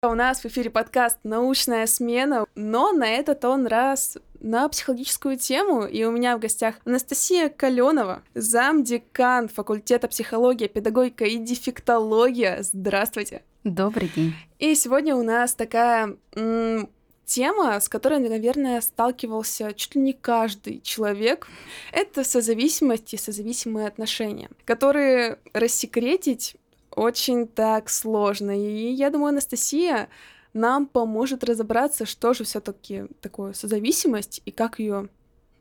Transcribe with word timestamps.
У 0.00 0.14
нас 0.14 0.42
в 0.42 0.46
эфире 0.46 0.70
подкаст 0.70 1.18
«Научная 1.24 1.88
смена», 1.88 2.46
но 2.54 2.92
на 2.92 3.08
этот 3.08 3.44
он 3.44 3.66
раз 3.66 4.16
на 4.38 4.68
психологическую 4.68 5.36
тему, 5.36 5.86
и 5.86 6.04
у 6.04 6.12
меня 6.12 6.36
в 6.36 6.40
гостях 6.40 6.76
Анастасия 6.84 7.48
Каленова, 7.48 8.22
замдекан 8.32 9.48
факультета 9.48 10.06
психология, 10.06 10.68
педагогика 10.68 11.24
и 11.24 11.36
дефектология. 11.38 12.62
Здравствуйте. 12.62 13.42
Добрый 13.64 14.08
день. 14.14 14.34
И 14.60 14.76
сегодня 14.76 15.16
у 15.16 15.24
нас 15.24 15.54
такая 15.54 16.16
м- 16.36 16.88
тема, 17.24 17.80
с 17.80 17.88
которой, 17.88 18.20
наверное, 18.20 18.80
сталкивался 18.80 19.74
чуть 19.74 19.96
ли 19.96 20.00
не 20.00 20.12
каждый 20.12 20.80
человек. 20.80 21.48
Это 21.90 22.22
созависимость 22.22 23.14
и 23.14 23.16
созависимые 23.16 23.88
отношения, 23.88 24.48
которые 24.64 25.40
рассекретить 25.52 26.54
очень 26.98 27.46
так 27.46 27.88
сложно. 27.88 28.50
И 28.50 28.92
я 28.92 29.10
думаю, 29.10 29.30
Анастасия 29.30 30.08
нам 30.52 30.86
поможет 30.86 31.44
разобраться, 31.44 32.06
что 32.06 32.34
же 32.34 32.44
все-таки 32.44 33.04
такое 33.20 33.52
созависимость 33.52 34.42
и 34.44 34.50
как 34.50 34.78
ее 34.78 35.08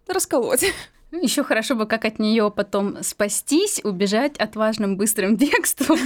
расколоть. 0.08 0.66
Ну, 1.12 1.24
Еще 1.24 1.44
хорошо 1.44 1.76
бы, 1.76 1.86
как 1.86 2.04
от 2.04 2.20
нее 2.20 2.52
потом 2.52 3.02
спастись, 3.02 3.80
убежать 3.84 4.38
отважным 4.38 4.98
быстрым 4.98 5.36
бегством? 5.38 5.98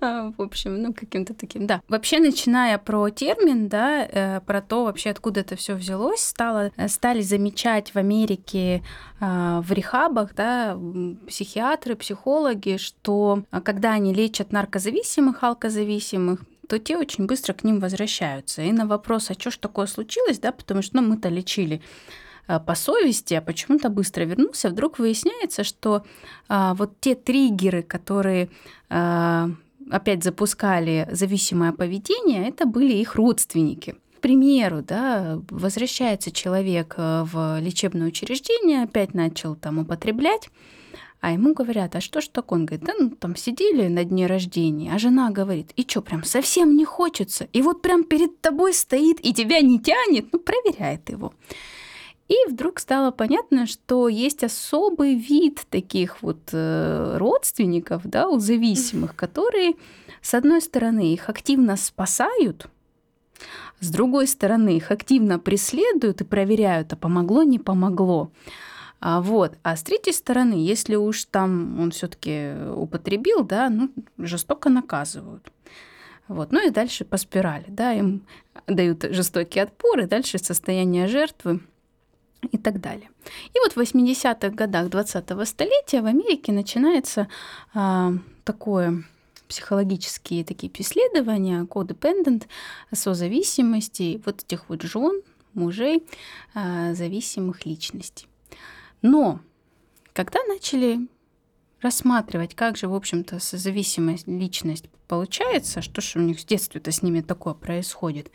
А, 0.00 0.32
в 0.36 0.42
общем, 0.42 0.82
ну 0.82 0.92
каким-то 0.92 1.32
таким, 1.32 1.66
да. 1.66 1.80
Вообще, 1.88 2.18
начиная 2.18 2.76
про 2.76 3.08
термин, 3.08 3.68
да, 3.68 4.04
э, 4.04 4.40
про 4.40 4.60
то 4.60 4.84
вообще, 4.84 5.10
откуда 5.10 5.40
это 5.40 5.56
все 5.56 5.74
взялось, 5.74 6.20
стало, 6.20 6.70
э, 6.76 6.88
стали 6.88 7.22
замечать 7.22 7.94
в 7.94 7.96
Америке 7.96 8.82
а, 9.20 9.62
в 9.62 9.72
рехабах, 9.72 10.34
да, 10.34 10.78
психиатры, 11.26 11.96
психологи, 11.96 12.76
что 12.76 13.42
а, 13.50 13.62
когда 13.62 13.92
они 13.92 14.12
лечат 14.12 14.52
наркозависимых, 14.52 15.42
алкозависимых, 15.42 16.40
то 16.68 16.78
те 16.78 16.98
очень 16.98 17.26
быстро 17.26 17.54
к 17.54 17.64
ним 17.64 17.80
возвращаются. 17.80 18.62
И 18.62 18.72
на 18.72 18.86
вопрос, 18.86 19.30
а 19.30 19.34
что 19.34 19.50
ж 19.50 19.56
такое 19.56 19.86
случилось, 19.86 20.38
да, 20.38 20.52
потому 20.52 20.82
что 20.82 21.00
ну, 21.00 21.08
мы-то 21.08 21.28
лечили 21.28 21.80
по 22.46 22.74
совести, 22.74 23.34
а 23.34 23.40
почему-то 23.40 23.88
быстро 23.88 24.24
вернулся, 24.24 24.70
вдруг 24.70 24.98
выясняется, 24.98 25.64
что 25.64 26.04
а, 26.48 26.74
вот 26.74 27.00
те 27.00 27.14
триггеры, 27.14 27.82
которые 27.82 28.48
а, 28.88 29.50
опять 29.90 30.24
запускали 30.24 31.08
зависимое 31.10 31.72
поведение, 31.72 32.48
это 32.48 32.66
были 32.66 32.94
их 32.94 33.14
родственники. 33.14 33.96
К 34.16 34.20
примеру, 34.20 34.82
да, 34.82 35.40
возвращается 35.50 36.32
человек 36.32 36.94
э, 36.96 37.24
в 37.30 37.60
лечебное 37.60 38.08
учреждение, 38.08 38.82
опять 38.82 39.14
начал 39.14 39.54
там 39.54 39.78
употреблять, 39.78 40.48
а 41.20 41.32
ему 41.32 41.54
говорят, 41.54 41.94
а 41.94 42.00
что 42.00 42.20
ж 42.20 42.28
так? 42.28 42.50
Он 42.52 42.66
говорит, 42.66 42.84
да 42.86 42.92
ну 42.98 43.10
там 43.10 43.36
сидели 43.36 43.88
на 43.88 44.04
дне 44.04 44.26
рождения, 44.26 44.92
а 44.94 44.98
жена 44.98 45.30
говорит, 45.30 45.72
и 45.76 45.82
что, 45.82 46.02
прям 46.02 46.24
совсем 46.24 46.76
не 46.76 46.84
хочется? 46.84 47.48
И 47.52 47.62
вот 47.62 47.82
прям 47.82 48.04
перед 48.04 48.40
тобой 48.40 48.74
стоит 48.74 49.24
и 49.24 49.32
тебя 49.32 49.60
не 49.60 49.78
тянет, 49.78 50.32
ну 50.32 50.38
проверяет 50.38 51.08
его. 51.10 51.32
И 52.28 52.34
вдруг 52.48 52.80
стало 52.80 53.12
понятно, 53.12 53.66
что 53.66 54.08
есть 54.08 54.42
особый 54.42 55.14
вид 55.14 55.64
таких 55.70 56.22
вот 56.22 56.40
э, 56.52 57.16
родственников, 57.18 58.02
да, 58.04 58.28
у 58.28 58.40
зависимых, 58.40 59.14
которые, 59.14 59.74
с 60.22 60.34
одной 60.34 60.60
стороны, 60.60 61.12
их 61.12 61.28
активно 61.28 61.76
спасают, 61.76 62.66
с 63.78 63.90
другой 63.90 64.26
стороны, 64.26 64.76
их 64.76 64.90
активно 64.90 65.38
преследуют 65.38 66.20
и 66.20 66.24
проверяют, 66.24 66.92
а 66.92 66.96
помогло, 66.96 67.44
не 67.44 67.58
помогло. 67.58 68.30
А, 68.98 69.20
вот. 69.20 69.56
а 69.62 69.76
с 69.76 69.82
третьей 69.82 70.14
стороны, 70.14 70.54
если 70.54 70.96
уж 70.96 71.26
там 71.26 71.78
он 71.78 71.90
все-таки 71.90 72.54
употребил, 72.74 73.44
да, 73.44 73.68
ну, 73.68 73.90
жестоко 74.18 74.70
наказывают. 74.70 75.52
Вот. 76.26 76.50
Ну 76.50 76.66
и 76.66 76.70
дальше 76.70 77.04
по 77.04 77.18
спирали, 77.18 77.66
да, 77.68 77.92
им 77.92 78.26
дают 78.66 79.04
жестокий 79.10 79.60
отпор, 79.60 80.00
и 80.00 80.06
дальше 80.06 80.38
состояние 80.38 81.06
жертвы– 81.06 81.60
и 82.52 82.58
так 82.58 82.80
далее. 82.80 83.10
И 83.54 83.58
вот 83.60 83.72
в 83.72 83.78
80-х 83.78 84.50
годах 84.50 84.88
20-го 84.88 85.44
столетия 85.44 86.02
в 86.02 86.06
Америке 86.06 86.52
начинается 86.52 87.28
а, 87.74 88.12
такое 88.44 89.04
психологические 89.48 90.44
такие 90.44 90.72
исследования, 90.78 91.64
codependent, 91.64 92.46
созависимости, 92.92 94.20
вот 94.24 94.42
этих 94.42 94.68
вот 94.68 94.82
жен, 94.82 95.22
мужей, 95.54 96.04
а, 96.54 96.94
зависимых 96.94 97.64
личностей. 97.66 98.26
Но 99.02 99.40
когда 100.12 100.40
начали 100.44 101.06
рассматривать, 101.80 102.54
как 102.54 102.76
же, 102.76 102.88
в 102.88 102.94
общем-то, 102.94 103.38
созависимая 103.38 104.18
личность 104.26 104.86
получается, 105.08 105.82
что 105.82 106.00
же 106.00 106.18
у 106.18 106.22
них 106.22 106.40
с 106.40 106.44
детства-то 106.44 106.90
с 106.90 107.02
ними 107.02 107.20
такое 107.20 107.54
происходит, 107.54 108.30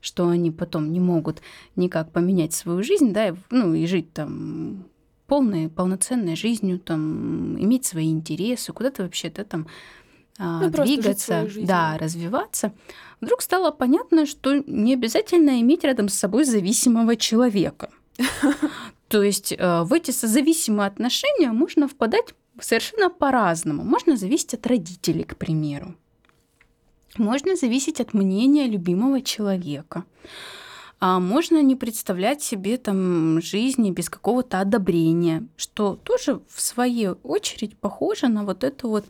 что 0.00 0.28
они 0.28 0.50
потом 0.50 0.92
не 0.92 1.00
могут 1.00 1.42
никак 1.76 2.12
поменять 2.12 2.52
свою 2.52 2.82
жизнь, 2.82 3.12
да, 3.12 3.36
ну 3.50 3.74
и 3.74 3.86
жить 3.86 4.12
там 4.12 4.84
полной, 5.26 5.68
полноценной 5.68 6.36
жизнью, 6.36 6.80
там, 6.80 7.56
иметь 7.62 7.86
свои 7.86 8.10
интересы, 8.10 8.72
куда-то 8.72 9.04
вообще, 9.04 9.30
да, 9.30 9.44
там, 9.44 9.68
а, 10.38 10.60
ну, 10.60 10.70
двигаться, 10.70 11.48
да, 11.62 11.98
развиваться, 11.98 12.72
вдруг 13.20 13.42
стало 13.42 13.70
понятно, 13.70 14.26
что 14.26 14.54
не 14.66 14.94
обязательно 14.94 15.60
иметь 15.60 15.84
рядом 15.84 16.08
с 16.08 16.14
собой 16.14 16.44
зависимого 16.44 17.14
человека. 17.14 17.90
То 19.08 19.22
есть 19.22 19.52
э, 19.52 19.82
в 19.82 19.92
эти 19.92 20.10
созависимые 20.12 20.86
отношения 20.86 21.52
можно 21.52 21.88
впадать 21.88 22.34
совершенно 22.60 23.10
по-разному. 23.10 23.82
Можно 23.84 24.16
зависеть 24.16 24.54
от 24.54 24.66
родителей, 24.66 25.24
к 25.24 25.36
примеру. 25.36 25.94
Можно 27.20 27.54
зависеть 27.54 28.00
от 28.00 28.14
мнения 28.14 28.66
любимого 28.66 29.20
человека. 29.20 30.04
А 31.00 31.20
можно 31.20 31.60
не 31.60 31.76
представлять 31.76 32.42
себе 32.42 32.78
там 32.78 33.42
жизни 33.42 33.90
без 33.90 34.08
какого-то 34.08 34.58
одобрения, 34.58 35.46
что 35.58 35.96
тоже 35.96 36.40
в 36.48 36.60
свою 36.62 37.18
очередь 37.22 37.76
похоже 37.76 38.28
на 38.28 38.44
вот 38.44 38.64
эту 38.64 38.88
вот 38.88 39.04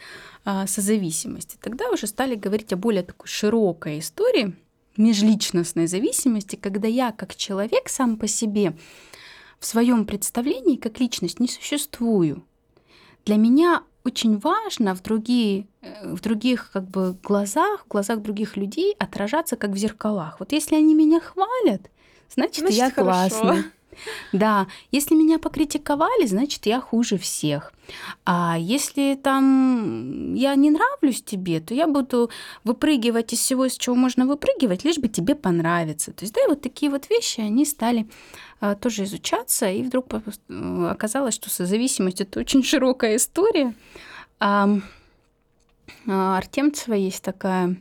а, 0.44 0.66
созависимость. 0.66 1.58
Тогда 1.60 1.88
уже 1.88 2.08
стали 2.08 2.34
говорить 2.34 2.72
о 2.72 2.76
более 2.76 3.04
такой 3.04 3.28
широкой 3.28 4.00
истории 4.00 4.56
межличностной 4.96 5.86
зависимости, 5.86 6.56
когда 6.56 6.88
я 6.88 7.12
как 7.12 7.36
человек 7.36 7.88
сам 7.88 8.16
по 8.16 8.26
себе 8.26 8.76
в 9.60 9.66
своем 9.66 10.04
представлении 10.04 10.74
как 10.74 10.98
личность 10.98 11.38
не 11.38 11.46
существую. 11.46 12.42
Для 13.24 13.36
меня 13.36 13.84
очень 14.04 14.38
важно 14.38 14.94
в, 14.94 15.02
другие, 15.02 15.66
э, 15.82 16.14
в 16.14 16.20
других 16.20 16.70
как 16.72 16.88
бы, 16.88 17.16
глазах, 17.22 17.84
в 17.84 17.88
глазах 17.88 18.20
других 18.20 18.56
людей 18.56 18.94
отражаться 18.98 19.56
как 19.56 19.70
в 19.70 19.76
зеркалах. 19.76 20.40
Вот 20.40 20.52
если 20.52 20.76
они 20.76 20.94
меня 20.94 21.20
хвалят, 21.20 21.90
значит, 22.28 22.60
значит 22.60 22.78
я 22.78 22.90
классный. 22.90 23.64
Да, 24.32 24.66
если 24.92 25.14
меня 25.14 25.38
покритиковали, 25.38 26.26
значит, 26.26 26.66
я 26.66 26.80
хуже 26.80 27.18
всех. 27.18 27.72
А 28.24 28.56
если 28.58 29.18
там 29.20 30.34
я 30.34 30.54
не 30.54 30.70
нравлюсь 30.70 31.22
тебе, 31.22 31.60
то 31.60 31.74
я 31.74 31.86
буду 31.86 32.30
выпрыгивать 32.64 33.32
из 33.32 33.40
всего, 33.40 33.66
из 33.66 33.76
чего 33.76 33.96
можно 33.96 34.26
выпрыгивать, 34.26 34.84
лишь 34.84 34.98
бы 34.98 35.08
тебе 35.08 35.34
понравиться. 35.34 36.12
То 36.12 36.24
есть, 36.24 36.34
да, 36.34 36.44
и 36.44 36.48
вот 36.48 36.60
такие 36.60 36.90
вот 36.90 37.10
вещи, 37.10 37.40
они 37.40 37.64
стали 37.64 38.06
а, 38.60 38.74
тоже 38.74 39.04
изучаться, 39.04 39.68
и 39.68 39.82
вдруг 39.82 40.06
оказалось, 40.88 41.34
что 41.34 41.50
созависимость– 41.50 42.20
это 42.22 42.40
очень 42.40 42.62
широкая 42.62 43.16
история. 43.16 43.74
А, 44.38 44.68
Артемцева 46.06 46.94
есть 46.94 47.22
такая 47.22 47.76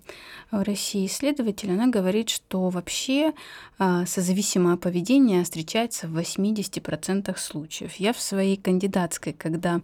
в 0.52 0.64
России 0.64 1.06
исследователь, 1.06 1.72
она 1.72 1.88
говорит, 1.88 2.30
что 2.30 2.70
вообще 2.70 3.34
а, 3.78 4.06
созависимое 4.06 4.78
поведение 4.78 5.44
встречается 5.44 6.08
в 6.08 6.18
80% 6.18 7.38
случаев. 7.38 7.96
Я 7.96 8.14
в 8.14 8.20
своей 8.20 8.58
кандидатской, 8.58 9.34
когда 9.34 9.82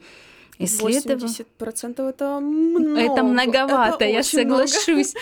исследовала... 0.57 1.28
80% 1.28 2.09
это 2.09 2.40
много. 2.40 3.00
Это 3.00 3.23
многовато, 3.23 3.96
это 3.96 4.06
я 4.06 4.23
соглашусь. 4.23 5.13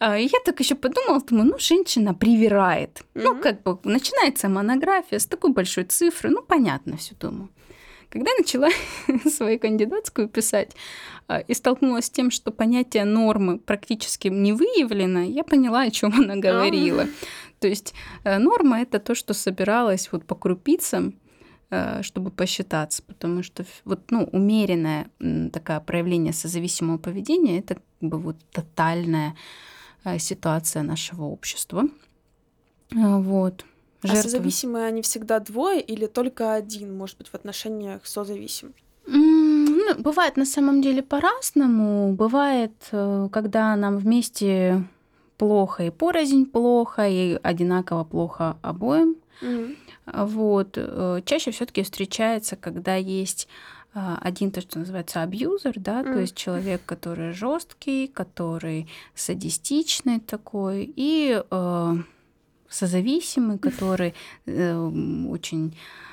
Много. 0.00 0.18
Я 0.18 0.38
так 0.44 0.60
еще 0.60 0.74
подумала, 0.74 1.20
думаю, 1.20 1.50
ну, 1.50 1.58
женщина 1.58 2.14
привирает. 2.14 3.02
Mm-hmm. 3.14 3.22
Ну, 3.22 3.40
как 3.40 3.62
бы 3.62 3.78
начинается 3.84 4.48
монография 4.48 5.18
с 5.18 5.26
такой 5.26 5.52
большой 5.52 5.84
цифры, 5.84 6.30
ну, 6.30 6.42
понятно 6.42 6.96
все, 6.96 7.14
думаю. 7.20 7.48
Когда 8.08 8.30
я 8.30 8.36
начала 8.38 8.68
свою 9.30 9.58
кандидатскую 9.58 10.28
писать 10.28 10.70
а, 10.70 11.11
и 11.40 11.54
столкнулась 11.54 12.06
с 12.06 12.10
тем, 12.10 12.30
что 12.30 12.50
понятие 12.50 13.04
нормы 13.04 13.58
практически 13.58 14.28
не 14.28 14.52
выявлено, 14.52 15.20
я 15.20 15.44
поняла, 15.44 15.82
о 15.82 15.90
чем 15.90 16.12
она 16.14 16.36
говорила. 16.36 17.06
То 17.60 17.68
есть 17.68 17.94
э, 18.24 18.38
норма 18.38 18.80
это 18.80 18.98
то, 18.98 19.14
что 19.14 19.34
собиралось 19.34 20.10
вот 20.12 20.24
по 20.24 20.34
крупицам, 20.34 21.14
э, 21.70 22.02
чтобы 22.02 22.30
посчитаться, 22.30 23.02
потому 23.02 23.42
что 23.42 23.64
вот, 23.84 24.10
ну, 24.10 24.28
умеренное 24.32 25.06
такое 25.52 25.80
проявление 25.80 26.32
созависимого 26.32 26.98
поведения 26.98 27.60
это 27.60 27.74
как 27.74 27.84
бы 28.00 28.18
вот 28.18 28.36
тотальная 28.50 29.36
э, 30.04 30.18
ситуация 30.18 30.82
нашего 30.82 31.24
общества. 31.24 31.84
Вот. 32.90 33.64
Жертвы. 34.02 34.18
А 34.18 34.22
созависимые 34.22 34.86
они 34.86 35.02
всегда 35.02 35.38
двое 35.38 35.80
или 35.80 36.06
только 36.06 36.54
один, 36.54 36.96
может 36.96 37.18
быть, 37.18 37.28
в 37.28 37.34
отношениях 37.34 38.04
созависим? 38.04 38.74
Ну, 39.96 40.02
бывает 40.02 40.36
на 40.36 40.44
самом 40.44 40.82
деле 40.82 41.02
по-разному. 41.02 42.14
Бывает, 42.14 42.72
э, 42.92 43.28
когда 43.32 43.76
нам 43.76 43.98
вместе 43.98 44.84
плохо 45.38 45.84
и 45.84 45.90
порознь 45.90 46.46
плохо, 46.46 47.08
и 47.08 47.38
одинаково 47.42 48.04
плохо 48.04 48.56
обоим. 48.62 49.16
Mm-hmm. 49.42 49.76
Вот. 50.26 50.74
Э, 50.76 51.20
чаще 51.24 51.50
все-таки 51.50 51.82
встречается, 51.82 52.56
когда 52.56 52.94
есть 52.96 53.48
а, 53.94 54.18
один 54.22 54.50
то, 54.50 54.62
что 54.62 54.78
называется 54.78 55.22
абьюзер, 55.22 55.74
да, 55.76 56.00
mm. 56.00 56.04
то 56.04 56.18
есть 56.18 56.34
человек, 56.34 56.80
который 56.86 57.32
жесткий, 57.32 58.06
который 58.06 58.88
садистичный 59.14 60.18
такой, 60.18 60.90
и 60.96 61.42
э, 61.50 61.94
созависимый, 62.70 63.58
который 63.58 64.14
э, 64.46 64.74
очень 65.28 65.68
э, 65.68 66.11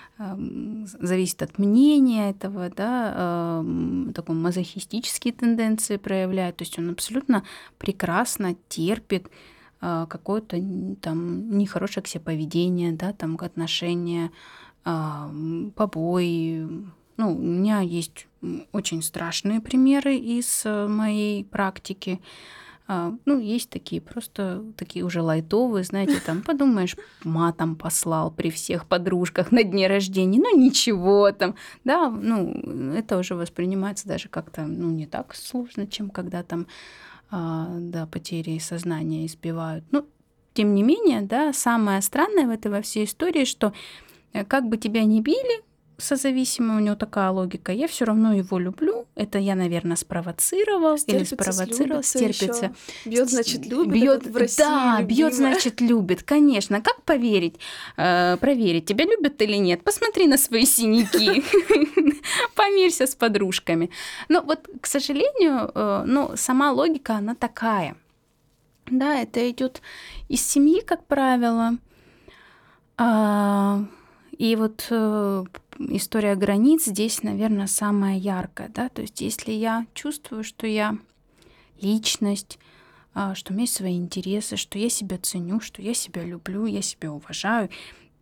зависит 0.99 1.41
от 1.41 1.57
мнения 1.59 2.31
этого, 2.31 2.69
да, 2.69 3.63
э, 3.63 4.11
такой 4.13 4.35
мазохистические 4.35 5.33
тенденции 5.33 5.95
проявляет, 5.97 6.57
то 6.57 6.63
есть 6.63 6.77
он 6.77 6.89
абсолютно 6.89 7.43
прекрасно 7.77 8.55
терпит 8.67 9.29
э, 9.81 10.05
какое-то 10.09 10.57
там 11.01 11.57
нехорошее 11.57 12.03
к 12.03 12.07
себе 12.07 12.21
поведение, 12.21 12.91
да, 12.91 13.13
там 13.13 13.37
отношения, 13.39 14.31
э, 14.83 15.69
побои, 15.75 16.67
ну, 17.19 17.35
у 17.35 17.37
меня 17.37 17.81
есть 17.81 18.27
очень 18.71 19.01
страшные 19.01 19.59
примеры 19.59 20.15
из 20.15 20.63
э, 20.65 20.87
моей 20.87 21.43
практики. 21.43 22.21
А, 22.91 23.13
ну, 23.25 23.37
есть 23.39 23.69
такие, 23.69 24.01
просто 24.01 24.63
такие 24.75 25.05
уже 25.05 25.21
лайтовые, 25.21 25.83
знаете, 25.83 26.19
там, 26.25 26.41
подумаешь, 26.41 26.95
матом 27.23 27.75
послал 27.75 28.31
при 28.31 28.49
всех 28.49 28.87
подружках 28.87 29.51
на 29.51 29.63
дне 29.63 29.85
рождения, 29.85 30.39
ну, 30.39 30.57
ничего 30.57 31.31
там, 31.31 31.53
да, 31.83 32.09
ну, 32.09 32.51
это 32.95 33.19
уже 33.19 33.35
воспринимается 33.35 34.07
даже 34.07 34.27
как-то, 34.27 34.65
ну, 34.65 34.89
не 34.89 35.05
так 35.05 35.35
сложно, 35.35 35.85
чем 35.85 36.09
когда 36.09 36.41
там, 36.41 36.65
а, 37.29 37.67
да, 37.77 38.07
потери 38.07 38.57
сознания 38.57 39.27
избивают. 39.27 39.85
Ну, 39.91 40.07
тем 40.55 40.73
не 40.73 40.81
менее, 40.81 41.21
да, 41.21 41.53
самое 41.53 42.01
странное 42.01 42.47
в 42.47 42.49
этой 42.49 42.71
во 42.71 42.81
всей 42.81 43.05
истории, 43.05 43.45
что 43.45 43.71
э, 44.33 44.43
как 44.43 44.67
бы 44.67 44.77
тебя 44.77 45.03
ни 45.03 45.21
били, 45.21 45.63
созависимый, 45.99 46.77
у 46.77 46.79
него 46.79 46.95
такая 46.95 47.29
логика. 47.29 47.71
Я 47.71 47.87
все 47.87 48.05
равно 48.05 48.33
его 48.33 48.57
люблю. 48.57 49.05
Это 49.15 49.37
я, 49.37 49.55
наверное, 49.55 49.95
спровоцировал 49.95 50.97
стерпится, 50.97 51.35
или 51.35 51.41
спровоцировал, 51.43 52.03
стерпится. 52.03 52.73
Бьет, 53.05 53.29
значит, 53.29 53.65
любит. 53.65 53.93
Бьет, 53.93 54.25
в 54.25 54.35
России 54.35 54.63
да, 54.63 55.01
бьет, 55.01 55.33
значит, 55.33 55.81
любит. 55.81 56.23
Конечно. 56.23 56.81
Как 56.81 57.03
поверить? 57.03 57.59
Э, 57.97 58.37
проверить, 58.37 58.85
тебя 58.85 59.05
любят 59.05 59.41
или 59.41 59.57
нет? 59.57 59.83
Посмотри 59.83 60.27
на 60.27 60.37
свои 60.37 60.65
синяки. 60.65 61.43
Помирься 62.55 63.05
с 63.05 63.15
подружками. 63.15 63.89
Но 64.29 64.41
вот, 64.41 64.67
к 64.81 64.87
сожалению, 64.87 65.71
э, 65.73 66.03
ну, 66.05 66.31
сама 66.35 66.71
логика, 66.71 67.15
она 67.15 67.35
такая. 67.35 67.95
Да, 68.89 69.19
это 69.21 69.49
идет 69.49 69.81
из 70.29 70.45
семьи, 70.45 70.81
как 70.81 71.05
правило. 71.05 71.77
А, 72.97 73.83
и 74.37 74.55
вот 74.55 74.87
э, 74.89 75.43
история 75.79 76.35
границ 76.35 76.85
здесь, 76.85 77.23
наверное, 77.23 77.67
самая 77.67 78.17
яркая, 78.17 78.69
да, 78.69 78.89
то 78.89 79.01
есть 79.01 79.21
если 79.21 79.51
я 79.51 79.85
чувствую, 79.93 80.43
что 80.43 80.67
я 80.67 80.97
личность, 81.81 82.59
а, 83.13 83.35
что 83.35 83.51
у 83.51 83.53
меня 83.53 83.63
есть 83.63 83.75
свои 83.75 83.97
интересы, 83.97 84.57
что 84.57 84.77
я 84.77 84.89
себя 84.89 85.17
ценю, 85.17 85.59
что 85.61 85.81
я 85.81 85.93
себя 85.93 86.23
люблю, 86.23 86.65
я 86.65 86.81
себя 86.81 87.11
уважаю, 87.11 87.69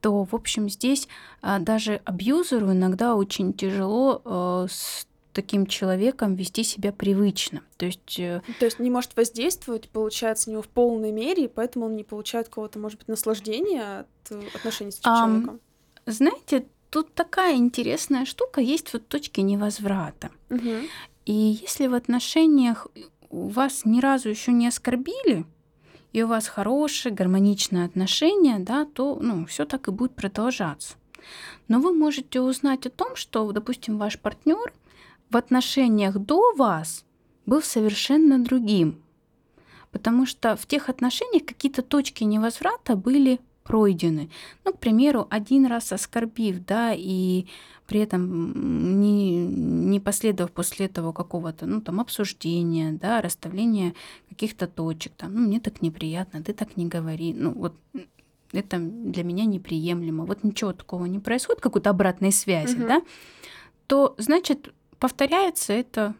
то, 0.01 0.23
в 0.23 0.33
общем, 0.33 0.69
здесь 0.69 1.07
а, 1.41 1.59
даже 1.59 2.01
абьюзеру 2.05 2.71
иногда 2.71 3.15
очень 3.15 3.53
тяжело 3.53 4.21
а, 4.23 4.67
с 4.69 5.07
таким 5.33 5.67
человеком 5.67 6.33
вести 6.33 6.63
себя 6.63 6.91
привычно. 6.91 7.61
То 7.77 7.85
есть... 7.85 8.19
Э, 8.19 8.41
то 8.57 8.65
есть 8.65 8.79
не 8.79 8.89
может 8.89 9.15
воздействовать, 9.15 9.87
получается, 9.87 10.49
не 10.49 10.59
в 10.59 10.67
полной 10.67 11.11
мере, 11.11 11.45
и 11.45 11.47
поэтому 11.47 11.85
он 11.85 11.95
не 11.95 12.03
получает 12.03 12.47
какого-то, 12.47 12.79
может 12.79 12.97
быть, 12.97 13.07
наслаждения 13.07 13.99
от 13.99 14.31
э, 14.31 14.41
отношений 14.55 14.89
с 14.89 14.99
этим 14.99 15.11
um, 15.11 15.15
человеком. 15.15 15.59
Знаете, 16.07 16.65
тут 16.97 17.13
такая 17.13 17.55
интересная 17.57 18.25
штука, 18.25 18.59
есть 18.59 18.91
вот 18.91 19.07
точки 19.07 19.41
невозврата. 19.41 20.31
Угу. 20.49 20.73
И 21.27 21.33
если 21.61 21.85
в 21.85 21.93
отношениях 21.93 22.87
у 23.29 23.49
вас 23.49 23.85
ни 23.85 24.01
разу 24.01 24.29
еще 24.29 24.51
не 24.51 24.67
оскорбили, 24.67 25.45
и 26.11 26.23
у 26.23 26.27
вас 26.27 26.47
хорошие, 26.47 27.13
гармоничные 27.13 27.85
отношения, 27.85 28.57
да, 28.57 28.85
то 28.85 29.19
ну, 29.21 29.45
все 29.45 29.65
так 29.65 29.87
и 29.87 29.91
будет 29.91 30.15
продолжаться. 30.15 30.95
Но 31.67 31.79
вы 31.79 31.93
можете 31.93 32.41
узнать 32.41 32.87
о 32.87 32.89
том, 32.89 33.15
что, 33.15 33.51
допустим, 33.51 33.99
ваш 33.99 34.17
партнер 34.19 34.73
в 35.29 35.37
отношениях 35.37 36.17
до 36.17 36.55
вас 36.55 37.05
был 37.45 37.61
совершенно 37.61 38.39
другим. 38.39 39.03
Потому 39.91 40.25
что 40.25 40.55
в 40.55 40.65
тех 40.65 40.89
отношениях 40.89 41.45
какие-то 41.45 41.83
точки 41.83 42.23
невозврата 42.23 42.95
были 42.95 43.39
пройдены. 43.67 44.29
Ну, 44.65 44.73
к 44.73 44.79
примеру, 44.79 45.27
один 45.29 45.65
раз 45.65 45.91
оскорбив, 45.91 46.65
да, 46.65 46.93
и 46.95 47.45
при 47.85 47.99
этом 47.99 49.01
не, 49.01 49.45
не 49.45 49.99
последовав 49.99 50.51
после 50.51 50.85
этого 50.85 51.11
какого-то, 51.11 51.65
ну, 51.65 51.81
там, 51.81 51.99
обсуждения, 51.99 52.93
да, 52.93 53.21
расставления 53.21 53.93
каких-то 54.29 54.67
точек, 54.67 55.13
там, 55.17 55.33
ну, 55.35 55.41
мне 55.41 55.59
так 55.59 55.81
неприятно, 55.81 56.41
ты 56.41 56.53
так 56.53 56.77
не 56.77 56.87
говори, 56.87 57.33
ну, 57.33 57.51
вот 57.51 57.75
это 58.53 58.77
для 58.79 59.23
меня 59.23 59.45
неприемлемо, 59.45 60.25
вот 60.25 60.43
ничего 60.43 60.73
такого 60.73 61.05
не 61.05 61.19
происходит, 61.19 61.61
какой-то 61.61 61.89
обратной 61.89 62.31
связи, 62.31 62.75
угу. 62.75 62.87
да, 62.87 63.01
то, 63.87 64.15
значит, 64.17 64.73
повторяется 64.99 65.73
это 65.73 66.15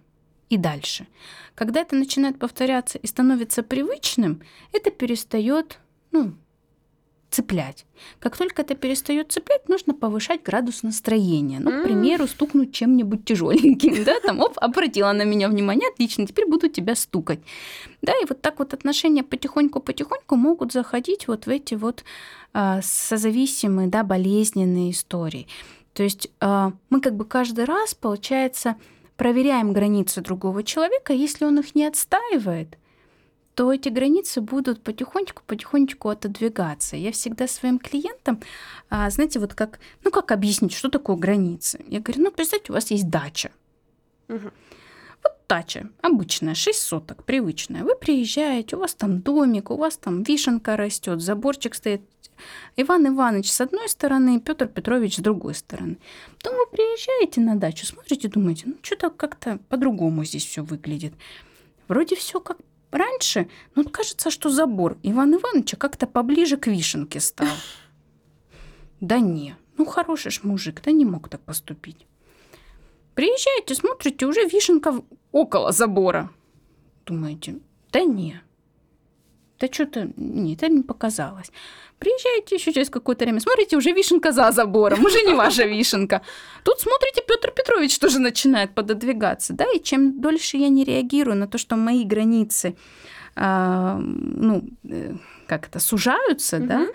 и 0.50 0.58
дальше. 0.58 1.08
Когда 1.56 1.82
это 1.82 1.96
начинает 1.96 2.40
повторяться 2.40 2.98
и 2.98 3.08
становится 3.08 3.64
привычным, 3.64 4.42
это 4.74 4.92
перестает, 4.92 5.80
ну, 6.12 6.36
цеплять. 7.30 7.86
Как 8.20 8.38
только 8.38 8.62
это 8.62 8.76
перестает 8.76 9.32
цеплять, 9.32 9.68
нужно 9.70 9.94
повышать 9.94 10.44
градус 10.44 10.84
настроения. 10.84 11.60
Ну, 11.60 11.72
к 11.72 11.84
примеру, 11.84 12.28
стукнуть 12.28 12.74
чем-нибудь 12.74 13.26
тяжеленьким, 13.26 14.04
да, 14.06 14.20
там, 14.22 14.40
оп, 14.40 14.54
обратила 14.58 15.12
на 15.12 15.24
меня 15.24 15.50
внимание, 15.50 15.90
отлично, 15.90 16.26
теперь 16.26 16.48
буду 16.48 16.70
тебя 16.70 16.96
стукать. 16.96 17.40
Да, 18.02 18.14
и 18.14 18.26
вот 18.28 18.42
так 18.42 18.60
вот 18.60 18.74
отношения 18.74 19.24
потихоньку-потихоньку 19.24 20.36
могут 20.36 20.72
заходить 20.72 21.28
вот 21.28 21.46
в 21.46 21.50
эти 21.50 21.76
вот 21.76 22.04
а, 22.54 22.82
созависимые, 22.82 23.88
да, 23.88 24.04
болезненные 24.04 24.92
истории. 24.92 25.48
То 25.94 26.04
есть 26.04 26.30
а, 26.40 26.72
мы 26.90 27.02
как 27.02 27.16
бы 27.16 27.26
каждый 27.26 27.66
раз, 27.66 27.94
получается, 27.94 28.76
проверяем 29.18 29.74
границы 29.74 30.22
другого 30.22 30.64
человека, 30.64 31.14
если 31.14 31.46
он 31.46 31.60
их 31.60 31.76
не 31.76 31.86
отстаивает– 31.86 32.78
то 33.58 33.74
эти 33.74 33.90
границы 33.90 34.40
будут 34.40 34.84
потихонечку-потихонечку 34.84 36.10
отодвигаться. 36.10 36.96
Я 36.96 37.12
всегда 37.12 37.48
своим 37.48 37.80
клиентам, 37.80 38.40
а, 38.92 39.10
знаете, 39.10 39.40
вот 39.40 39.56
как, 39.56 39.80
ну 40.04 40.12
как 40.12 40.32
объяснить, 40.32 40.74
что 40.74 40.90
такое 40.90 41.16
границы? 41.16 41.84
Я 41.88 42.00
говорю, 42.00 42.26
ну 42.26 42.32
представьте, 42.32 42.72
у 42.72 42.76
вас 42.76 42.92
есть 42.92 43.10
дача. 43.10 43.50
Угу. 44.30 44.52
Вот 45.24 45.32
дача, 45.50 45.90
обычная, 46.04 46.54
6 46.54 46.80
соток, 46.80 47.24
привычная. 47.24 47.84
Вы 47.84 47.96
приезжаете, 47.96 48.76
у 48.76 48.80
вас 48.80 48.94
там 48.94 49.22
домик, 49.22 49.72
у 49.72 49.76
вас 49.76 49.98
там 49.98 50.22
вишенка 50.22 50.78
растет, 50.78 51.20
заборчик 51.20 51.74
стоит. 51.74 52.02
Иван 52.76 53.08
Иванович 53.08 53.52
с 53.52 53.60
одной 53.60 53.90
стороны, 53.90 54.40
Петр 54.40 54.68
Петрович 54.68 55.16
с 55.16 55.20
другой 55.20 55.56
стороны. 55.56 55.98
Потом 56.38 56.58
вы 56.58 56.68
приезжаете 56.68 57.42
на 57.42 57.56
дачу, 57.56 57.88
смотрите, 57.88 58.28
думаете, 58.28 58.66
ну 58.68 58.76
что-то 58.84 59.10
как-то 59.10 59.58
по-другому 59.68 60.24
здесь 60.26 60.46
все 60.46 60.62
выглядит. 60.62 61.16
Вроде 61.88 62.16
все 62.16 62.40
как 62.40 62.58
Раньше, 62.92 63.50
ну, 63.76 63.84
кажется, 63.84 64.32
что 64.32 64.50
забор 64.50 64.98
Ивана 65.04 65.36
Ивановича 65.36 65.78
как-то 65.78 66.08
поближе 66.08 66.58
к 66.58 66.68
вишенке 66.68 67.20
стал. 67.20 67.48
Да 69.02 69.20
не, 69.20 69.56
ну 69.78 69.86
хороший 69.86 70.32
ж 70.32 70.42
мужик, 70.44 70.82
да 70.84 70.92
не 70.92 71.06
мог 71.06 71.30
так 71.30 71.42
поступить. 71.42 72.08
Приезжаете, 73.14 73.76
смотрите, 73.76 74.26
уже 74.26 74.46
вишенка 74.46 75.02
около 75.32 75.72
забора. 75.72 76.30
Думаете, 77.06 77.60
да 77.92 78.04
не, 78.04 78.42
да 79.60 79.68
что-то, 79.72 80.10
нет, 80.18 80.64
это 80.64 80.72
не 80.72 80.84
показалось. 80.84 81.52
Приезжаете 82.00 82.56
еще 82.56 82.74
через 82.74 82.90
какое-то 82.90 83.26
время, 83.26 83.40
смотрите, 83.40 83.78
уже 83.78 83.92
вишенка 83.92 84.32
за 84.32 84.52
забором, 84.52 85.04
уже 85.06 85.22
не 85.24 85.34
ваша 85.34 85.64
вишенка. 85.64 86.22
Тут 86.64 86.80
смотрите, 86.80 87.24
Петр 87.28 87.52
Петрович 87.52 87.98
тоже 87.98 88.20
начинает 88.20 88.76
пододвигаться, 88.76 89.54
да, 89.54 89.66
и 89.74 89.82
чем 89.82 90.22
дольше 90.22 90.58
я 90.58 90.70
не 90.70 90.84
реагирую 90.84 91.38
на 91.38 91.48
то, 91.48 91.58
что 91.58 91.76
мои 91.76 92.04
границы, 92.04 92.76
э, 93.36 93.98
ну, 94.00 94.70
э, 94.84 95.16
как 95.48 95.68
это, 95.68 95.80
сужаются, 95.80 96.58
угу. 96.58 96.68
да, 96.68 96.88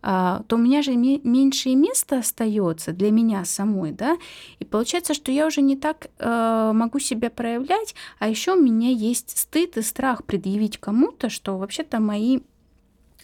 то 0.00 0.44
у 0.50 0.56
меня 0.56 0.82
же 0.82 0.94
меньше 0.94 1.74
места 1.74 2.18
остается 2.18 2.92
для 2.92 3.10
меня 3.10 3.44
самой, 3.44 3.92
да, 3.92 4.16
и 4.58 4.64
получается, 4.64 5.14
что 5.14 5.32
я 5.32 5.46
уже 5.46 5.60
не 5.60 5.76
так 5.76 6.08
э, 6.18 6.72
могу 6.74 6.98
себя 6.98 7.30
проявлять, 7.30 7.94
а 8.18 8.28
еще 8.28 8.54
у 8.54 8.60
меня 8.60 8.90
есть 8.90 9.36
стыд 9.36 9.76
и 9.76 9.82
страх 9.82 10.24
предъявить 10.24 10.78
кому-то, 10.78 11.28
что 11.30 11.58
вообще-то 11.58 12.00
мои 12.00 12.40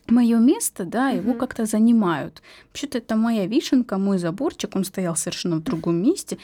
мое 0.09 0.39
место, 0.39 0.85
да, 0.85 1.11
его 1.11 1.33
mm-hmm. 1.33 1.39
как-то 1.39 1.65
занимают. 1.65 2.43
Вообще-то 2.69 2.99
это 2.99 3.17
моя 3.17 3.47
вишенка, 3.47 3.99
мой 3.99 4.19
заборчик, 4.19 4.77
он 4.77 4.85
стоял 4.85 5.17
совершенно 5.17 5.57
в 5.57 5.63
другом 5.63 6.03
месте. 6.03 6.39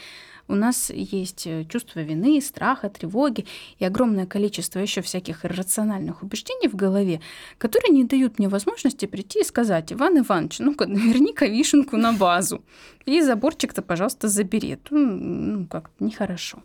У 0.51 0.55
нас 0.55 0.89
есть 0.89 1.47
э, 1.47 1.63
чувство 1.63 2.01
вины, 2.01 2.41
страха, 2.41 2.89
тревоги 2.89 3.45
и 3.79 3.85
огромное 3.85 4.25
количество 4.25 4.79
еще 4.79 5.01
всяких 5.01 5.45
иррациональных 5.45 6.23
убеждений 6.23 6.67
в 6.67 6.75
голове, 6.75 7.21
которые 7.57 7.91
не 7.93 8.03
дают 8.03 8.37
мне 8.37 8.49
возможности 8.49 9.05
прийти 9.05 9.39
и 9.39 9.45
сказать, 9.45 9.93
Иван 9.93 10.19
Иванович, 10.19 10.59
ну-ка, 10.59 10.87
наверняка 10.87 11.45
вишенку 11.45 11.95
на 11.95 12.11
базу. 12.11 12.61
И 13.05 13.21
заборчик-то, 13.21 13.81
пожалуйста, 13.81 14.27
забери. 14.27 14.77
Ну, 14.89 15.67
как-то 15.67 16.03
нехорошо. 16.03 16.61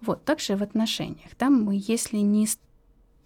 Вот, 0.00 0.24
также 0.24 0.56
в 0.56 0.62
отношениях. 0.64 1.36
Там 1.38 1.62
мы, 1.62 1.80
если 1.80 2.16
не 2.16 2.48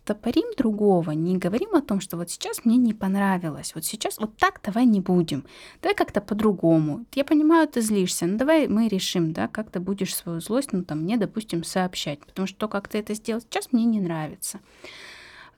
топорим 0.06 0.54
другого, 0.56 1.10
не 1.10 1.36
говорим 1.36 1.74
о 1.74 1.82
том, 1.82 2.00
что 2.00 2.16
вот 2.16 2.30
сейчас 2.30 2.64
мне 2.64 2.76
не 2.78 2.94
понравилось, 2.94 3.74
вот 3.74 3.84
сейчас 3.84 4.18
вот 4.18 4.36
так 4.36 4.60
давай 4.62 4.86
не 4.86 5.00
будем, 5.00 5.44
давай 5.82 5.94
как-то 5.94 6.20
по-другому. 6.20 7.04
Я 7.14 7.24
понимаю, 7.24 7.68
ты 7.68 7.80
злишься, 7.82 8.26
но 8.26 8.38
давай 8.38 8.68
мы 8.68 8.88
решим, 8.88 9.32
да, 9.32 9.48
как 9.48 9.70
ты 9.70 9.80
будешь 9.80 10.14
свою 10.14 10.40
злость, 10.40 10.72
ну 10.72 10.84
там 10.84 11.00
мне, 11.00 11.16
допустим, 11.16 11.64
сообщать, 11.64 12.20
потому 12.20 12.46
что 12.46 12.56
то, 12.58 12.68
как 12.68 12.88
ты 12.88 12.98
это 12.98 13.14
сделал 13.14 13.40
сейчас, 13.42 13.72
мне 13.72 13.84
не 13.84 14.00
нравится 14.00 14.60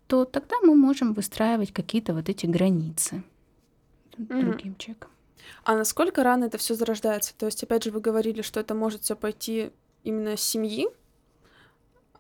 то 0.09 0.25
тогда 0.25 0.57
мы 0.63 0.75
можем 0.75 1.13
выстраивать 1.13 1.73
какие-то 1.73 2.15
вот 2.15 2.29
эти 2.29 2.47
границы 2.47 3.23
mm-hmm. 4.17 4.41
другим 4.41 4.77
человеком. 4.77 5.11
А 5.65 5.77
насколько 5.77 6.25
рано 6.25 6.47
это 6.47 6.59
все 6.59 6.75
зарождается? 6.75 7.35
То 7.37 7.47
есть, 7.47 7.63
опять 7.63 7.85
же, 7.85 7.91
вы 7.91 8.01
говорили, 8.01 8.43
что 8.43 8.59
это 8.59 8.75
может 8.75 9.03
все 9.03 9.15
пойти 9.15 9.71
именно 10.03 10.37
с 10.37 10.41
семьи, 10.41 10.89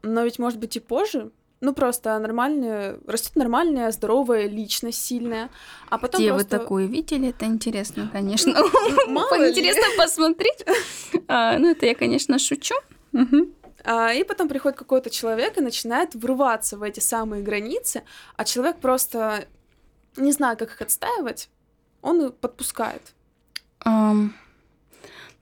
но 0.02 0.22
ведь 0.22 0.38
может 0.38 0.60
быть 0.60 0.76
и 0.76 0.80
позже, 0.80 1.32
ну 1.60 1.72
просто 1.72 2.18
нормальная, 2.18 2.98
растет 3.06 3.36
нормальная, 3.36 3.90
здоровая 3.90 4.48
личность, 4.48 5.04
сильная. 5.04 5.50
А 5.88 5.98
потом 5.98 6.20
Где 6.20 6.30
просто... 6.30 6.56
вы 6.56 6.62
такое 6.62 6.86
видели? 6.86 7.28
Это 7.28 7.46
интересно, 7.46 8.08
конечно. 8.12 8.50
Интересно 8.50 9.84
посмотреть. 9.96 10.64
А, 11.26 11.58
ну, 11.58 11.70
это 11.70 11.86
я, 11.86 11.94
конечно, 11.94 12.38
шучу. 12.38 12.74
А, 13.84 14.12
и 14.12 14.24
потом 14.24 14.48
приходит 14.48 14.78
какой-то 14.78 15.10
человек 15.10 15.58
и 15.58 15.60
начинает 15.60 16.14
врываться 16.14 16.76
в 16.76 16.82
эти 16.82 17.00
самые 17.00 17.42
границы, 17.42 18.02
а 18.36 18.44
человек 18.44 18.78
просто 18.78 19.46
не 20.18 20.32
знаю, 20.32 20.56
как 20.56 20.70
их 20.70 20.82
отстаивать, 20.82 21.48
он 22.02 22.32
подпускает. 22.32 23.14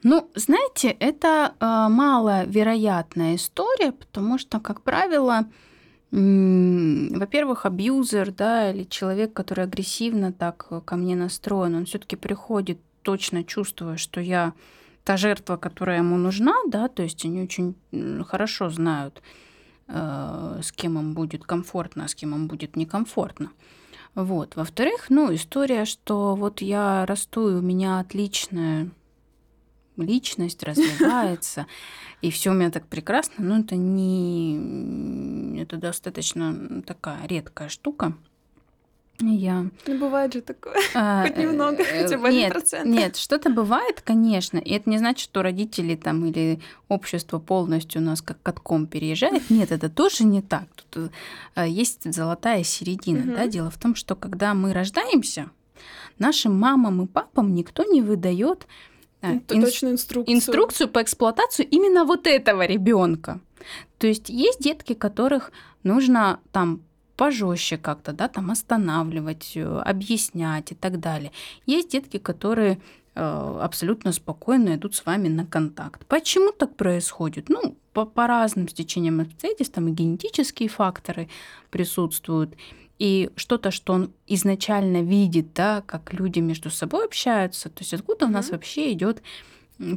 Ну, 0.03 0.31
знаете, 0.35 0.91
это 1.01 1.55
э, 1.59 1.65
маловероятная 1.89 3.35
история, 3.35 3.91
потому 3.91 4.39
что, 4.39 4.61
как 4.61 4.83
правило, 4.83 5.47
во-первых, 6.17 7.67
абьюзер, 7.67 8.33
да, 8.33 8.71
или 8.71 8.85
человек, 8.85 9.35
который 9.35 9.65
агрессивно 9.65 10.33
так 10.33 10.67
э, 10.71 10.81
ко 10.83 10.97
мне 10.97 11.15
настроен, 11.15 11.75
он 11.75 11.85
все-таки 11.85 12.17
приходит 12.17 12.79
точно 13.03 13.45
чувствуя, 13.45 13.99
что 13.99 14.21
я 14.23 14.55
та 15.05 15.19
жертва, 15.19 15.57
которая 15.57 15.99
ему 15.99 16.17
нужна, 16.17 16.55
да, 16.69 16.89
то 16.89 17.03
есть 17.03 17.25
они 17.27 17.43
очень 17.43 17.75
хорошо 18.25 18.71
знают, 18.71 19.21
э, 19.89 20.61
с 20.63 20.73
кем 20.73 20.99
им 20.99 21.13
будет 21.13 21.45
комфортно, 21.45 22.07
а 22.07 22.09
с 22.09 22.15
кем 22.15 22.35
им 22.35 22.49
будет 22.49 22.77
некомфортно. 22.77 23.51
Вот. 24.15 24.57
Во-вторых, 24.57 25.11
ну, 25.11 25.35
история, 25.35 25.85
что 25.85 26.35
вот 26.35 26.63
я 26.63 27.05
расту, 27.05 27.51
и 27.51 27.55
у 27.57 27.61
меня 27.61 28.01
отличная 28.01 28.89
личность 29.97 30.63
развивается, 30.63 31.67
и 32.23 32.31
все 32.31 32.51
у 32.51 32.55
меня 32.55 32.71
так 32.71 32.87
прекрасно, 32.87 33.45
но 33.45 33.59
это 33.59 33.77
не... 33.77 35.61
Это 35.61 35.77
достаточно 35.77 36.83
такая 36.83 37.27
редкая 37.27 37.69
штука. 37.69 38.15
Я... 39.21 39.67
Ну, 39.87 39.99
бывает 39.99 40.35
же 40.35 40.43
такое. 40.43 40.77
А, 40.95 41.23
Хоть 41.27 41.37
немного, 41.39 41.83
э, 41.83 42.03
хотя 42.03 42.19
бы 42.19 42.29
нет, 42.31 42.53
процент. 42.53 42.87
Нет, 42.87 43.17
что-то 43.17 43.51
бывает, 43.51 44.03
конечно. 44.03 44.59
И 44.59 44.73
это 44.73 44.91
не 44.91 44.99
значит, 44.99 45.21
что 45.21 45.43
родители 45.43 45.97
там 45.97 46.27
или 46.27 46.61
общество 46.89 47.39
полностью 47.39 48.03
у 48.03 48.05
нас 48.05 48.21
как 48.21 48.43
катком 48.43 48.87
переезжает. 48.87 49.49
Нет, 49.51 49.73
это 49.73 49.89
тоже 49.89 50.25
не 50.25 50.43
так. 50.43 50.65
Тут 50.75 51.11
э, 51.55 51.69
есть 51.69 52.13
золотая 52.13 52.63
середина. 52.63 53.21
Угу. 53.21 53.37
Да? 53.37 53.47
Дело 53.47 53.71
в 53.71 53.79
том, 53.79 53.95
что 53.95 54.15
когда 54.17 54.53
мы 54.53 54.75
рождаемся, 54.75 55.51
нашим 56.19 56.59
мамам 56.59 57.03
и 57.03 57.07
папам 57.07 57.55
никто 57.55 57.85
не 57.85 58.03
выдает 58.03 58.67
Ин... 59.23 59.41
точно 59.41 59.89
инструкцию. 59.89 60.37
инструкцию 60.37 60.89
по 60.89 61.03
эксплуатации 61.03 61.65
именно 61.65 62.05
вот 62.05 62.27
этого 62.27 62.67
ребенка. 62.67 63.41
То 63.99 64.07
есть 64.07 64.29
есть 64.29 64.61
детки, 64.61 64.95
которых 64.95 65.53
нужно 65.83 66.41
там 66.53 66.83
пожестче 67.17 67.79
как-то, 67.79 68.13
да, 68.13 68.29
там 68.29 68.51
останавливать, 68.51 69.53
э, 69.55 69.65
объяснять 69.65 70.73
и 70.73 70.75
так 70.75 71.01
далее. 71.01 71.33
Есть 71.65 71.91
детки, 71.93 72.19
которые 72.19 72.79
э, 73.15 73.59
абсолютно 73.63 74.13
спокойно 74.13 74.75
идут 74.75 74.95
с 74.95 75.07
вами 75.07 75.29
на 75.29 75.47
контакт. 75.47 76.05
Почему 76.07 76.53
так 76.53 76.77
происходит? 76.77 77.49
Ну, 77.49 77.77
по, 77.95 78.05
по 78.05 78.27
разным 78.27 78.69
стечениям 78.69 79.21
обстоятельств, 79.21 79.75
там 79.75 79.89
и 79.89 79.93
генетические 79.93 80.69
факторы 80.69 81.29
присутствуют, 81.71 82.55
и 82.99 83.31
что-то, 83.37 83.71
что 83.71 83.93
он 83.93 84.13
изначально 84.27 85.03
видит, 85.03 85.53
да, 85.53 85.83
как 85.83 86.13
люди 86.13 86.39
между 86.41 86.71
собой 86.71 87.05
общаются, 87.05 87.69
то 87.69 87.83
есть 87.83 87.95
откуда 87.95 88.25
mm-hmm. 88.25 88.29
у 88.29 88.33
нас 88.33 88.51
вообще 88.51 88.93
идет 88.93 89.23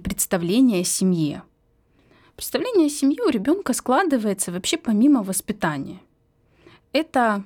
представление 0.04 0.82
о 0.82 0.86
семье. 0.86 1.44
Представление 2.36 2.88
о 2.88 2.90
семье 2.90 3.24
у 3.24 3.30
ребенка 3.30 3.74
складывается 3.74 4.52
вообще 4.52 4.78
помимо 4.78 5.24
воспитания. 5.24 6.00
Это 6.92 7.44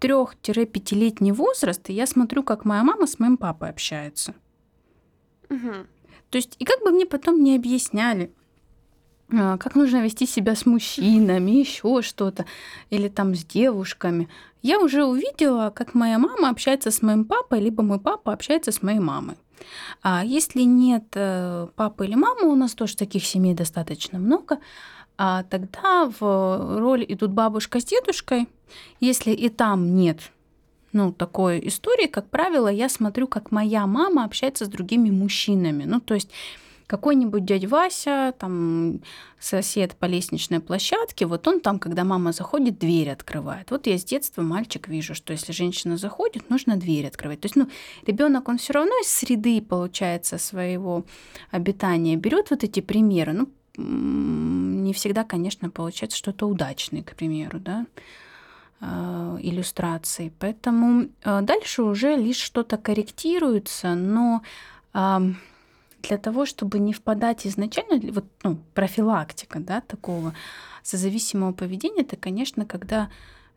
трех-пятилетний 0.00 1.32
возраст, 1.32 1.88
и 1.88 1.94
я 1.94 2.06
смотрю, 2.06 2.42
как 2.42 2.64
моя 2.64 2.82
мама 2.82 3.06
с 3.06 3.18
моим 3.18 3.36
папой 3.36 3.70
общается. 3.70 4.34
Угу. 5.48 5.72
То 6.30 6.36
есть, 6.36 6.56
и 6.58 6.64
как 6.64 6.82
бы 6.82 6.90
мне 6.90 7.06
потом 7.06 7.42
не 7.42 7.56
объясняли, 7.56 8.32
а, 9.32 9.56
как 9.56 9.74
нужно 9.74 10.02
вести 10.02 10.26
себя 10.26 10.54
с 10.54 10.66
мужчинами, 10.66 11.50
еще 11.60 12.02
что-то, 12.02 12.44
или 12.90 13.08
там 13.08 13.34
с 13.34 13.44
девушками. 13.44 14.28
Я 14.64 14.80
уже 14.80 15.04
увидела, 15.04 15.68
как 15.68 15.92
моя 15.92 16.18
мама 16.18 16.48
общается 16.48 16.90
с 16.90 17.02
моим 17.02 17.26
папой, 17.26 17.60
либо 17.60 17.82
мой 17.82 18.00
папа 18.00 18.32
общается 18.32 18.72
с 18.72 18.82
моей 18.82 18.98
мамой. 18.98 19.36
А 20.02 20.24
если 20.24 20.62
нет 20.62 21.04
э, 21.16 21.68
папы 21.76 22.06
или 22.06 22.14
мамы, 22.14 22.46
у 22.46 22.54
нас 22.54 22.72
тоже 22.72 22.96
таких 22.96 23.26
семей 23.26 23.52
достаточно 23.52 24.18
много, 24.18 24.60
а 25.18 25.42
тогда 25.42 26.10
в 26.18 26.78
роль 26.78 27.04
идут 27.06 27.32
бабушка 27.32 27.78
с 27.78 27.84
дедушкой. 27.84 28.48
Если 29.00 29.32
и 29.32 29.50
там 29.50 29.96
нет 29.96 30.32
ну, 30.94 31.12
такой 31.12 31.60
истории, 31.68 32.06
как 32.06 32.30
правило, 32.30 32.68
я 32.68 32.88
смотрю, 32.88 33.26
как 33.26 33.50
моя 33.50 33.86
мама 33.86 34.24
общается 34.24 34.64
с 34.64 34.68
другими 34.68 35.10
мужчинами. 35.10 35.84
Ну, 35.84 36.00
то 36.00 36.14
есть 36.14 36.30
какой-нибудь 36.96 37.44
дядя 37.44 37.66
Вася, 37.66 38.34
там 38.38 39.00
сосед 39.40 39.96
по 39.96 40.06
лестничной 40.06 40.60
площадке, 40.60 41.26
вот 41.26 41.48
он 41.48 41.60
там, 41.60 41.78
когда 41.80 42.04
мама 42.04 42.32
заходит, 42.32 42.78
дверь 42.78 43.10
открывает. 43.10 43.70
Вот 43.70 43.88
я 43.88 43.98
с 43.98 44.04
детства 44.04 44.42
мальчик 44.42 44.86
вижу, 44.86 45.14
что 45.14 45.32
если 45.32 45.52
женщина 45.52 45.96
заходит, 45.96 46.50
нужно 46.50 46.76
дверь 46.76 47.06
открывать. 47.08 47.40
То 47.40 47.46
есть, 47.46 47.56
ну, 47.56 47.68
ребенок 48.06 48.48
он 48.48 48.58
все 48.58 48.74
равно 48.74 48.92
из 49.02 49.08
среды, 49.08 49.60
получается, 49.60 50.38
своего 50.38 51.04
обитания 51.50 52.16
берет 52.16 52.50
вот 52.50 52.62
эти 52.62 52.80
примеры. 52.80 53.32
Ну, 53.32 53.48
не 53.76 54.92
всегда, 54.92 55.24
конечно, 55.24 55.70
получается 55.70 56.16
что-то 56.16 56.46
удачное, 56.46 57.02
к 57.02 57.16
примеру, 57.16 57.58
да, 57.58 57.86
а, 58.80 59.36
иллюстрации. 59.40 60.32
Поэтому 60.38 61.08
а, 61.24 61.40
дальше 61.40 61.82
уже 61.82 62.14
лишь 62.14 62.38
что-то 62.38 62.76
корректируется, 62.76 63.94
но 63.96 64.42
для 66.08 66.18
того, 66.18 66.46
чтобы 66.46 66.78
не 66.78 66.92
впадать 66.92 67.46
изначально, 67.46 68.00
вот, 68.12 68.24
ну, 68.42 68.58
профилактика, 68.74 69.60
да, 69.60 69.80
такого 69.80 70.34
созависимого 70.82 71.52
поведения, 71.52 72.02
это, 72.02 72.16
конечно, 72.16 72.66
когда 72.66 73.10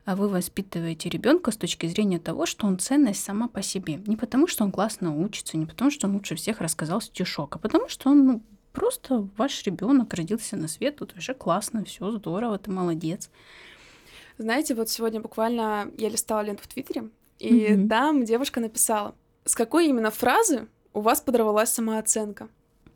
а, 0.04 0.16
вы 0.16 0.28
воспитываете 0.28 1.10
ребенка 1.10 1.50
с 1.50 1.56
точки 1.56 1.86
зрения 1.86 2.18
того, 2.18 2.46
что 2.46 2.66
он 2.66 2.78
ценность 2.78 3.22
сама 3.22 3.48
по 3.48 3.60
себе. 3.62 4.00
Не 4.06 4.16
потому, 4.16 4.46
что 4.46 4.64
он 4.64 4.72
классно 4.72 5.14
учится, 5.14 5.58
не 5.58 5.66
потому, 5.66 5.90
что 5.90 6.06
он 6.06 6.14
лучше 6.14 6.34
всех 6.34 6.60
рассказал 6.60 7.02
стишок, 7.02 7.56
а 7.56 7.58
потому, 7.58 7.88
что 7.88 8.08
он 8.10 8.26
ну, 8.26 8.42
просто 8.72 9.28
ваш 9.36 9.62
ребенок 9.64 10.14
родился 10.14 10.56
на 10.56 10.68
свет, 10.68 10.96
тут 10.96 11.14
уже 11.16 11.34
классно, 11.34 11.84
все 11.84 12.10
здорово, 12.10 12.58
ты 12.58 12.70
молодец. 12.70 13.30
Знаете, 14.38 14.74
вот 14.74 14.88
сегодня 14.88 15.20
буквально 15.20 15.90
я 15.98 16.08
листала 16.08 16.40
ленту 16.40 16.62
в 16.62 16.68
Твиттере, 16.68 17.10
и 17.38 17.66
mm-hmm. 17.66 17.88
там 17.88 18.24
девушка 18.24 18.60
написала, 18.60 19.14
с 19.44 19.54
какой 19.54 19.88
именно 19.88 20.10
фразы 20.10 20.68
у 20.98 21.00
вас 21.00 21.20
подорвалась 21.20 21.70
самооценка. 21.70 22.48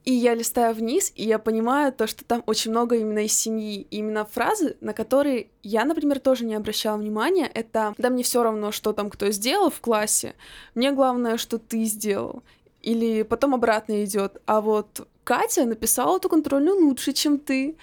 И 0.04 0.12
я 0.12 0.34
листаю 0.34 0.74
вниз, 0.74 1.12
и 1.14 1.24
я 1.24 1.38
понимаю 1.38 1.92
то, 1.92 2.08
что 2.08 2.24
там 2.24 2.42
очень 2.46 2.72
много 2.72 2.96
именно 2.96 3.20
из 3.20 3.32
семьи. 3.32 3.86
И 3.88 3.98
именно 3.98 4.24
фразы, 4.24 4.76
на 4.80 4.92
которые 4.92 5.46
я, 5.62 5.84
например, 5.84 6.18
тоже 6.18 6.44
не 6.44 6.56
обращала 6.56 6.96
внимания, 6.96 7.46
это 7.46 7.94
«да 7.98 8.10
мне 8.10 8.24
все 8.24 8.42
равно, 8.42 8.72
что 8.72 8.92
там 8.92 9.10
кто 9.10 9.30
сделал 9.30 9.70
в 9.70 9.80
классе, 9.80 10.34
мне 10.74 10.90
главное, 10.90 11.36
что 11.36 11.58
ты 11.58 11.84
сделал». 11.84 12.42
Или 12.80 13.22
потом 13.22 13.54
обратно 13.54 14.04
идет. 14.04 14.42
А 14.44 14.60
вот 14.60 15.06
Катя 15.22 15.66
написала 15.66 16.16
эту 16.16 16.28
контрольную 16.28 16.84
лучше, 16.84 17.12
чем 17.12 17.38
ты. 17.38 17.76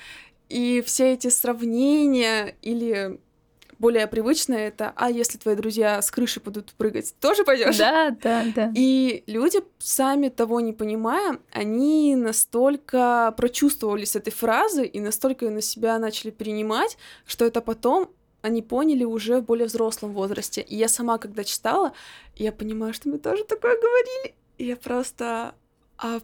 И 0.49 0.81
все 0.85 1.13
эти 1.13 1.29
сравнения 1.29 2.57
или 2.61 3.17
более 3.79 4.07
привычное 4.07 4.67
это, 4.67 4.93
а 4.95 5.09
если 5.09 5.37
твои 5.37 5.55
друзья 5.55 6.01
с 6.01 6.11
крыши 6.11 6.39
будут 6.39 6.73
прыгать, 6.73 7.15
тоже 7.19 7.43
пойдешь? 7.43 7.77
Да, 7.77 8.15
да, 8.21 8.45
да. 8.53 8.71
И 8.75 9.23
люди, 9.25 9.59
сами 9.79 10.29
того 10.29 10.59
не 10.59 10.73
понимая, 10.73 11.39
они 11.51 12.15
настолько 12.15 13.33
прочувствовались 13.37 14.15
этой 14.15 14.31
фразы 14.31 14.85
и 14.85 14.99
настолько 14.99 15.45
ее 15.45 15.51
на 15.51 15.61
себя 15.61 15.97
начали 15.97 16.29
принимать, 16.29 16.97
что 17.25 17.45
это 17.45 17.61
потом 17.61 18.09
они 18.41 18.61
поняли 18.61 19.03
уже 19.03 19.39
в 19.39 19.45
более 19.45 19.67
взрослом 19.67 20.13
возрасте. 20.13 20.61
И 20.61 20.75
я 20.75 20.87
сама, 20.87 21.17
когда 21.17 21.43
читала, 21.43 21.93
я 22.35 22.51
понимаю, 22.51 22.93
что 22.93 23.09
мы 23.09 23.17
тоже 23.17 23.43
такое 23.43 23.75
говорили. 23.75 24.35
И 24.57 24.65
я 24.65 24.75
просто... 24.75 25.55
А, 25.97 26.19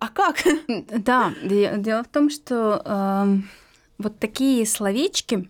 а 0.00 0.08
как? 0.08 0.42
Да, 0.68 1.32
дело 1.42 2.02
в 2.02 2.08
том, 2.08 2.28
что 2.30 2.82
э, 2.84 3.26
вот 3.98 4.18
такие 4.18 4.66
словечки, 4.66 5.48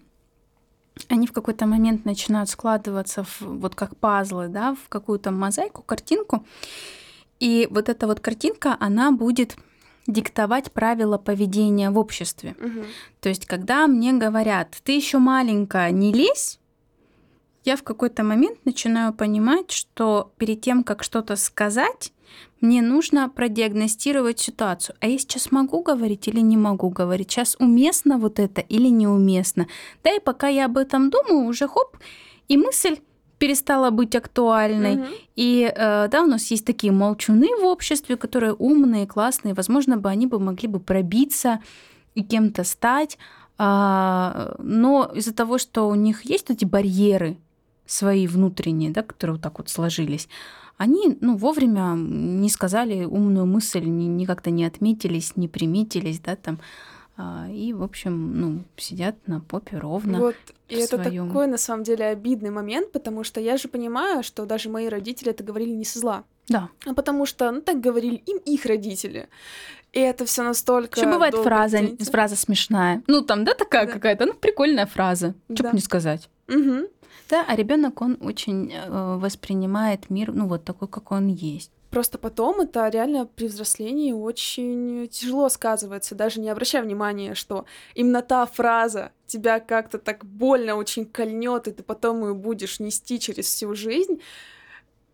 они 1.08 1.26
в 1.26 1.32
какой-то 1.32 1.66
момент 1.66 2.04
начинают 2.04 2.48
складываться 2.48 3.24
в, 3.24 3.40
вот 3.40 3.74
как 3.74 3.96
пазлы, 3.96 4.48
да, 4.48 4.74
в 4.74 4.88
какую-то 4.88 5.30
мозаику, 5.30 5.82
картинку. 5.82 6.44
И 7.40 7.68
вот 7.70 7.88
эта 7.88 8.06
вот 8.06 8.20
картинка, 8.20 8.76
она 8.80 9.10
будет 9.10 9.56
диктовать 10.06 10.72
правила 10.72 11.18
поведения 11.18 11.90
в 11.90 11.98
обществе. 11.98 12.54
Угу. 12.60 12.84
То 13.20 13.28
есть, 13.28 13.46
когда 13.46 13.86
мне 13.86 14.12
говорят, 14.12 14.76
ты 14.82 14.92
еще 14.92 15.18
маленькая, 15.18 15.90
не 15.90 16.12
лезь, 16.12 16.60
я 17.64 17.76
в 17.76 17.82
какой-то 17.82 18.22
момент 18.22 18.58
начинаю 18.64 19.12
понимать, 19.12 19.70
что 19.70 20.32
перед 20.36 20.60
тем, 20.60 20.84
как 20.84 21.02
что-то 21.02 21.36
сказать, 21.36 22.12
мне 22.64 22.82
нужно 22.82 23.28
продиагностировать 23.28 24.40
ситуацию. 24.40 24.96
А 25.00 25.06
я 25.06 25.18
сейчас 25.18 25.52
могу 25.52 25.82
говорить 25.82 26.28
или 26.28 26.40
не 26.40 26.56
могу 26.56 26.88
говорить? 26.88 27.30
Сейчас 27.30 27.56
уместно 27.58 28.18
вот 28.18 28.38
это 28.38 28.60
или 28.62 28.88
неуместно? 28.88 29.66
Да 30.02 30.10
и 30.10 30.18
пока 30.18 30.48
я 30.48 30.64
об 30.64 30.78
этом 30.78 31.10
думаю, 31.10 31.46
уже 31.46 31.68
хоп, 31.68 31.96
и 32.48 32.56
мысль 32.56 32.96
перестала 33.38 33.90
быть 33.90 34.16
актуальной. 34.16 34.96
Мгм. 34.96 35.06
И 35.36 35.70
э, 35.76 36.08
да, 36.08 36.22
у 36.22 36.26
нас 36.26 36.50
есть 36.50 36.64
такие 36.64 36.92
молчуны 36.92 37.48
в 37.60 37.64
обществе, 37.64 38.16
которые 38.16 38.54
умные, 38.54 39.06
классные. 39.06 39.54
Возможно, 39.54 39.98
бы 39.98 40.08
они 40.08 40.26
бы 40.26 40.38
могли 40.38 40.68
бы 40.68 40.80
пробиться 40.80 41.60
и 42.14 42.22
кем-то 42.22 42.64
стать. 42.64 43.18
А, 43.58 44.54
но 44.58 45.10
из-за 45.14 45.34
того, 45.34 45.58
что 45.58 45.88
у 45.88 45.94
них 45.94 46.24
есть 46.24 46.50
эти 46.50 46.64
барьеры 46.64 47.36
свои 47.86 48.26
внутренние, 48.26 48.90
да, 48.90 49.02
которые 49.02 49.34
вот 49.34 49.42
так 49.42 49.58
вот 49.58 49.68
сложились, 49.68 50.28
они 50.76 51.16
ну, 51.20 51.36
вовремя 51.36 51.94
не 51.96 52.48
сказали 52.48 53.04
умную 53.04 53.46
мысль, 53.46 53.84
ни, 53.84 54.04
ни 54.04 54.24
как-то 54.24 54.50
не 54.50 54.64
отметились, 54.64 55.36
не 55.36 55.48
приметились, 55.48 56.18
да, 56.20 56.36
там. 56.36 56.58
А, 57.16 57.46
И, 57.48 57.72
в 57.72 57.82
общем, 57.82 58.40
ну, 58.40 58.64
сидят 58.76 59.14
на 59.28 59.40
попе 59.40 59.78
ровно. 59.78 60.18
Вот, 60.18 60.34
и 60.68 60.74
это 60.74 60.96
своём. 60.96 61.28
такой, 61.28 61.46
на 61.46 61.58
самом 61.58 61.84
деле, 61.84 62.06
обидный 62.06 62.50
момент, 62.50 62.90
потому 62.90 63.22
что 63.22 63.40
я 63.40 63.56
же 63.56 63.68
понимаю, 63.68 64.24
что 64.24 64.46
даже 64.46 64.68
мои 64.68 64.88
родители 64.88 65.30
это 65.30 65.44
говорили 65.44 65.70
не 65.70 65.84
со 65.84 66.00
зла, 66.00 66.24
Да. 66.48 66.70
а 66.86 66.92
потому 66.92 67.24
что, 67.24 67.52
ну, 67.52 67.60
так 67.60 67.80
говорили 67.80 68.16
им 68.16 68.38
их 68.38 68.66
родители. 68.66 69.28
И 69.92 70.00
это 70.00 70.24
все 70.24 70.42
настолько... 70.42 70.98
Еще 71.00 71.08
бывает 71.08 71.36
фраза, 71.36 71.78
фраза 72.10 72.34
смешная. 72.34 73.00
Ну, 73.06 73.20
там, 73.22 73.44
да, 73.44 73.54
такая 73.54 73.86
Да. 73.86 73.92
какая-то, 73.92 74.26
ну, 74.26 74.34
прикольная 74.34 74.86
фраза. 74.86 75.34
Что 75.54 75.62
Да. 75.62 75.70
бы 75.70 75.76
не 75.76 75.82
сказать. 75.82 76.28
Мгм. 76.48 76.86
Да, 77.30 77.44
а 77.46 77.56
ребенок 77.56 78.00
он 78.02 78.18
очень 78.20 78.72
э, 78.72 79.16
воспринимает 79.16 80.10
мир, 80.10 80.32
ну, 80.32 80.46
вот 80.46 80.64
такой, 80.64 80.88
какой 80.88 81.18
он 81.18 81.28
есть. 81.28 81.70
Просто 81.90 82.18
потом 82.18 82.60
это 82.60 82.88
реально 82.88 83.24
при 83.24 83.46
взрослении 83.46 84.10
очень 84.10 85.08
тяжело 85.08 85.48
сказывается, 85.48 86.16
даже 86.16 86.40
не 86.40 86.50
обращая 86.50 86.82
внимания, 86.82 87.34
что 87.34 87.66
именно 87.94 88.20
та 88.20 88.46
фраза 88.46 89.12
тебя 89.26 89.60
как-то 89.60 89.98
так 89.98 90.24
больно 90.24 90.74
очень 90.74 91.06
кольнет, 91.06 91.68
и 91.68 91.70
ты 91.70 91.84
потом 91.84 92.24
ее 92.26 92.34
будешь 92.34 92.80
нести 92.80 93.20
через 93.20 93.46
всю 93.46 93.74
жизнь. 93.76 94.20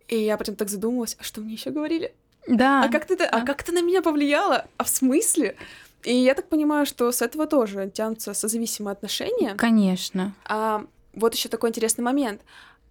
И 0.07 0.17
я 0.17 0.37
прям 0.37 0.55
так 0.55 0.69
задумалась, 0.69 1.15
а 1.19 1.23
что 1.23 1.41
мне 1.41 1.53
еще 1.53 1.69
говорили? 1.69 2.15
Да. 2.47 2.83
А 2.83 2.89
как 2.89 3.05
ты, 3.05 3.13
а 3.13 3.41
да. 3.41 3.45
как 3.45 3.61
это 3.61 3.71
на 3.73 3.83
меня 3.83 4.01
повлияло? 4.01 4.65
А 4.77 4.83
в 4.83 4.89
смысле? 4.89 5.55
И 6.03 6.15
я 6.15 6.33
так 6.33 6.47
понимаю, 6.47 6.87
что 6.87 7.11
с 7.11 7.21
этого 7.21 7.45
тоже 7.45 7.91
тянутся 7.93 8.33
созависимые 8.33 8.93
отношения. 8.93 9.53
Конечно. 9.53 10.33
А 10.45 10.85
вот 11.13 11.35
еще 11.35 11.49
такой 11.49 11.69
интересный 11.69 12.03
момент. 12.03 12.41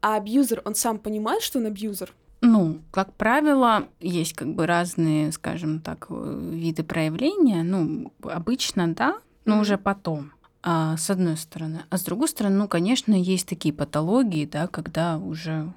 А 0.02 0.16
абьюзер, 0.16 0.62
он 0.64 0.74
сам 0.74 0.98
понимает, 0.98 1.42
что 1.42 1.58
он 1.58 1.66
абьюзер? 1.66 2.12
Ну, 2.42 2.80
как 2.90 3.12
правило, 3.14 3.86
есть 4.00 4.32
как 4.32 4.54
бы 4.54 4.66
разные, 4.66 5.30
скажем 5.32 5.80
так, 5.80 6.06
э, 6.08 6.50
виды 6.54 6.82
проявления. 6.82 7.62
Ну, 7.62 8.12
обычно, 8.22 8.94
да, 8.94 9.18
но 9.44 9.54
Мгм. 9.56 9.62
уже 9.62 9.76
потом. 9.78 10.32
А, 10.62 10.96
с 10.96 11.10
одной 11.10 11.36
стороны. 11.36 11.82
А 11.90 11.96
с 11.98 12.02
другой 12.02 12.28
стороны, 12.28 12.56
ну, 12.56 12.68
конечно, 12.68 13.14
есть 13.14 13.46
такие 13.48 13.74
патологии, 13.74 14.46
да, 14.46 14.66
когда 14.68 15.18
уже 15.18 15.72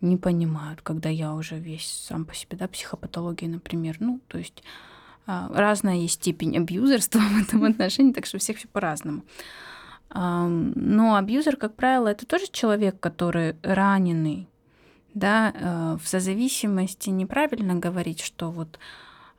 не 0.00 0.16
понимают, 0.16 0.80
когда 0.82 1.08
я 1.08 1.34
уже 1.34 1.58
весь 1.58 1.86
сам 2.08 2.24
по 2.24 2.34
себе, 2.34 2.56
да, 2.56 2.68
психопатология, 2.68 3.48
например. 3.48 3.96
Ну, 4.00 4.20
то 4.28 4.38
есть 4.38 4.62
а, 5.26 5.48
разная 5.54 5.96
есть 5.96 6.14
степень 6.14 6.56
абьюзерства 6.56 7.18
в 7.38 7.42
этом 7.42 7.64
отношении, 7.64 8.12
так 8.12 8.26
что 8.26 8.36
у 8.36 8.40
всех 8.40 8.56
все 8.58 8.68
по-разному. 8.68 9.22
Но 10.14 11.16
абьюзер, 11.16 11.56
как 11.56 11.74
правило, 11.74 12.08
это 12.08 12.26
тоже 12.26 12.46
человек, 12.50 13.00
который 13.00 13.56
раненый, 13.62 14.48
да, 15.14 15.52
э, 15.54 15.98
в 16.02 16.06
созависимости 16.06 17.10
неправильно 17.10 17.74
говорить, 17.74 18.20
что 18.20 18.50
вот 18.50 18.78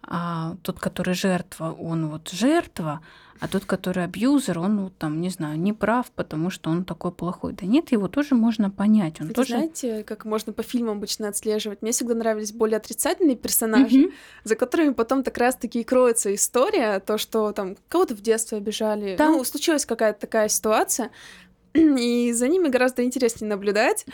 а, 0.05 0.55
тот, 0.63 0.79
который 0.79 1.13
жертва, 1.13 1.71
он 1.79 2.07
вот 2.07 2.29
жертва, 2.29 3.01
а 3.39 3.47
тот, 3.47 3.65
который 3.65 4.03
абьюзер, 4.05 4.57
он 4.59 4.79
вот 4.85 4.97
там, 4.97 5.19
не 5.19 5.29
знаю, 5.29 5.59
не 5.59 5.73
прав, 5.73 6.09
потому 6.11 6.49
что 6.49 6.69
он 6.69 6.85
такой 6.85 7.11
плохой. 7.11 7.53
Да 7.53 7.65
нет, 7.65 7.91
его 7.91 8.07
тоже 8.07 8.35
можно 8.35 8.69
понять. 8.69 9.19
Он 9.19 9.27
Кстати, 9.27 9.35
тоже... 9.35 9.49
знаете, 9.55 10.03
как 10.03 10.23
можно 10.25 10.53
по 10.53 10.63
фильмам 10.63 10.97
обычно 10.97 11.27
отслеживать? 11.27 11.81
Мне 11.81 11.91
всегда 11.91 12.13
нравились 12.15 12.53
более 12.53 12.77
отрицательные 12.77 13.35
персонажи, 13.35 13.97
Мгм. 13.97 14.11
за 14.45 14.55
которыми 14.55 14.93
потом 14.93 15.23
так 15.23 15.37
раз-таки 15.37 15.81
и 15.81 15.83
кроется 15.83 16.33
история, 16.33 16.99
то, 16.99 17.17
что 17.17 17.51
там 17.51 17.75
кого-то 17.89 18.15
в 18.15 18.21
детстве 18.21 18.59
обижали, 18.59 19.15
Да. 19.17 19.29
ну, 19.29 19.43
случилась 19.43 19.85
какая-то 19.85 20.21
такая 20.21 20.47
ситуация, 20.47 21.09
и 21.73 22.31
за 22.33 22.47
ними 22.47 22.69
гораздо 22.69 23.03
интереснее 23.03 23.49
наблюдать, 23.49 24.05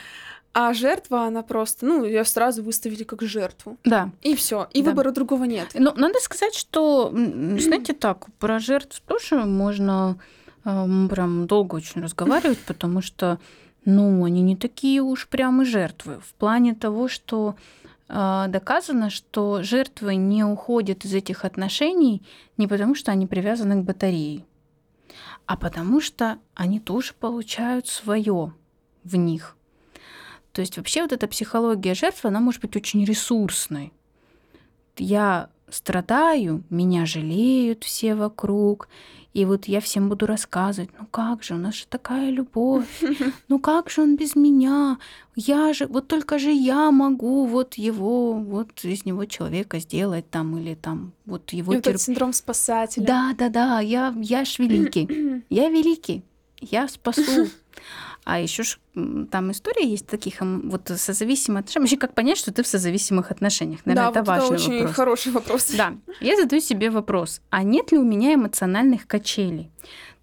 а 0.53 0.73
жертва, 0.73 1.25
она 1.25 1.43
просто, 1.43 1.85
ну, 1.85 2.03
ее 2.03 2.25
сразу 2.25 2.63
выставили 2.63 3.03
как 3.03 3.21
жертву. 3.21 3.77
Да. 3.83 4.11
И 4.21 4.35
все, 4.35 4.67
и 4.73 4.81
Да. 4.81 4.89
выбора 4.89 5.11
другого 5.11 5.43
нет. 5.43 5.69
Но 5.75 5.93
надо 5.95 6.19
сказать, 6.19 6.55
что, 6.55 7.09
знаете, 7.13 7.93
так, 7.93 8.25
про 8.39 8.59
жертв 8.59 8.99
тоже 9.01 9.45
можно 9.45 10.19
эм, 10.65 11.07
прям 11.07 11.47
долго 11.47 11.75
очень 11.75 12.01
разговаривать, 12.01 12.59
потому 12.59 13.01
что, 13.01 13.39
ну, 13.85 14.23
они 14.25 14.41
не 14.41 14.55
такие 14.57 15.01
уж 15.01 15.27
прям 15.27 15.61
и 15.61 15.65
жертвы. 15.65 16.19
В 16.19 16.33
плане 16.33 16.75
того, 16.75 17.07
что 17.07 17.55
э, 18.09 18.45
доказано, 18.49 19.09
что 19.09 19.63
жертвы 19.63 20.15
не 20.15 20.43
уходят 20.43 21.05
из 21.05 21.13
этих 21.13 21.45
отношений 21.45 22.21
не 22.57 22.67
потому, 22.67 22.93
что 22.95 23.11
они 23.11 23.25
привязаны 23.25 23.81
к 23.81 23.85
батарее, 23.85 24.43
а 25.45 25.55
потому 25.55 26.01
что 26.01 26.37
они 26.55 26.79
тоже 26.79 27.13
получают 27.13 27.87
свое 27.87 28.53
в 29.03 29.15
них. 29.15 29.55
То 30.51 30.61
есть 30.61 30.77
вообще 30.77 31.01
вот 31.03 31.11
эта 31.11 31.27
психология 31.27 31.93
жертвы, 31.93 32.29
она 32.29 32.39
может 32.39 32.61
быть 32.61 32.75
очень 32.75 33.05
ресурсной. 33.05 33.93
Я 34.97 35.49
страдаю, 35.69 36.63
меня 36.69 37.05
жалеют 37.05 37.83
все 37.83 38.15
вокруг, 38.15 38.89
и 39.33 39.45
вот 39.45 39.65
я 39.67 39.79
всем 39.79 40.09
буду 40.09 40.25
рассказывать, 40.25 40.89
ну 40.99 41.05
как 41.05 41.43
же, 41.43 41.53
у 41.53 41.57
нас 41.57 41.75
же 41.75 41.85
такая 41.87 42.31
любовь, 42.31 42.87
ну 43.47 43.59
как 43.59 43.91
же 43.91 44.01
он 44.01 44.15
без 44.17 44.35
меня, 44.35 44.97
я 45.35 45.71
же, 45.73 45.85
вот 45.85 46.07
только 46.07 46.39
же 46.39 46.51
я 46.51 46.89
могу 46.91 47.45
вот 47.45 47.75
его, 47.75 48.33
вот 48.33 48.83
из 48.83 49.05
него 49.05 49.25
человека 49.25 49.79
сделать 49.79 50.27
там, 50.31 50.57
или 50.57 50.73
там 50.73 51.13
вот 51.25 51.53
его 51.53 51.73
И 51.73 51.77
терп- 51.77 51.79
этот 51.81 52.01
синдром 52.01 52.33
спасателя. 52.33 53.05
да, 53.05 53.35
да, 53.37 53.49
да, 53.49 53.79
я, 53.79 54.13
я 54.19 54.43
ж 54.43 54.57
великий. 54.59 55.43
Я 55.49 55.69
великий. 55.69 56.23
Я 56.59 56.87
спасу. 56.87 57.47
А 58.25 58.39
еще 58.39 58.63
ж 58.63 58.79
там 59.31 59.51
история 59.51 59.87
есть 59.87 60.07
таких 60.07 60.41
вот 60.41 60.91
созависимых 60.95 61.61
отношений. 61.61 61.83
Вообще, 61.83 61.97
как 61.97 62.13
понять, 62.13 62.37
что 62.37 62.53
ты 62.53 62.63
в 62.63 62.67
созависимых 62.67 63.31
отношениях? 63.31 63.85
Наверное, 63.85 64.11
да, 64.11 64.19
это 64.19 64.19
вот 64.19 64.37
это 64.37 64.41
важный 64.41 64.57
очень 64.57 64.79
вопрос. 64.79 64.95
хороший 64.95 65.31
вопрос. 65.31 65.71
Да, 65.71 65.93
я 66.21 66.35
задаю 66.35 66.61
себе 66.61 66.89
вопрос, 66.89 67.41
а 67.49 67.63
нет 67.63 67.91
ли 67.91 67.97
у 67.97 68.03
меня 68.03 68.33
эмоциональных 68.35 69.07
качелей? 69.07 69.71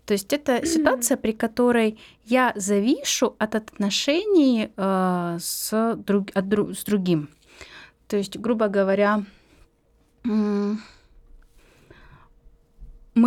То 0.04 0.12
есть 0.12 0.32
это 0.32 0.64
ситуация, 0.66 1.16
при 1.16 1.32
которой 1.32 1.98
я 2.24 2.52
завишу 2.54 3.34
от 3.38 3.54
отношений 3.54 4.70
э, 4.76 5.38
с, 5.40 5.94
друг, 5.96 6.28
от 6.34 6.44
с 6.76 6.84
другим. 6.84 7.28
То 8.06 8.16
есть, 8.16 8.38
грубо 8.38 8.68
говоря, 8.68 9.24
мы 10.22 10.78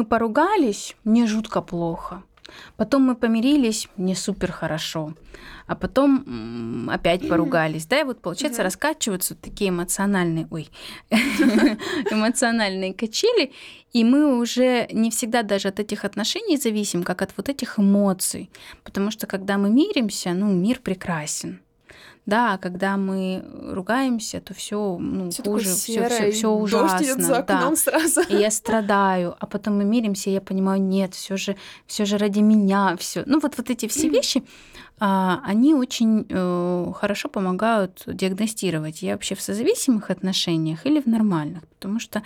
поругались, 0.06 0.96
мне 1.04 1.28
жутко 1.28 1.62
плохо. 1.62 2.24
Потом 2.78 3.04
мы 3.04 3.16
помирились, 3.16 3.88
не 3.98 4.16
супер 4.16 4.52
хорошо. 4.52 5.14
А 5.68 5.76
потом 5.76 6.90
опять 6.90 7.28
поругались. 7.30 7.86
Да, 7.86 8.02
и 8.02 8.04
вот 8.04 8.22
получается 8.22 8.64
раскачиваются 8.64 9.36
такие 9.36 9.70
эмоциональные, 9.70 10.48
ой, 10.50 10.70
эмоциональные 12.12 12.94
качели, 12.94 13.52
и 13.94 14.04
мы 14.04 14.40
уже 14.40 14.88
не 14.92 15.12
всегда 15.12 15.44
даже 15.44 15.68
от 15.68 15.80
этих 15.80 16.06
отношений 16.06 16.58
зависим, 16.58 17.04
как 17.04 17.22
от 17.22 17.34
вот 17.38 17.50
этих 17.50 17.80
эмоций. 17.80 18.50
Потому 18.84 19.12
что 19.12 19.28
когда 19.28 19.58
мы 19.58 19.70
миримся, 19.70 20.34
ну, 20.34 20.52
мир 20.52 20.80
прекрасен. 20.80 21.60
Да, 22.30 22.58
когда 22.58 22.96
мы 22.96 23.44
ругаемся, 23.74 24.40
то 24.40 24.54
все 24.54 24.98
ну, 25.00 25.32
Всё 25.32 25.44
хуже, 25.44 25.70
все, 25.70 26.50
ужасно. 26.50 27.22
за 27.22 27.38
окном 27.40 27.72
да. 27.72 27.76
сразу. 27.76 28.22
И 28.30 28.36
я 28.36 28.52
страдаю, 28.52 29.36
а 29.40 29.46
потом 29.48 29.78
мы 29.78 29.86
миримся, 29.86 30.30
и 30.30 30.34
я 30.34 30.42
понимаю, 30.42 30.82
нет, 30.82 31.16
все 31.16 31.38
же, 31.38 31.56
все 31.88 32.06
же 32.06 32.18
ради 32.18 32.40
меня, 32.40 32.96
все. 32.98 33.24
Ну 33.26 33.40
вот 33.40 33.58
вот 33.58 33.70
эти 33.70 33.88
все 33.88 34.10
вещи, 34.10 34.44
а, 35.00 35.42
они 35.44 35.74
очень 35.74 36.28
э, 36.30 36.94
хорошо 36.96 37.30
помогают 37.30 38.04
диагностировать, 38.06 39.02
я 39.02 39.14
вообще 39.14 39.34
в 39.34 39.42
созависимых 39.42 40.12
отношениях 40.12 40.86
или 40.86 41.02
в 41.02 41.08
нормальных, 41.08 41.68
потому 41.68 42.00
что 42.00 42.22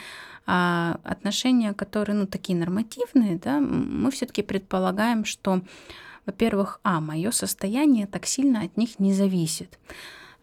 а, 0.45 0.99
отношения, 1.03 1.73
которые, 1.73 2.17
ну, 2.17 2.27
такие 2.27 2.57
нормативные, 2.57 3.37
да, 3.37 3.59
мы 3.59 4.11
все-таки 4.11 4.41
предполагаем, 4.41 5.23
что, 5.23 5.61
во-первых, 6.25 6.79
а, 6.83 6.99
мое 6.99 7.31
состояние 7.31 8.07
так 8.07 8.25
сильно 8.25 8.61
от 8.61 8.77
них 8.77 8.99
не 8.99 9.13
зависит. 9.13 9.79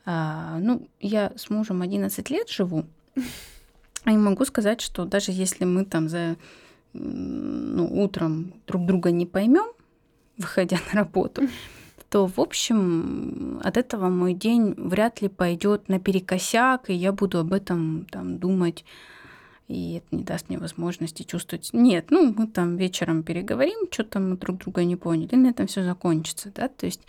А, 0.05 0.59
ну, 0.59 0.89
я 1.01 1.33
с 1.37 1.51
мужем 1.51 1.83
11 1.83 2.31
лет 2.31 2.49
живу, 2.49 2.85
и 4.07 4.11
могу 4.11 4.45
сказать, 4.45 4.81
что 4.81 5.05
даже 5.05 5.33
если 5.33 5.65
мы 5.65 5.85
там 5.85 6.09
за 6.09 6.37
ну, 6.93 8.03
утром 8.03 8.55
друг 8.67 8.87
друга 8.87 9.11
не 9.11 9.27
поймем, 9.27 9.73
выходя 10.37 10.79
на 10.93 11.01
работу, 11.01 11.43
то, 12.09 12.27
в 12.27 12.41
общем, 12.41 13.61
от 13.63 13.77
этого 13.77 14.09
мой 14.09 14.35
день 14.35 14.75
вряд 14.77 15.23
ли 15.23 15.29
пойдет 15.29 15.89
наперекосяк, 15.89 16.91
и 16.91 16.95
я 16.95 17.13
буду 17.13 17.39
об 17.39 17.53
этом 17.53 18.07
там 18.11 18.39
думать, 18.39 18.85
и 19.71 19.99
это 19.99 20.17
не 20.17 20.25
даст 20.25 20.49
мне 20.49 20.59
возможности 20.59 21.23
чувствовать. 21.23 21.71
Нет, 21.73 22.07
ну, 22.11 22.35
мы 22.37 22.49
там 22.49 22.77
вечером 22.77 23.23
переговорим, 23.23 23.87
что-то 23.91 24.19
мы 24.19 24.37
друг 24.37 24.59
друга 24.59 24.85
не 24.85 24.97
поняли, 24.97 25.37
на 25.37 25.49
этом 25.49 25.69
все 25.69 25.85
закончится, 25.85 26.51
да, 26.55 26.69
то 26.69 26.87
есть 26.87 27.01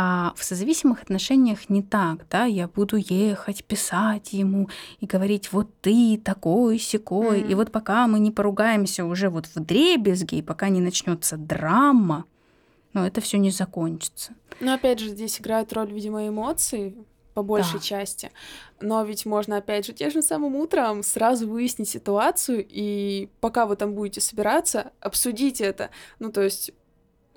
а 0.00 0.32
в 0.36 0.44
созависимых 0.44 1.02
отношениях 1.02 1.70
не 1.70 1.82
так, 1.82 2.26
да, 2.30 2.44
я 2.44 2.68
буду 2.68 2.96
ехать, 2.96 3.64
писать 3.64 4.32
ему 4.32 4.68
и 5.00 5.06
говорить, 5.06 5.50
вот 5.52 5.70
ты 5.80 6.20
такой 6.22 6.78
секой, 6.78 7.40
Мгм. 7.40 7.50
и 7.50 7.54
вот 7.54 7.72
пока 7.72 8.06
мы 8.06 8.20
не 8.20 8.30
поругаемся 8.30 9.04
уже 9.04 9.28
вот 9.30 9.46
в 9.46 9.58
дребезги, 9.58 10.36
и 10.36 10.42
пока 10.42 10.68
не 10.68 10.80
начнется 10.80 11.36
драма, 11.36 12.26
но 12.92 13.06
это 13.06 13.20
все 13.20 13.38
не 13.38 13.50
закончится. 13.50 14.34
Но 14.60 14.74
опять 14.74 15.00
же, 15.00 15.08
здесь 15.08 15.40
играют 15.40 15.72
роль, 15.72 15.90
видимо, 15.90 16.28
эмоции 16.28 16.94
по 17.38 17.42
большей 17.44 17.74
Да. 17.74 17.84
части. 17.84 18.32
Но 18.80 19.04
ведь 19.04 19.24
можно, 19.24 19.58
опять 19.58 19.86
же, 19.86 19.92
тем 19.92 20.10
же 20.10 20.22
самым 20.22 20.56
утром 20.56 21.04
сразу 21.04 21.46
выяснить 21.48 21.88
ситуацию, 21.88 22.66
и 22.68 23.28
пока 23.40 23.64
вы 23.66 23.76
там 23.76 23.94
будете 23.94 24.20
собираться, 24.20 24.90
обсудить 24.98 25.60
это. 25.60 25.90
Ну, 26.18 26.32
то 26.32 26.42
есть 26.42 26.72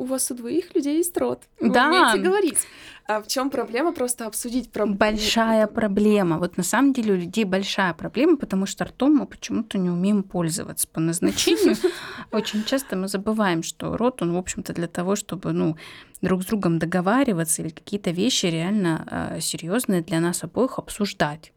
у 0.01 0.05
вас 0.05 0.31
у 0.31 0.35
двоих 0.35 0.73
людей 0.75 0.97
есть 0.97 1.15
рот. 1.17 1.43
Вы 1.59 1.69
Да. 1.69 1.87
умеете 1.87 2.17
говорить. 2.27 2.57
А 3.07 3.21
в 3.21 3.27
чем 3.27 3.49
проблема 3.49 3.91
просто 3.91 4.25
обсудить 4.25 4.71
проблему? 4.71 4.97
Большая 4.97 5.67
проблема. 5.67 6.37
Вот 6.39 6.57
на 6.57 6.63
самом 6.63 6.93
деле 6.93 7.13
у 7.13 7.17
людей 7.17 7.45
большая 7.45 7.93
проблема, 7.93 8.37
потому 8.37 8.65
что 8.65 8.85
ртом 8.85 9.15
мы 9.15 9.25
почему-то 9.27 9.77
не 9.77 9.89
умеем 9.89 10.23
пользоваться 10.23 10.87
по 10.87 10.99
назначению. 10.99 11.75
Очень 12.31 12.63
часто 12.63 12.95
мы 12.95 13.07
забываем, 13.07 13.63
что 13.63 13.95
рот, 13.97 14.21
он, 14.21 14.33
в 14.33 14.37
общем-то, 14.37 14.73
для 14.73 14.87
того, 14.87 15.15
чтобы 15.15 15.51
ну, 15.51 15.75
друг 16.21 16.41
с 16.43 16.45
другом 16.45 16.79
договариваться 16.79 17.61
или 17.61 17.69
какие-то 17.69 18.11
вещи 18.11 18.47
реально 18.47 19.37
серьезные 19.39 20.01
для 20.01 20.19
нас 20.19 20.43
обоих 20.43 20.79
обсуждать. 20.79 21.53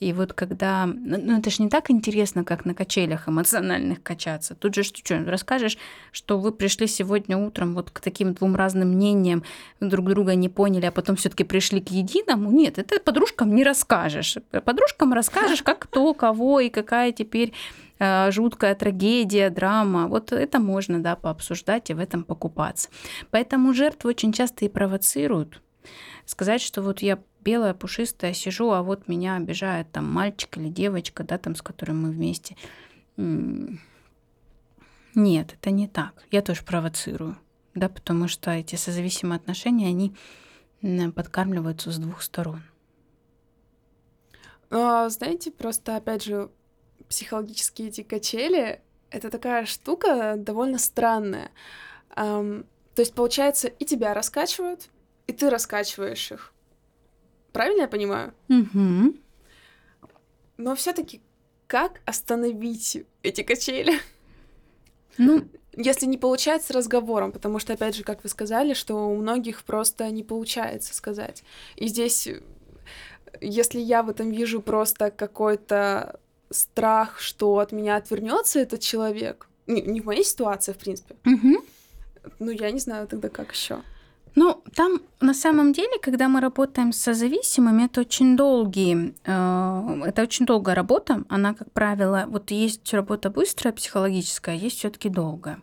И 0.00 0.12
вот 0.12 0.32
когда... 0.32 0.86
Ну, 0.86 1.38
это 1.38 1.50
же 1.50 1.62
не 1.62 1.68
так 1.68 1.90
интересно, 1.90 2.44
как 2.44 2.64
на 2.64 2.74
качелях 2.74 3.28
эмоциональных 3.28 4.02
качаться. 4.02 4.54
Тут 4.54 4.74
же 4.74 4.82
что, 4.84 4.98
что, 5.04 5.24
расскажешь, 5.24 5.76
что 6.12 6.38
вы 6.38 6.52
пришли 6.52 6.86
сегодня 6.86 7.36
утром 7.36 7.74
вот 7.74 7.90
к 7.90 8.00
таким 8.00 8.32
двум 8.34 8.54
разным 8.54 8.90
мнениям, 8.90 9.42
друг 9.80 10.06
друга 10.06 10.36
не 10.36 10.48
поняли, 10.48 10.86
а 10.86 10.92
потом 10.92 11.16
все 11.16 11.30
таки 11.30 11.42
пришли 11.42 11.80
к 11.80 11.88
единому. 11.90 12.50
Нет, 12.50 12.78
это 12.78 13.00
подружкам 13.00 13.54
не 13.54 13.64
расскажешь. 13.64 14.36
Подружкам 14.64 15.12
расскажешь, 15.12 15.62
как 15.62 15.80
кто, 15.80 16.14
кого 16.14 16.60
и 16.60 16.68
какая 16.68 17.10
теперь 17.10 17.52
э, 17.98 18.30
жуткая 18.30 18.76
трагедия, 18.76 19.50
драма. 19.50 20.06
Вот 20.06 20.32
это 20.32 20.60
можно, 20.60 21.02
да, 21.02 21.16
пообсуждать 21.16 21.90
и 21.90 21.94
в 21.94 21.98
этом 21.98 22.22
покупаться. 22.22 22.88
Поэтому 23.30 23.74
жертвы 23.74 24.10
очень 24.10 24.32
часто 24.32 24.64
и 24.64 24.68
провоцируют. 24.68 25.60
Сказать, 26.24 26.60
что 26.60 26.82
вот 26.82 27.00
я 27.00 27.18
белая, 27.48 27.72
пушистая, 27.72 28.34
сижу, 28.34 28.72
а 28.72 28.82
вот 28.82 29.08
меня 29.08 29.36
обижает 29.36 29.90
там 29.90 30.04
мальчик 30.12 30.58
или 30.58 30.68
девочка, 30.68 31.24
да, 31.24 31.38
там, 31.38 31.54
с 31.54 31.62
которым 31.62 32.02
мы 32.02 32.10
вместе. 32.10 32.56
Нет, 33.16 33.78
это 35.54 35.70
не 35.70 35.88
так. 35.88 36.12
Я 36.30 36.42
тоже 36.42 36.62
провоцирую, 36.62 37.38
да, 37.74 37.88
потому 37.88 38.28
что 38.28 38.50
эти 38.50 38.76
созависимые 38.76 39.36
отношения, 39.36 39.88
они 39.88 40.14
подкармливаются 40.82 41.90
с 41.90 41.96
двух 41.96 42.20
сторон. 42.20 42.62
А, 44.70 45.08
знаете, 45.08 45.50
просто, 45.50 45.96
опять 45.96 46.24
же, 46.24 46.50
психологические 47.08 47.88
эти 47.88 48.02
качели— 48.02 48.82
это 49.10 49.30
такая 49.30 49.64
штука 49.64 50.34
довольно 50.36 50.78
странная. 50.78 51.50
Ам, 52.10 52.66
то 52.94 53.00
есть, 53.00 53.14
получается, 53.14 53.68
и 53.68 53.86
тебя 53.86 54.12
раскачивают, 54.12 54.90
и 55.26 55.32
ты 55.32 55.48
раскачиваешь 55.48 56.30
их. 56.30 56.52
Правильно 57.52 57.82
я 57.82 57.88
понимаю? 57.88 58.34
Угу. 58.48 59.14
Но 60.58 60.74
все 60.74 60.92
таки 60.92 61.20
как 61.66 62.00
остановить 62.04 63.04
эти 63.22 63.42
качели? 63.42 64.00
Ну, 65.18 65.46
Если 65.76 66.06
не 66.06 66.16
получается 66.16 66.72
разговором, 66.72 67.32
потому 67.32 67.58
что, 67.58 67.72
опять 67.72 67.94
же, 67.94 68.04
как 68.04 68.22
вы 68.22 68.28
сказали, 68.28 68.72
что 68.72 69.08
у 69.08 69.16
многих 69.16 69.64
просто 69.64 70.10
не 70.10 70.24
получается 70.24 70.94
сказать. 70.94 71.44
И 71.76 71.88
здесь, 71.88 72.28
если 73.40 73.80
я 73.80 74.02
в 74.02 74.10
этом 74.10 74.30
вижу 74.30 74.60
просто 74.60 75.10
какой-то 75.10 76.18
страх, 76.50 77.20
что 77.20 77.58
от 77.58 77.72
меня 77.72 77.96
отвернется 77.96 78.60
этот 78.60 78.80
человек, 78.80 79.48
не, 79.66 79.82
не 79.82 80.00
в 80.00 80.06
моей 80.06 80.24
ситуации, 80.24 80.72
в 80.72 80.78
принципе, 80.78 81.16
угу. 81.26 81.64
ну 82.38 82.50
я 82.50 82.70
не 82.70 82.80
знаю 82.80 83.06
тогда 83.06 83.28
как 83.28 83.52
еще. 83.52 83.82
Ну, 84.38 84.62
там 84.76 85.00
на 85.20 85.34
самом 85.34 85.72
деле, 85.72 85.98
когда 86.00 86.28
мы 86.28 86.40
работаем 86.40 86.92
с 86.92 86.98
созависимыми, 86.98 87.86
это 87.86 88.02
очень 88.02 88.36
долгие, 88.36 89.12
э, 89.24 90.02
это 90.06 90.22
очень 90.22 90.46
долгая 90.46 90.76
работа. 90.76 91.24
Она, 91.28 91.54
как 91.54 91.72
правило, 91.72 92.24
вот 92.28 92.52
есть 92.52 92.94
работа 92.94 93.30
быстрая, 93.30 93.72
психологическая, 93.72 94.54
есть 94.54 94.78
все-таки 94.78 95.08
долгая. 95.08 95.58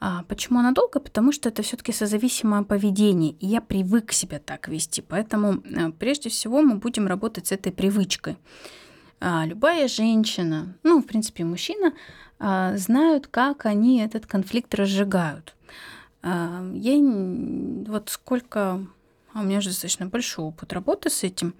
А 0.00 0.22
почему 0.22 0.60
она 0.60 0.72
долгая? 0.72 1.02
Потому 1.02 1.32
что 1.32 1.50
это 1.50 1.62
все-таки 1.62 1.92
созависимое 1.92 2.62
поведение, 2.62 3.32
и 3.32 3.46
я 3.46 3.60
привык 3.60 4.12
себя 4.12 4.38
так 4.38 4.68
вести. 4.68 5.02
Поэтому 5.02 5.62
э, 5.64 5.90
прежде 5.98 6.30
всего 6.30 6.62
мы 6.62 6.76
будем 6.76 7.08
работать 7.08 7.48
с 7.48 7.52
этой 7.52 7.72
привычкой. 7.72 8.38
А 9.20 9.44
любая 9.44 9.86
женщина, 9.86 10.74
ну, 10.82 11.02
в 11.02 11.06
принципе, 11.06 11.44
мужчина, 11.44 11.92
а, 12.38 12.74
знают, 12.78 13.26
как 13.26 13.66
они 13.66 14.00
этот 14.00 14.24
конфликт 14.24 14.74
разжигают. 14.74 15.54
Я 16.22 17.84
вот 17.90 18.08
сколько, 18.10 18.84
а 19.32 19.40
у 19.40 19.44
меня 19.44 19.58
уже 19.58 19.68
достаточно 19.68 20.06
большой 20.06 20.44
опыт 20.46 20.72
работы 20.72 21.10
с 21.10 21.22
этим. 21.24 21.54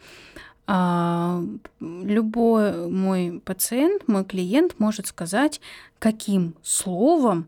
Любой 1.80 2.90
мой 2.90 3.40
пациент, 3.44 4.06
мой 4.08 4.24
клиент 4.24 4.78
может 4.78 5.06
сказать, 5.06 5.60
каким 5.98 6.54
словом 6.62 7.46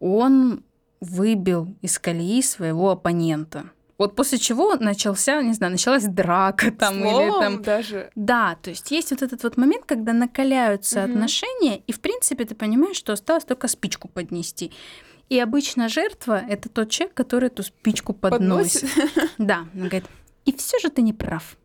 он 0.00 0.62
выбил 1.00 1.74
из 1.82 1.98
колеи 1.98 2.42
своего 2.42 2.90
оппонента. 2.90 3.70
Вот 3.96 4.14
после 4.14 4.38
чего 4.38 4.76
начался, 4.76 5.42
не 5.42 5.54
знаю, 5.54 5.72
началась 5.72 6.04
драка 6.04 6.70
там 6.70 6.94
Словом 6.94 7.20
или 7.20 7.54
там. 7.56 7.62
даже. 7.62 8.10
Да, 8.14 8.56
то 8.62 8.70
есть 8.70 8.90
есть 8.92 9.10
вот 9.10 9.22
этот 9.22 9.42
вот 9.42 9.56
момент, 9.56 9.84
когда 9.86 10.12
накаляются 10.12 11.00
Мгм. 11.00 11.10
отношения, 11.10 11.78
и 11.84 11.92
в 11.92 11.98
принципе 12.00 12.44
ты 12.44 12.54
понимаешь, 12.54 12.96
что 12.96 13.12
осталось 13.12 13.44
только 13.44 13.66
спичку 13.66 14.06
поднести. 14.06 14.70
И 15.28 15.38
обычно 15.38 15.88
жертва 15.88 16.42
это 16.48 16.68
тот 16.68 16.90
человек, 16.90 17.14
который 17.14 17.48
эту 17.48 17.62
спичку 17.62 18.12
подносит. 18.14 18.82
Подносит. 18.94 19.30
Да, 19.38 19.66
он 19.74 19.88
говорит, 19.88 20.04
и 20.44 20.52
все 20.56 20.78
же 20.78 20.88
ты 20.88 21.02
не 21.02 21.12
прав. 21.12 21.56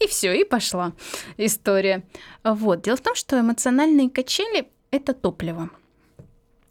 И 0.00 0.06
все, 0.06 0.32
и 0.32 0.44
пошла 0.44 0.92
история. 1.36 2.02
Вот. 2.42 2.82
Дело 2.82 2.96
в 2.96 3.00
том, 3.00 3.14
что 3.14 3.38
эмоциональные 3.38 4.10
качели 4.10 4.68
это 4.90 5.12
топливо. 5.12 5.70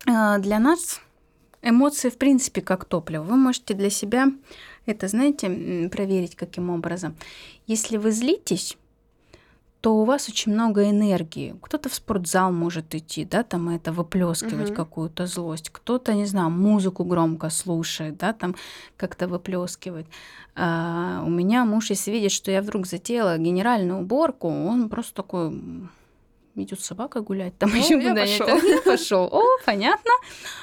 А, 0.05 0.37
Для 0.39 0.59
нас 0.59 0.99
эмоции, 1.61 2.09
в 2.09 2.17
принципе, 2.17 2.61
как 2.61 2.85
топливо. 2.85 3.23
Вы 3.23 3.37
можете 3.37 3.73
для 3.73 3.89
себя 3.89 4.27
это, 4.85 5.07
знаете, 5.07 5.89
проверить 5.89 6.35
каким 6.35 6.69
образом. 6.69 7.15
Если 7.67 7.97
вы 7.97 8.11
злитесь, 8.11 8.77
то 9.83 9.97
у 9.97 10.05
вас 10.05 10.29
очень 10.29 10.53
много 10.53 10.89
энергии. 10.89 11.55
Кто-то 11.61 11.89
в 11.89 11.93
спортзал 11.93 12.53
может 12.53 12.95
идти, 12.95 13.25
да, 13.25 13.43
там 13.43 13.67
это 13.67 13.91
выплескивать 13.91 14.69
угу. 14.69 14.77
какую-то 14.77 15.27
злость. 15.27 15.69
Кто-то, 15.71 16.13
не 16.13 16.25
знаю, 16.25 16.51
музыку 16.51 17.03
громко 17.03 17.49
слушает, 17.49 18.15
да, 18.15 18.31
там 18.31 18.55
как-то 18.95 19.27
выплескивает. 19.27 20.07
А 20.55 21.21
у 21.25 21.29
меня 21.29 21.65
муж, 21.65 21.89
если 21.89 22.11
видит, 22.11 22.31
что 22.31 22.49
я 22.49 22.61
вдруг 22.61 22.87
затеяла 22.87 23.37
генеральную 23.37 23.99
уборку, 23.99 24.47
он 24.47 24.87
просто 24.87 25.15
такой 25.15 25.61
идет 26.55 26.79
собака 26.79 27.19
гулять, 27.19 27.57
там 27.57 27.69
еще 27.75 27.97
куда-нибудь 27.97 28.85
пошел. 28.85 29.27
О, 29.29 29.43
понятно. 29.65 30.11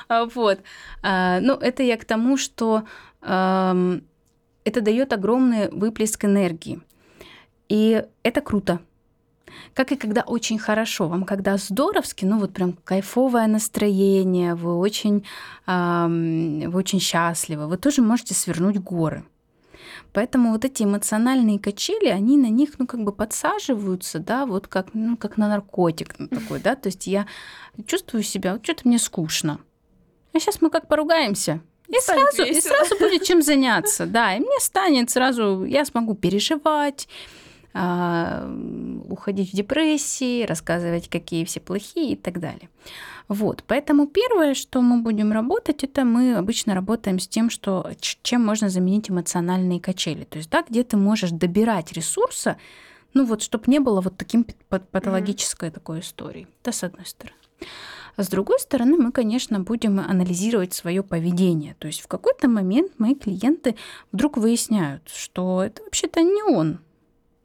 А, 0.08 0.24
вот. 0.24 0.60
А, 1.02 1.40
ну, 1.40 1.56
это 1.56 1.82
я 1.82 1.98
к 1.98 2.06
тому, 2.06 2.38
что 2.38 2.84
это 3.20 4.00
дает 4.64 5.12
огромный 5.12 5.68
выплеск 5.68 6.24
энергии. 6.24 6.80
И 7.68 8.02
это 8.22 8.40
круто. 8.40 8.80
Как 9.74 9.92
и 9.92 9.96
когда 9.96 10.22
очень 10.22 10.58
хорошо, 10.58 11.08
вам 11.08 11.24
когда 11.24 11.56
здоровски, 11.56 12.24
ну 12.24 12.38
вот 12.38 12.52
прям 12.52 12.72
кайфовое 12.84 13.46
настроение, 13.46 14.54
вы 14.54 14.76
очень, 14.76 15.24
вы 15.66 16.78
очень 16.78 17.00
счастливы, 17.00 17.66
вы 17.66 17.76
тоже 17.76 18.02
можете 18.02 18.34
свернуть 18.34 18.78
горы. 18.78 19.24
Поэтому 20.12 20.50
вот 20.52 20.64
эти 20.64 20.82
эмоциональные 20.82 21.58
качели, 21.58 22.08
они 22.08 22.36
на 22.36 22.48
них, 22.48 22.78
ну, 22.78 22.86
как 22.86 23.04
бы 23.04 23.12
подсаживаются, 23.12 24.18
да, 24.18 24.44
вот 24.44 24.66
как, 24.66 24.88
ну, 24.92 25.16
как 25.16 25.36
на 25.36 25.48
наркотик 25.48 26.14
ну, 26.18 26.26
такой, 26.26 26.60
да, 26.60 26.74
то 26.74 26.88
есть 26.88 27.06
я 27.06 27.26
чувствую 27.86 28.22
себя, 28.22 28.54
вот 28.54 28.64
что-то 28.64 28.88
мне 28.88 28.98
скучно. 28.98 29.60
А 30.32 30.40
сейчас 30.40 30.60
мы 30.60 30.70
как 30.70 30.88
поругаемся, 30.88 31.60
и 31.88 32.00
сразу, 32.00 32.42
и 32.42 32.60
сразу 32.60 32.96
будет 32.98 33.24
чем 33.24 33.42
заняться, 33.42 34.06
да, 34.06 34.34
и 34.34 34.40
мне 34.40 34.60
станет 34.60 35.10
сразу, 35.10 35.64
я 35.64 35.84
смогу 35.84 36.14
переживать, 36.14 37.08
уходить 37.72 39.52
в 39.52 39.56
депрессии, 39.56 40.44
рассказывать, 40.44 41.08
какие 41.08 41.44
все 41.44 41.60
плохие 41.60 42.12
и 42.12 42.16
так 42.16 42.40
далее. 42.40 42.68
Вот, 43.28 43.62
поэтому 43.64 44.08
первое, 44.08 44.54
что 44.54 44.82
мы 44.82 45.02
будем 45.02 45.30
работать, 45.30 45.84
это 45.84 46.04
мы 46.04 46.34
обычно 46.34 46.74
работаем 46.74 47.20
с 47.20 47.28
тем, 47.28 47.48
что 47.48 47.88
чем 48.00 48.44
можно 48.44 48.68
заменить 48.68 49.08
эмоциональные 49.08 49.80
качели. 49.80 50.24
То 50.24 50.38
есть, 50.38 50.50
да, 50.50 50.64
где 50.68 50.82
ты 50.82 50.96
можешь 50.96 51.30
добирать 51.30 51.92
ресурса, 51.92 52.56
ну 53.14 53.24
вот, 53.24 53.42
чтобы 53.42 53.64
не 53.68 53.78
было 53.78 54.00
вот 54.00 54.16
таким 54.16 54.44
патологической 54.68 55.68
mm-hmm. 55.68 55.72
такой 55.72 56.00
истории. 56.00 56.48
Это 56.62 56.72
с 56.72 56.82
одной 56.82 57.06
стороны. 57.06 57.36
А 58.16 58.24
с 58.24 58.28
другой 58.28 58.58
стороны, 58.58 58.96
мы, 58.96 59.12
конечно, 59.12 59.60
будем 59.60 60.00
анализировать 60.00 60.74
свое 60.74 61.04
поведение. 61.04 61.76
То 61.78 61.86
есть 61.86 62.00
в 62.00 62.08
какой-то 62.08 62.48
момент 62.48 62.98
мои 62.98 63.14
клиенты 63.14 63.76
вдруг 64.10 64.36
выясняют, 64.38 65.08
что 65.08 65.62
это 65.62 65.82
вообще-то 65.84 66.20
не 66.22 66.42
он 66.42 66.80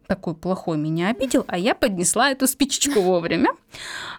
такой 0.07 0.35
плохой 0.35 0.77
меня 0.77 1.09
обидел, 1.09 1.45
а 1.47 1.57
я 1.57 1.75
поднесла 1.75 2.31
эту 2.31 2.47
спичечку 2.47 3.01
вовремя. 3.01 3.49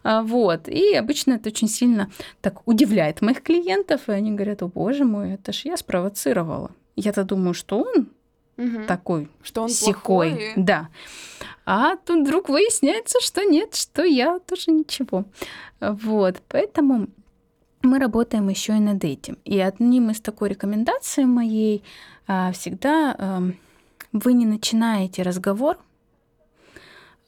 А, 0.03 0.23
вот. 0.23 0.69
И 0.69 0.95
обычно 0.95 1.35
это 1.35 1.49
очень 1.49 1.69
сильно 1.69 2.11
так 2.41 2.67
удивляет 2.67 3.23
моих 3.23 3.43
клиентов, 3.43 4.09
и 4.09 4.13
они 4.13 4.33
говорят, 4.33 4.63
о 4.63 4.69
боже 4.69 5.05
мой, 5.05 5.33
это 5.33 5.53
ж 5.53 5.63
я 5.65 5.77
спровоцировала. 5.77 6.71
Я-то 6.97 7.25
думаю, 7.25 7.55
что 7.55 7.81
он 7.81 8.09
угу. 8.57 8.85
такой, 8.87 9.29
что 9.43 9.63
он 9.63 9.69
секой, 9.69 10.31
плохой. 10.31 10.53
да. 10.57 10.89
А 11.65 11.97
тут 11.97 12.27
вдруг 12.27 12.49
выясняется, 12.49 13.19
что 13.21 13.43
нет, 13.43 13.75
что 13.75 14.05
я 14.05 14.39
тоже 14.39 14.71
ничего. 14.71 15.25
Вот, 15.81 16.37
поэтому 16.49 17.09
мы 17.83 17.99
работаем 17.99 18.49
еще 18.49 18.77
и 18.77 18.81
над 18.81 19.05
этим. 19.05 19.39
И 19.45 19.59
одним 19.59 20.11
из 20.11 20.21
такой 20.21 20.51
рекомендаций 20.51 21.25
моей 21.25 21.83
а, 22.27 22.53
всегда 22.53 23.17
вы 24.17 24.33
не 24.33 24.47
начинаете 24.47 25.23
разговор, 25.23 25.79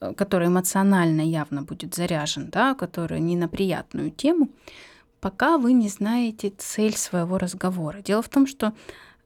э, 0.01 0.13
который 0.15 0.49
эмоционально 0.49 1.23
явно 1.23 1.63
будет 1.63 1.95
заряжен, 1.95 2.49
да, 2.51 2.75
который 2.75 3.21
не 3.21 3.37
на 3.37 3.49
приятную 3.49 4.11
тему, 4.11 4.49
пока 5.21 5.59
вы 5.59 5.73
не 5.73 5.89
знаете 5.89 6.53
цель 6.57 6.97
своего 6.97 7.39
разговора. 7.39 8.01
Дело 8.03 8.23
в 8.23 8.29
том, 8.29 8.47
что 8.47 8.73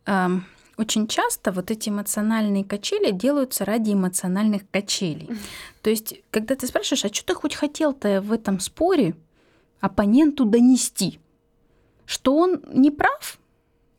э, 0.06 0.28
очень 0.76 1.06
часто 1.06 1.52
вот 1.52 1.70
эти 1.70 1.90
эмоциональные 1.90 2.64
качели 2.64 3.12
делаются 3.12 3.64
ради 3.64 3.92
эмоциональных 3.92 4.62
качелей. 4.70 5.28
То 5.82 5.90
есть, 5.90 6.14
когда 6.30 6.54
ты 6.56 6.66
спрашиваешь, 6.66 7.04
а 7.04 7.14
что 7.14 7.26
ты 7.26 7.34
хоть 7.34 7.54
хотел-то 7.54 8.20
в 8.22 8.32
этом 8.32 8.58
споре 8.58 9.14
оппоненту 9.80 10.44
донести? 10.44 11.20
Что 12.06 12.36
он 12.36 12.62
не 12.72 12.90
прав? 12.90 13.38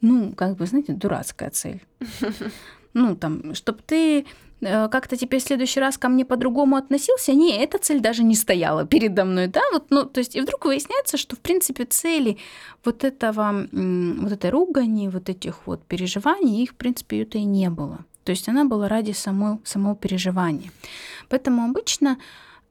Ну, 0.02 0.34
как 0.34 0.58
бы, 0.58 0.66
знаете, 0.66 0.94
дурацкая 0.94 1.50
цель 1.52 1.82
ну, 2.94 3.16
там, 3.16 3.54
чтобы 3.56 3.80
ты 3.86 4.26
э, 4.62 4.88
как-то 4.90 5.18
теперь 5.18 5.40
в 5.40 5.44
следующий 5.44 5.80
раз 5.80 5.98
ко 5.98 6.10
мне 6.10 6.26
по-другому 6.26 6.76
относился, 6.76 7.34
не, 7.34 7.58
эта 7.58 7.78
цель 7.78 8.00
даже 8.00 8.24
не 8.24 8.36
стояла 8.36 8.86
передо 8.86 9.26
мной, 9.26 9.48
да, 9.48 9.62
вот, 9.72 9.86
ну, 9.90 10.06
то 10.06 10.20
есть, 10.20 10.36
и 10.36 10.42
вдруг 10.42 10.66
выясняется, 10.66 11.18
что, 11.18 11.36
в 11.36 11.40
принципе, 11.40 11.86
цели 11.86 12.38
вот 12.86 13.04
этого, 13.04 13.68
вот 13.72 14.32
этой 14.32 14.50
ругани, 14.50 15.10
вот 15.10 15.30
этих 15.30 15.68
вот 15.68 15.84
переживаний, 15.86 16.64
их, 16.64 16.72
в 16.72 16.76
принципе, 16.76 17.24
это 17.24 17.38
и 17.38 17.44
не 17.44 17.70
было. 17.70 18.06
То 18.24 18.32
есть 18.32 18.48
она 18.48 18.66
была 18.66 18.88
ради 18.88 19.12
самой, 19.12 19.58
самого 19.64 19.96
переживания. 19.96 20.72
Поэтому 21.30 21.66
обычно 21.66 22.18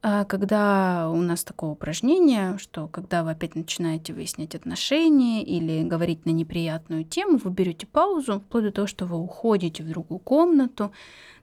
когда 0.03 1.09
у 1.09 1.21
нас 1.21 1.45
такое 1.45 1.69
упражнение, 1.69 2.57
что 2.57 2.89
когда 2.89 3.23
вы 3.23 3.31
опять 3.31 3.55
начинаете 3.55 4.13
выяснять 4.13 4.53
отношения 4.53 5.41
или 5.41 5.81
говорить 5.83 6.25
на 6.25 6.31
неприятную 6.31 7.05
тему, 7.05 7.39
вы 7.41 7.51
берете 7.51 7.87
паузу, 7.87 8.41
вплоть 8.41 8.65
до 8.65 8.71
того, 8.73 8.87
что 8.87 9.05
вы 9.05 9.15
уходите 9.17 9.81
в 9.81 9.87
другую 9.87 10.19
комнату, 10.19 10.91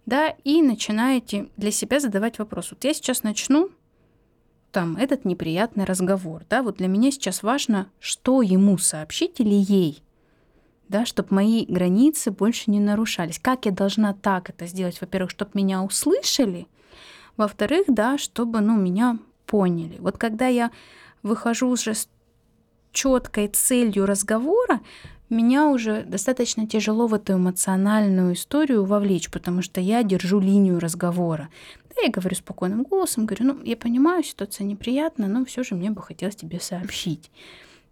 да, 0.05 0.35
и 0.45 0.61
начинаете 0.61 1.49
для 1.57 1.71
себя 1.71 2.01
задавать 2.01 2.39
вопрос. 2.39 2.71
Вот 2.71 2.85
я 2.85 2.93
сейчас 2.93 3.23
начну 3.23 3.71
там 4.73 4.99
этот 4.99 5.25
неприятный 5.25 5.85
разговор, 5.85 6.43
да, 6.51 6.63
вот 6.63 6.77
для 6.77 6.89
меня 6.89 7.11
сейчас 7.13 7.43
важно, 7.43 7.89
что 7.99 8.43
ему 8.43 8.77
сообщить 8.77 9.41
или 9.41 9.55
ей, 9.55 10.03
да, 10.87 11.07
чтобы 11.07 11.35
мои 11.35 11.65
границы 11.65 12.31
больше 12.31 12.71
не 12.71 12.79
нарушались. 12.79 13.39
Как 13.39 13.65
я 13.65 13.73
должна 13.73 14.13
так 14.13 14.51
это 14.51 14.67
сделать? 14.67 15.01
Во-первых, 15.01 15.31
чтобы 15.31 15.53
меня 15.55 15.83
услышали– 15.83 16.67
во-вторых, 17.41 17.87
да, 17.89 18.19
чтобы, 18.19 18.61
ну, 18.61 18.77
меня 18.77 19.19
поняли. 19.47 19.97
Вот 19.99 20.19
когда 20.19 20.47
я 20.47 20.71
выхожу 21.23 21.69
уже 21.69 21.95
с 21.95 22.09
четкой 22.93 23.49
целью 23.49 24.07
разговора, 24.07 24.81
меня 25.29 25.69
уже 25.69 26.03
достаточно 26.03 26.67
тяжело 26.67 27.07
в 27.07 27.15
эту 27.15 27.35
эмоциональную 27.35 28.35
историю 28.35 28.85
вовлечь, 28.85 29.31
потому 29.31 29.63
что 29.63 29.81
я 29.81 30.03
держу 30.03 30.41
линию 30.41 30.81
разговора. 30.81 31.49
Да, 31.89 32.03
я 32.03 32.11
говорю 32.11 32.37
спокойным 32.37 32.83
голосом, 32.83 33.27
говорю, 33.27 33.47
ну, 33.47 33.65
я 33.65 33.77
понимаю, 33.77 34.23
ситуация 34.23 34.65
неприятная, 34.65 35.29
но 35.29 35.45
все 35.45 35.63
же 35.63 35.75
мне 35.75 35.91
бы 35.91 36.03
хотелось 36.03 36.37
тебе 36.37 36.61
сообщить 36.61 37.31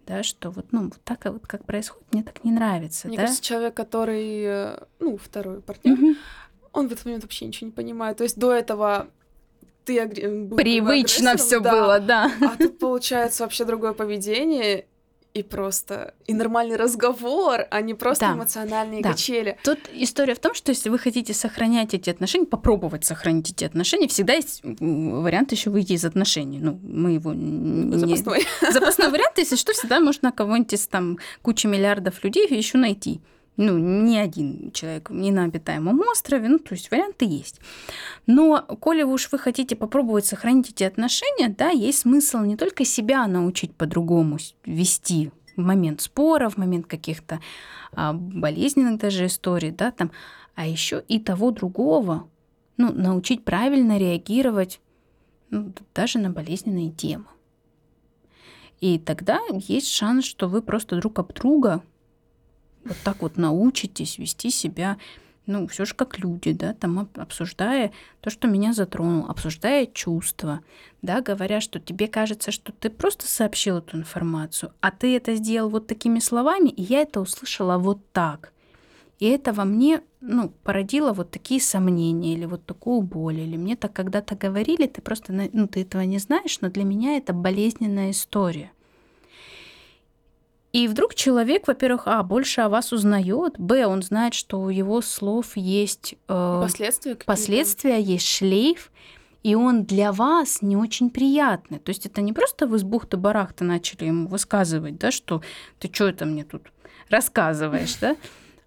да, 0.09 0.23
что 0.23 0.49
вот, 0.49 0.65
ну, 0.71 0.85
вот 0.85 0.99
так 1.03 1.23
вот 1.25 1.45
как 1.45 1.65
происходит, 1.65 2.11
мне 2.11 2.23
так 2.23 2.43
не 2.43 2.51
нравится. 2.51 3.07
Мне 3.07 3.17
да? 3.17 3.23
кажется, 3.23 3.43
человек, 3.43 3.75
который, 3.75 4.41
э, 4.43 4.79
ну, 4.99 5.17
второй 5.17 5.61
партнер, 5.61 5.93
угу. 5.93 6.15
он 6.73 6.87
в 6.89 6.91
этот 6.91 7.05
момент 7.05 7.23
вообще 7.23 7.45
ничего 7.45 7.67
не 7.67 7.71
понимает. 7.71 8.17
То 8.17 8.23
есть 8.23 8.35
до 8.35 8.51
этого 8.51 9.07
ты. 9.89 10.55
Привычно 10.55 11.37
все 11.37 11.59
да. 11.59 11.71
было, 11.71 11.99
да. 11.99 12.31
А 12.41 12.57
тут 12.57 12.79
получается 12.79 13.43
вообще 13.43 13.65
другое 13.65 13.93
поведение 13.93 14.85
и 15.33 15.43
просто 15.43 16.15
и 16.25 16.33
нормальный 16.33 16.75
разговор, 16.75 17.61
а 17.69 17.81
не 17.81 17.93
просто 17.93 18.27
да. 18.27 18.33
эмоциональные 18.33 19.01
да. 19.01 19.11
качели. 19.11 19.57
Тут 19.63 19.79
история 19.93 20.33
в 20.33 20.39
том, 20.39 20.53
что 20.53 20.71
если 20.71 20.89
вы 20.89 20.97
хотите 20.97 21.33
сохранять 21.33 21.93
эти 21.93 22.09
отношения, 22.09 22.45
попробовать 22.45 23.05
сохранить 23.05 23.51
эти 23.51 23.63
отношения, 23.63 24.07
всегда 24.07 24.33
есть 24.33 24.61
вариант 24.63 25.51
еще 25.51 25.69
выйти 25.69 25.93
из 25.93 26.03
отношений. 26.03 26.59
Ну, 26.59 26.79
мы 26.81 27.11
его 27.11 27.33
не... 27.33 27.97
запасной. 27.97 28.45
Запасной 28.71 29.09
вариант, 29.09 29.37
если 29.37 29.55
что, 29.55 29.73
всегда 29.73 29.99
можно 29.99 30.31
кого-нибудь 30.31 30.73
из 30.73 30.87
там 30.87 31.19
кучи 31.41 31.67
миллиардов 31.67 32.23
людей 32.23 32.47
еще 32.49 32.77
найти 32.77 33.21
ну, 33.59 33.77
не 33.77 34.17
один 34.17 34.71
человек 34.71 35.09
не 35.09 35.31
на 35.31 35.43
обитаемом 35.43 35.99
острове, 36.09 36.47
ну, 36.47 36.59
то 36.59 36.73
есть 36.75 36.89
варианты 36.91 37.25
есть. 37.25 37.59
Но, 38.25 38.61
коли 38.79 39.03
уж 39.03 39.29
вы 39.33 39.37
хотите 39.37 39.75
попробовать 39.75 40.25
сохранить 40.25 40.69
эти 40.69 40.83
отношения, 40.85 41.49
да, 41.49 41.69
есть 41.69 41.99
смысл 41.99 42.39
не 42.39 42.55
только 42.55 42.85
себя 42.85 43.27
научить 43.27 43.75
по-другому 43.75 44.37
вести 44.63 45.31
в 45.57 45.61
момент 45.61 45.99
спора, 45.99 46.47
в 46.47 46.55
момент 46.55 46.87
каких-то 46.87 47.41
а, 47.91 48.13
болезненных 48.13 48.97
даже 48.97 49.25
историй, 49.25 49.71
да, 49.71 49.91
там, 49.91 50.11
а 50.55 50.65
еще 50.65 51.03
и 51.09 51.19
того 51.19 51.51
другого, 51.51 52.29
ну, 52.77 52.93
научить 52.93 53.43
правильно 53.43 53.97
реагировать 53.97 54.79
ну, 55.49 55.73
даже 55.93 56.17
на 56.19 56.29
болезненные 56.29 56.91
темы. 56.91 57.25
И 58.79 58.99
тогда 58.99 59.41
есть 59.51 59.89
шанс, 59.89 60.23
что 60.23 60.47
вы 60.47 60.61
просто 60.61 60.95
друг 60.95 61.19
об 61.19 61.33
друга 61.33 61.83
вот 62.89 62.97
так 63.03 63.21
вот 63.21 63.37
научитесь 63.37 64.17
вести 64.17 64.49
себя, 64.49 64.97
ну, 65.45 65.67
все 65.67 65.85
же 65.85 65.95
как 65.95 66.19
люди, 66.19 66.51
да, 66.51 66.73
там 66.73 67.09
обсуждая 67.15 67.91
то, 68.21 68.29
что 68.29 68.47
меня 68.47 68.73
затронуло, 68.73 69.29
обсуждая 69.29 69.87
чувства, 69.87 70.59
да, 71.01 71.21
говоря, 71.21 71.61
что 71.61 71.79
тебе 71.79 72.07
кажется, 72.07 72.51
что 72.51 72.71
ты 72.71 72.89
просто 72.89 73.27
сообщил 73.27 73.77
эту 73.77 73.97
информацию, 73.97 74.73
а 74.81 74.91
ты 74.91 75.15
это 75.15 75.35
сделал 75.35 75.69
вот 75.69 75.87
такими 75.87 76.19
словами, 76.19 76.69
и 76.69 76.83
я 76.83 77.01
это 77.01 77.21
услышала 77.21 77.77
вот 77.77 78.11
так. 78.11 78.53
И 79.19 79.25
это 79.25 79.51
во 79.51 79.65
мне 79.65 80.01
ну, 80.21 80.49
породило 80.63 81.13
вот 81.13 81.31
такие 81.31 81.61
сомнения 81.61 82.33
или 82.33 82.45
вот 82.45 82.65
такую 82.65 83.01
боль. 83.01 83.39
Или 83.39 83.57
мне 83.57 83.75
так 83.75 83.91
когда-то 83.93 84.35
говорили, 84.35 84.87
ты 84.87 85.01
просто 85.01 85.49
ну, 85.51 85.67
ты 85.67 85.81
этого 85.81 86.01
не 86.01 86.19
знаешь, 86.19 86.61
но 86.61 86.69
для 86.69 86.83
меня 86.83 87.17
это 87.17 87.33
болезненная 87.33 88.11
история. 88.11 88.71
И 90.71 90.87
вдруг 90.87 91.15
человек, 91.15 91.67
во-первых, 91.67 92.03
а, 92.05 92.21
больше 92.21 92.61
о 92.61 92.69
вас 92.69 92.93
узнает, 92.93 93.55
б, 93.57 93.85
он 93.87 94.03
знает, 94.03 94.35
что 94.35 94.61
у 94.61 94.69
его 94.69 95.01
слов 95.01 95.57
есть 95.57 96.15
э, 96.27 96.59
последствия, 96.61 97.15
последствия 97.15 97.99
есть 97.99 98.27
шлейф, 98.27 98.91
и 99.41 99.55
он 99.55 99.83
для 99.83 100.11
вас 100.11 100.61
не 100.61 100.77
очень 100.77 101.09
приятный. 101.09 101.79
То 101.79 101.89
есть 101.89 102.05
это 102.05 102.21
не 102.21 102.33
просто 102.33 102.67
вы 102.67 102.77
с 102.77 102.83
бухты-барахта 102.83 103.63
начали 103.63 104.05
ему 104.05 104.27
высказывать, 104.27 104.99
да, 104.99 105.11
что 105.11 105.41
ты 105.79 105.89
что 105.91 106.07
это 106.07 106.25
мне 106.25 106.43
тут 106.43 106.71
рассказываешь, 107.09 107.95
да, 108.01 108.15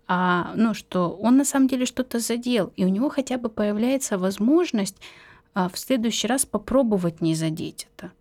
а, 0.09 0.53
ну, 0.57 0.75
что 0.75 1.11
он 1.11 1.37
на 1.37 1.45
самом 1.45 1.69
деле 1.69 1.87
что-то 1.87 2.19
задел, 2.19 2.73
и 2.75 2.85
у 2.85 2.89
него 2.89 3.11
хотя 3.11 3.39
бы 3.39 3.49
появляется 3.49 4.19
возможность 4.19 4.97
а, 5.55 5.69
в 5.69 5.79
следующий 5.79 6.27
раз 6.27 6.47
попробовать 6.47 7.21
не 7.21 7.37
задеть 7.37 7.87
это. 7.97 8.13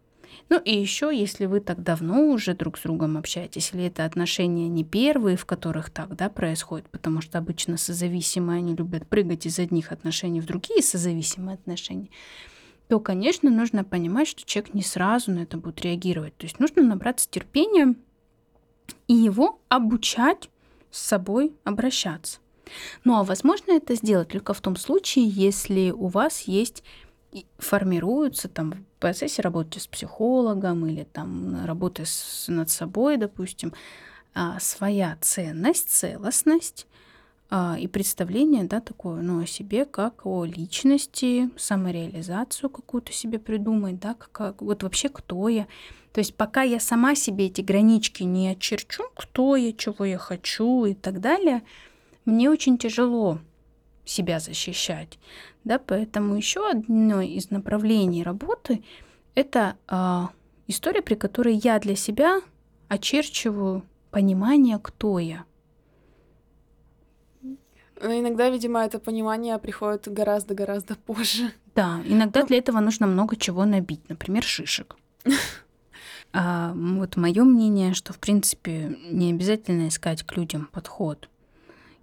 Ну 0.52 0.60
и 0.60 0.76
еще, 0.76 1.18
если 1.18 1.46
вы 1.46 1.62
так 1.62 1.82
давно 1.82 2.26
уже 2.26 2.54
друг 2.54 2.78
с 2.78 2.82
другом 2.82 3.16
общаетесь, 3.16 3.72
или 3.74 3.86
это 3.86 4.04
отношения 4.04 4.68
не 4.68 4.84
первые, 4.84 5.38
в 5.38 5.46
которых 5.46 5.90
так 5.90 6.14
да, 6.18 6.28
происходит, 6.28 6.90
потому 6.90 7.22
что 7.22 7.38
обычно 7.38 7.78
созависимые, 7.78 8.58
они 8.58 8.76
любят 8.76 9.08
прыгать 9.08 9.46
из 9.46 9.60
одних 9.60 9.94
отношений 9.94 10.42
в 10.42 10.46
другие 10.46 10.84
созависимые 10.84 11.54
отношения, 11.54 12.10
то, 12.90 13.00
конечно, 13.00 13.50
нужно 13.50 13.86
понимать, 13.86 14.28
что 14.28 14.44
человек 14.44 14.74
не 14.74 14.84
сразу 14.84 15.32
на 15.32 15.40
это 15.40 15.56
будет 15.56 15.80
реагировать. 15.80 16.36
То 16.36 16.46
есть 16.46 16.60
нужно 16.60 16.84
набраться 16.84 17.30
терпения 17.32 17.96
и 19.08 19.14
его 19.14 19.62
обучать 19.70 20.50
с 20.90 21.00
собой 21.00 21.54
обращаться. 21.64 22.40
Ну 23.06 23.16
а 23.16 23.24
возможно 23.24 23.72
это 23.72 23.96
сделать 23.96 24.28
только 24.28 24.54
в 24.54 24.60
том 24.60 24.76
случае, 24.76 25.30
если 25.30 25.92
у 25.92 26.08
вас 26.08 26.42
есть 26.42 26.84
формируются 27.58 28.48
там 28.50 28.72
в 28.72 29.00
процессе 29.00 29.41
работы 29.41 29.80
с 29.80 29.88
психологом 29.88 30.86
или 30.86 31.04
там 31.04 31.65
работы 31.65 32.06
с, 32.06 32.46
над 32.48 32.70
собой, 32.70 33.17
допустим, 33.17 33.74
а, 34.34 34.60
своя 34.60 35.17
ценность, 35.22 35.89
целостность 35.89 36.88
а, 37.50 37.78
и 37.80 37.88
представление, 37.88 38.63
да, 38.63 38.80
такое, 38.80 39.22
ну, 39.22 39.41
о 39.41 39.46
себе 39.46 39.86
как 39.86 40.26
о 40.26 40.46
личности, 40.46 41.50
самореализацию 41.58 42.70
какую-то 42.70 43.12
себе 43.12 43.39
придумать, 43.39 44.00
да, 44.00 44.15
как, 44.32 44.62
вот 44.62 44.84
вообще 44.84 45.10
кто 45.10 45.50
я. 45.50 45.67
То 46.13 46.20
есть 46.20 46.36
пока 46.36 46.62
я 46.63 46.80
сама 46.80 47.15
себе 47.15 47.48
эти 47.48 47.62
гранички 47.62 48.24
не 48.24 48.50
очерчу, 48.50 49.04
кто 49.15 49.56
я, 49.56 49.74
чего 49.74 50.06
я 50.06 50.17
хочу 50.17 50.86
и 50.86 50.94
так 50.94 51.22
далее, 51.22 51.63
мне 52.26 52.50
очень 52.50 52.78
тяжело 52.78 53.39
себя 54.06 54.40
защищать. 54.40 55.20
Да, 55.64 55.80
поэтому 55.80 56.36
еще 56.36 56.70
одно 56.70 57.22
из 57.22 57.52
направлений 57.52 58.24
работы– 58.24 58.84
это 59.36 59.76
э, 59.88 60.22
история, 60.68 61.02
при 61.02 61.16
которой 61.16 61.56
я 61.56 61.80
для 61.80 61.96
себя 61.96 62.42
очерчиваю 62.88 63.84
понимание, 64.10 64.80
кто 64.80 65.20
я. 65.20 65.46
Но 68.02 68.20
иногда, 68.20 68.50
видимо, 68.50 68.84
это 68.84 69.00
понимание 69.00 69.58
приходит 69.60 70.08
гораздо-гораздо 70.08 70.96
позже. 70.96 71.52
Да, 71.76 72.02
иногда 72.06 72.42
ну... 72.42 72.48
для 72.48 72.58
этого 72.58 72.80
нужно 72.80 73.06
много 73.08 73.36
чего 73.36 73.66
набить, 73.66 74.10
например, 74.10 74.44
шишек. 74.44 74.96
А, 76.34 76.72
вот 76.74 77.18
мое 77.18 77.44
мнение, 77.44 77.94
что 77.94 78.14
в 78.14 78.18
принципе 78.18 78.98
не 79.12 79.32
обязательно 79.32 79.90
искать 79.90 80.24
к 80.24 80.38
людям 80.38 80.70
подход. 80.72 81.28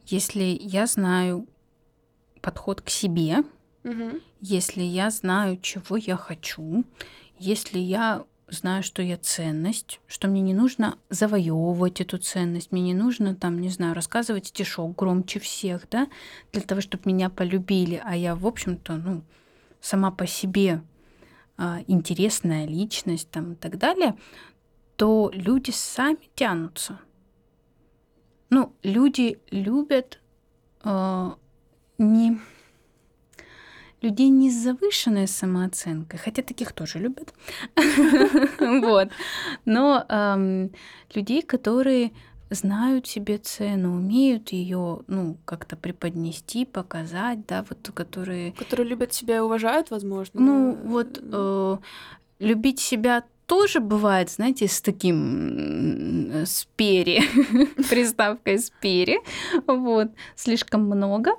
Если 0.05 0.59
я 0.61 0.85
знаю, 0.85 1.47
подход 2.38 2.81
к 2.81 2.88
себе, 2.88 3.38
угу. 3.85 4.20
если 4.40 4.83
я 4.83 5.11
знаю, 5.11 5.59
чего 5.61 5.96
я 5.96 6.16
хочу, 6.16 6.85
если 7.38 7.79
я 7.79 8.24
знаю, 8.48 8.83
что 8.83 9.03
я 9.03 9.16
ценность, 9.16 10.01
что 10.07 10.29
мне 10.29 10.40
не 10.40 10.55
нужно 10.55 10.98
завоевывать 11.11 12.01
эту 12.01 12.18
ценность, 12.18 12.72
мне 12.72 12.83
не 12.83 12.94
нужно 12.94 13.35
там, 13.35 13.61
не 13.61 13.68
знаю, 13.68 13.94
рассказывать 13.94 14.46
стишок 14.46 14.96
громче 14.96 15.38
всех, 15.38 15.88
да, 15.90 16.09
для 16.53 16.62
того, 16.62 16.81
чтобы 16.81 17.03
меня 17.07 17.31
полюбили, 17.31 18.01
а 18.05 18.16
я, 18.16 18.35
в 18.35 18.46
общем-то, 18.46 18.96
ну, 18.96 19.22
сама 19.81 20.11
по 20.11 20.27
себе 20.27 20.83
а, 21.57 21.81
интересная 21.87 22.66
личность 22.66 23.31
там 23.31 23.53
и 23.53 23.57
так 23.57 23.79
далее, 23.79 24.16
то 24.96 25.31
люди 25.33 25.70
сами 25.70 26.18
тянутся. 26.35 26.98
Ну, 28.51 28.74
люди 28.83 29.38
любят 29.51 30.20
э, 30.83 31.31
не 31.99 32.39
людей 34.01 34.29
не 34.29 34.51
с 34.51 34.55
завышенной 34.55 35.27
самооценкой, 35.27 36.19
хотя 36.19 36.43
таких 36.43 36.73
тоже 36.73 36.99
любят, 36.99 37.35
вот, 38.61 39.09
но 39.65 40.71
людей, 41.15 41.43
которые 41.43 42.13
знают 42.51 43.07
себе 43.07 43.39
цену, 43.39 43.97
умеют 43.97 44.51
ее, 44.51 45.01
ну, 45.07 45.37
как-то 45.45 45.77
преподнести, 45.77 46.65
показать, 46.65 47.47
да, 47.47 47.65
вот 47.69 47.91
которые... 47.93 48.53
Которые 48.53 48.89
любят 48.89 49.13
себя 49.13 49.37
и 49.37 49.41
уважают, 49.41 49.91
возможно. 49.91 50.41
Ну, 50.41 50.79
вот 50.85 51.21
э, 51.21 51.77
любить 52.39 52.81
себя 52.81 53.25
тоже 53.45 53.81
бывает, 53.81 54.31
знаете, 54.31 54.67
с 54.67 54.81
таким 54.81 56.45
спери, 56.47 57.23
приставкой 57.91 58.59
спери, 58.59 59.21
вот, 59.67 60.09
слишком 60.35 60.85
много 60.87 61.33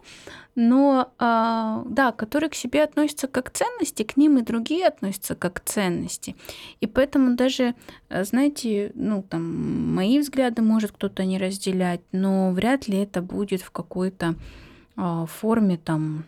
но 0.61 1.13
а, 1.19 1.83
да, 1.85 2.11
которые 2.11 2.49
к 2.49 2.53
себе 2.53 2.83
относятся 2.83 3.29
как 3.29 3.49
ценности, 3.49 4.03
к 4.03 4.17
ним 4.17 4.39
и 4.39 4.41
другие 4.41 4.87
относятся 4.87 5.33
как 5.33 5.61
ценности. 5.61 6.35
И 6.81 6.85
поэтому 6.85 7.37
даже, 7.37 7.75
э, 8.09 8.25
знаете, 8.25 8.91
ну 8.93 9.23
там 9.23 9.95
мои 9.95 10.19
взгляды 10.19 10.61
может 10.61 10.91
кто-то 10.91 11.23
не 11.23 11.37
разделять, 11.37 12.01
но 12.11 12.51
вряд 12.51 12.89
ли 12.89 12.97
это 12.97 13.21
будет 13.21 13.61
в 13.61 13.71
какой-то 13.71 14.35
а, 14.97 15.27
форме 15.27 15.77
там 15.77 16.25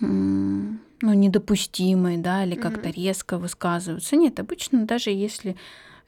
ну, 0.00 0.78
недопустимой, 1.02 2.18
да, 2.18 2.44
или 2.44 2.54
как-то 2.54 2.88
mm-hmm. 2.88 3.06
резко 3.06 3.38
высказываются. 3.38 4.14
Нет, 4.14 4.38
обычно 4.38 4.86
даже 4.86 5.10
если 5.10 5.56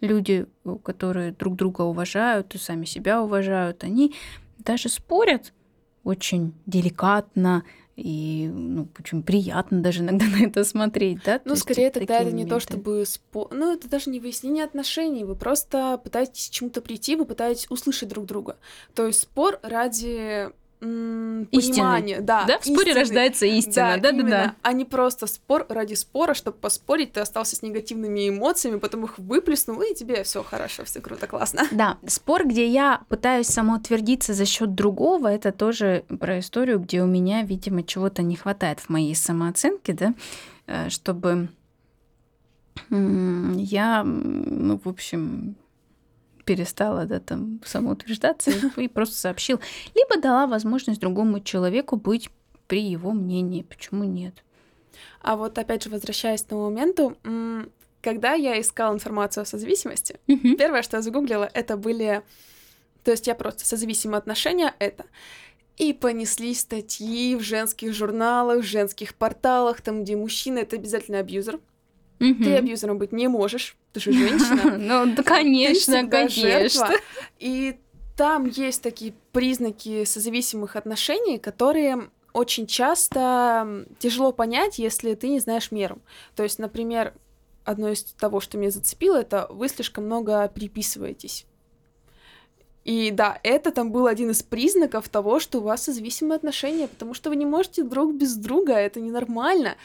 люди, 0.01 0.47
которые 0.85 1.33
друг 1.33 1.57
друга 1.57 1.83
уважают 1.83 2.55
и 2.55 2.59
сами 2.59 2.85
себя 2.85 3.21
уважают, 3.21 3.83
они 3.83 4.15
даже 4.59 4.89
спорят, 4.89 5.53
очень 6.09 6.55
деликатно 6.67 7.65
и 7.95 8.49
ну, 8.53 8.89
очень 8.99 9.23
приятно 9.23 9.83
даже 9.83 10.01
иногда 10.01 10.25
на 10.39 10.45
это 10.45 10.65
смотреть, 10.65 11.23
да? 11.25 11.41
Ну, 11.45 11.55
скорее 11.57 11.91
тогда 11.91 12.21
это 12.21 12.33
не 12.33 12.47
то, 12.47 12.61
чтобы 12.61 13.05
спо... 13.07 13.49
ну 13.51 13.73
это 13.75 13.89
даже 13.89 14.11
не 14.11 14.21
выяснение 14.21 14.65
отношений, 14.65 15.25
вы 15.25 15.35
просто 15.35 16.01
пытаетесь 16.03 16.49
к 16.49 16.53
чему-то 16.53 16.81
прийти, 16.81 17.17
вы 17.17 17.25
пытаетесь 17.25 17.67
услышать 17.71 18.09
друг 18.09 18.25
друга. 18.25 18.57
То 18.95 19.07
есть 19.07 19.23
спор 19.23 19.59
ради 19.63 20.51
понимание, 20.81 22.21
да. 22.21 22.45
Да, 22.45 22.59
в 22.59 22.63
споре 22.63 22.91
истины. 22.91 23.01
рождается 23.01 23.47
истина, 23.47 23.99
да, 24.01 24.13
да, 24.13 24.23
да, 24.23 24.29
да. 24.29 24.55
А 24.63 24.73
не 24.73 24.85
просто 24.85 25.27
спор 25.27 25.67
ради 25.69 25.95
спора, 25.95 26.35
чтобы 26.35 26.57
поспорить, 26.59 27.13
ты 27.13 27.21
остался 27.21 27.57
с 27.57 27.63
негативными 27.63 28.29
эмоциями, 28.29 28.79
потом 28.79 29.05
их 29.05 29.19
выплеснул, 29.19 29.81
и 29.81 29.95
тебе 29.95 30.23
все 30.23 30.43
хорошо, 30.43 30.85
все 30.85 31.01
круто, 31.01 31.27
классно. 31.27 31.67
Да, 31.71 31.99
спор, 32.07 32.47
где 32.47 32.67
я 32.67 33.03
пытаюсь 33.09 33.49
самоутвердиться 33.49 34.35
за 34.35 34.45
счет 34.45 34.75
другого, 34.75 35.29
это 35.29 35.53
тоже 35.53 36.05
про 36.21 36.39
историю, 36.39 36.79
где 36.79 37.03
у 37.03 37.07
меня, 37.07 37.43
видимо, 37.43 37.83
чего-то 37.83 38.23
не 38.23 38.37
хватает 38.37 38.81
в 38.81 38.89
моей 38.89 39.15
самооценке, 39.15 39.93
да, 39.93 40.15
э, 40.67 40.89
чтобы 40.91 41.49
я, 42.91 44.03
ну, 44.05 44.81
в 44.83 44.89
общем, 44.89 45.57
перестала 46.49 47.05
да, 47.05 47.21
там, 47.21 47.61
самоутверждаться 47.63 48.51
и 48.79 48.89
просто 48.89 49.17
сообщил. 49.17 49.61
Либо 49.95 50.19
дала 50.19 50.47
возможность 50.47 50.99
другому 50.99 51.41
человеку 51.41 51.97
быть 51.97 52.31
при 52.67 52.81
его 52.81 53.13
мнении. 53.13 53.61
Почему 53.61 54.05
нет? 54.05 54.43
А 55.21 55.37
вот 55.37 55.59
опять 55.59 55.85
же, 55.85 55.91
возвращаясь 55.91 56.43
к 56.43 56.47
тому 56.47 56.71
моменту, 56.71 57.19
когда 58.01 58.33
я 58.33 58.59
искала 58.59 58.95
информацию 58.95 59.43
о 59.43 59.45
созависимости, 59.45 60.19
первое, 60.57 60.81
что 60.81 60.97
я 60.97 61.03
загуглила, 61.03 61.51
это 61.53 61.77
были... 61.77 62.23
То 63.05 63.11
есть 63.11 63.27
я 63.27 63.35
просто 63.35 63.67
созависимые 63.67 64.17
отношения— 64.19 64.75
это... 64.79 65.05
И 65.77 65.93
понеслись 65.93 66.61
статьи 66.61 67.37
в 67.37 67.43
женских 67.43 67.93
журналах, 67.93 68.65
в 68.65 68.67
женских 68.67 69.15
порталах, 69.15 69.83
там, 69.83 70.03
где 70.03 70.17
мужчина— 70.17 70.59
это 70.61 70.77
обязательно 70.77 71.19
абьюзер. 71.19 71.61
Угу. 72.21 72.45
Ты 72.45 72.57
абьюзером 72.57 72.99
быть 72.99 73.13
не 73.13 73.29
можешь, 73.29 73.77
ты 73.93 74.01
же 74.01 74.13
женщина. 74.13 74.79
Ну, 74.79 75.15
да, 75.15 75.23
конечно, 75.23 76.07
конечно. 76.09 76.91
И 77.39 77.79
там 78.17 78.47
есть 78.47 78.83
такие 78.83 79.15
признаки 79.33 80.05
созависимых 80.05 80.75
отношений, 80.77 81.39
которые 81.39 82.11
очень 82.33 82.67
часто 82.67 83.87
тяжело 83.99 84.33
понять, 84.33 84.79
если 84.79 85.15
ты 85.15 85.29
не 85.29 85.41
знаешь 85.41 85.71
меру. 85.71 85.99
То 86.35 86.43
есть, 86.43 86.59
например, 86.59 87.15
одно 87.65 87.91
из 87.91 88.03
того, 88.03 88.41
что 88.41 88.59
меня 88.59 88.71
зацепило, 88.71 89.17
это 89.17 89.47
вы 89.51 89.69
слишком 89.69 90.07
много 90.07 90.49
переписываетесь. 90.49 91.47
И 92.85 93.11
да, 93.11 93.39
это 93.43 93.71
там 93.71 93.93
был 93.93 94.07
один 94.07 94.31
из 94.31 94.43
признаков 94.43 95.09
того, 95.11 95.41
что 95.41 95.59
у 95.59 95.63
вас 95.63 95.85
созависимые 95.85 96.37
отношения, 96.37 96.89
потому 96.89 97.13
что 97.13 97.29
вы 97.29 97.37
не 97.37 97.45
можете 97.45 97.83
друг 97.83 98.15
без 98.15 98.35
друга, 98.35 98.73
это 98.73 98.99
ненормально. 98.99 99.77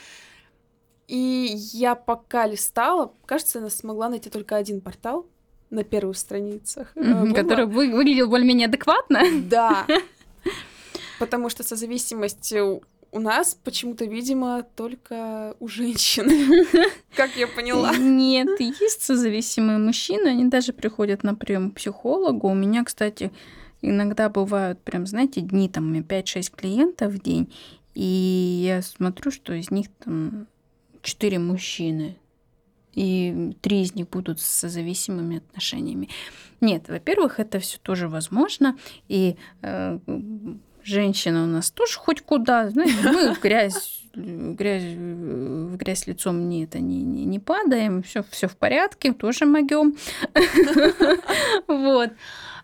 И 1.08 1.54
я 1.74 1.96
пока 1.96 2.48
листала, 2.48 3.14
кажется, 3.26 3.60
я 3.60 3.70
смогла 3.70 4.10
найти 4.10 4.30
только 4.30 4.56
один 4.56 4.82
портал 4.82 5.26
на 5.70 5.84
первых 5.84 6.18
страницах. 6.18 6.92
Mm-hmm, 6.96 7.34
который 7.34 7.66
вы, 7.66 7.92
выглядел 7.92 8.30
более-менее 8.30 8.68
адекватно. 8.68 9.22
Да. 9.50 9.86
Потому 11.20 11.50
что 11.50 11.64
созависимость 11.64 12.54
у 13.14 13.20
нас 13.20 13.58
почему-то, 13.64 14.06
видимо, 14.06 14.66
только 14.76 15.56
у 15.60 15.68
женщин, 15.68 16.66
как 17.16 17.36
я 17.36 17.48
поняла. 17.48 17.96
Нет, 17.96 18.60
есть 18.60 19.04
созависимые 19.04 19.78
мужчины, 19.78 20.30
они 20.30 20.46
даже 20.46 20.74
приходят 20.74 21.24
на 21.24 21.36
прием 21.36 21.72
к 21.72 21.76
психологу. 21.76 22.50
У 22.50 22.56
меня, 22.56 22.84
кстати, 22.84 23.32
иногда 23.82 24.30
бывают 24.30 24.80
прям, 24.80 25.06
знаете, 25.06 25.42
дни, 25.42 25.70
там, 25.70 25.88
у 25.88 25.90
меня 25.92 26.02
5-6 26.02 26.56
клиентов 26.56 27.14
в 27.14 27.22
день, 27.22 27.54
и 27.94 28.64
я 28.66 28.82
смотрю, 28.82 29.32
что 29.32 29.54
из 29.54 29.70
них 29.70 29.88
там 30.04 30.48
4 31.04 31.40
мужчины, 31.40 32.18
и 32.94 33.56
три 33.62 33.82
из 33.82 33.96
них 33.96 34.10
будут 34.10 34.40
с 34.40 34.46
созависимыми 34.46 35.38
отношениями. 35.38 36.10
Нет, 36.62 36.88
во-первых, 36.88 37.40
это 37.40 37.60
все 37.60 37.78
тоже 37.78 38.08
возможно, 38.08 38.78
и 39.08 39.36
э, 39.62 40.00
женщина 40.84 41.44
у 41.44 41.48
нас 41.48 41.72
тоже 41.72 41.98
хоть 41.98 42.22
куда, 42.22 42.70
знаете, 42.70 42.96
мы 43.04 43.36
грязь, 43.42 44.04
грязь, 44.14 44.84
в 44.84 45.76
грязь 45.76 46.08
лицом 46.08 46.48
не, 46.48 46.64
это 46.64 46.80
не, 46.80 47.02
не, 47.04 47.26
не 47.26 47.40
падаем, 47.40 48.04
все, 48.04 48.24
все 48.30 48.48
в 48.48 48.56
порядке, 48.56 49.14
тоже 49.14 49.46
могем. 49.46 49.96
Вот. 51.68 52.12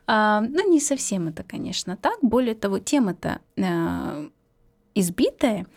А, 0.07 0.41
ну, 0.41 0.71
не 0.71 0.79
совсем 0.79 1.27
это, 1.27 1.43
конечно, 1.43 1.95
так. 1.95 2.17
Более 2.21 2.55
того, 2.55 2.79
тема-то 2.79 3.41
э, 3.57 4.29
избитая, 4.95 5.67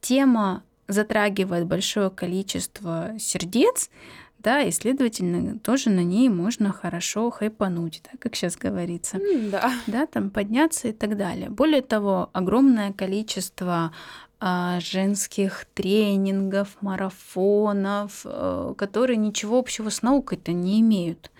тема 0.00 0.62
затрагивает 0.88 1.66
большое 1.66 2.10
количество 2.10 3.12
сердец, 3.18 3.90
да, 4.38 4.60
и, 4.60 4.70
следовательно, 4.70 5.58
тоже 5.58 5.90
на 5.90 6.04
ней 6.04 6.28
можно 6.28 6.72
хорошо 6.72 7.30
хайпануть, 7.30 8.02
да, 8.04 8.10
как 8.20 8.36
сейчас 8.36 8.56
говорится. 8.56 9.18
да. 9.50 9.72
Да, 9.86 10.06
там 10.06 10.30
подняться 10.30 10.88
и 10.88 10.92
так 10.92 11.16
далее. 11.16 11.50
Более 11.50 11.82
того, 11.82 12.30
огромное 12.32 12.92
количество 12.92 13.92
а, 14.38 14.78
женских 14.80 15.66
тренингов, 15.74 16.76
марафонов, 16.80 18.20
а, 18.24 18.74
которые 18.74 19.16
ничего 19.16 19.58
общего 19.58 19.88
с 19.88 20.02
наукой-то 20.02 20.52
не 20.52 20.80
имеют. 20.80 21.30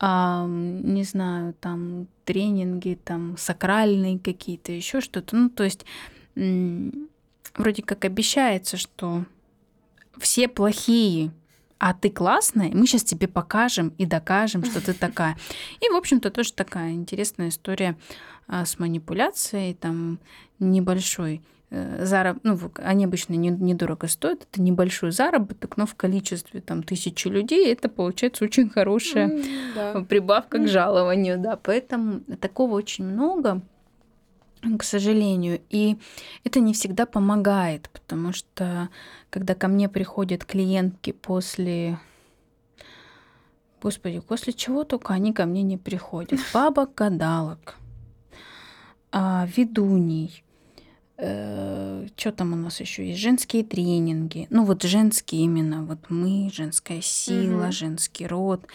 А, 0.00 0.44
не 0.46 1.04
знаю, 1.04 1.54
там 1.60 2.08
тренинги, 2.24 2.98
там 3.02 3.36
сакральные 3.38 4.18
какие-то, 4.18 4.72
еще 4.72 5.00
что-то. 5.00 5.36
Ну, 5.36 5.48
то 5.48 5.64
есть 5.64 5.86
вроде 7.58 7.82
как 7.82 8.04
обещается, 8.04 8.76
что 8.76 9.24
все 10.18 10.48
плохие 10.48 11.32
а 11.78 11.94
ты 11.94 12.10
классная, 12.10 12.70
мы 12.72 12.86
сейчас 12.86 13.04
тебе 13.04 13.28
покажем 13.28 13.92
и 13.98 14.06
докажем, 14.06 14.64
что 14.64 14.84
ты 14.84 14.92
такая. 14.92 15.36
И, 15.80 15.88
в 15.88 15.94
общем-то, 15.94 16.30
тоже 16.30 16.52
такая 16.52 16.92
интересная 16.92 17.48
история 17.48 17.96
а, 18.48 18.64
с 18.64 18.78
манипуляцией, 18.78 19.74
там 19.74 20.18
небольшой 20.58 21.40
э, 21.70 22.04
заработок, 22.04 22.44
ну, 22.44 22.84
они 22.84 23.04
обычно 23.04 23.34
не, 23.34 23.50
недорого 23.50 24.08
стоят, 24.08 24.46
это 24.50 24.60
небольшой 24.60 25.12
заработок, 25.12 25.76
но 25.76 25.86
в 25.86 25.94
количестве 25.94 26.60
там 26.60 26.82
тысячи 26.82 27.28
людей 27.28 27.70
это 27.72 27.88
получается 27.88 28.44
очень 28.44 28.68
хорошая 28.68 29.28
mm, 29.28 29.74
да. 29.74 30.00
прибавка 30.00 30.58
к 30.58 30.66
жалованию, 30.66 31.38
да, 31.38 31.56
поэтому 31.56 32.20
такого 32.40 32.74
очень 32.74 33.04
много 33.04 33.62
к 34.78 34.82
сожалению. 34.82 35.60
И 35.70 35.96
это 36.44 36.60
не 36.60 36.72
всегда 36.72 37.06
помогает, 37.06 37.90
потому 37.92 38.32
что 38.32 38.88
когда 39.30 39.54
ко 39.54 39.68
мне 39.68 39.88
приходят 39.88 40.44
клиентки 40.44 41.12
после... 41.12 41.98
Господи, 43.80 44.20
после 44.20 44.52
чего 44.52 44.82
только 44.84 45.14
они 45.14 45.32
ко 45.32 45.46
мне 45.46 45.62
не 45.62 45.76
приходят. 45.76 46.40
Бабок, 46.54 46.94
гадалок, 46.94 47.76
а, 49.12 49.46
ведуней, 49.56 50.42
э, 51.16 52.06
что 52.16 52.32
там 52.32 52.52
у 52.52 52.56
нас 52.56 52.80
еще 52.80 53.06
есть? 53.06 53.20
Женские 53.20 53.64
тренинги. 53.64 54.48
Ну 54.50 54.64
вот 54.64 54.82
женские 54.82 55.42
именно. 55.42 55.84
Вот 55.84 55.98
мы, 56.08 56.50
женская 56.52 57.00
сила, 57.00 57.66
угу. 57.66 57.72
женский 57.72 58.26
род. 58.26 58.66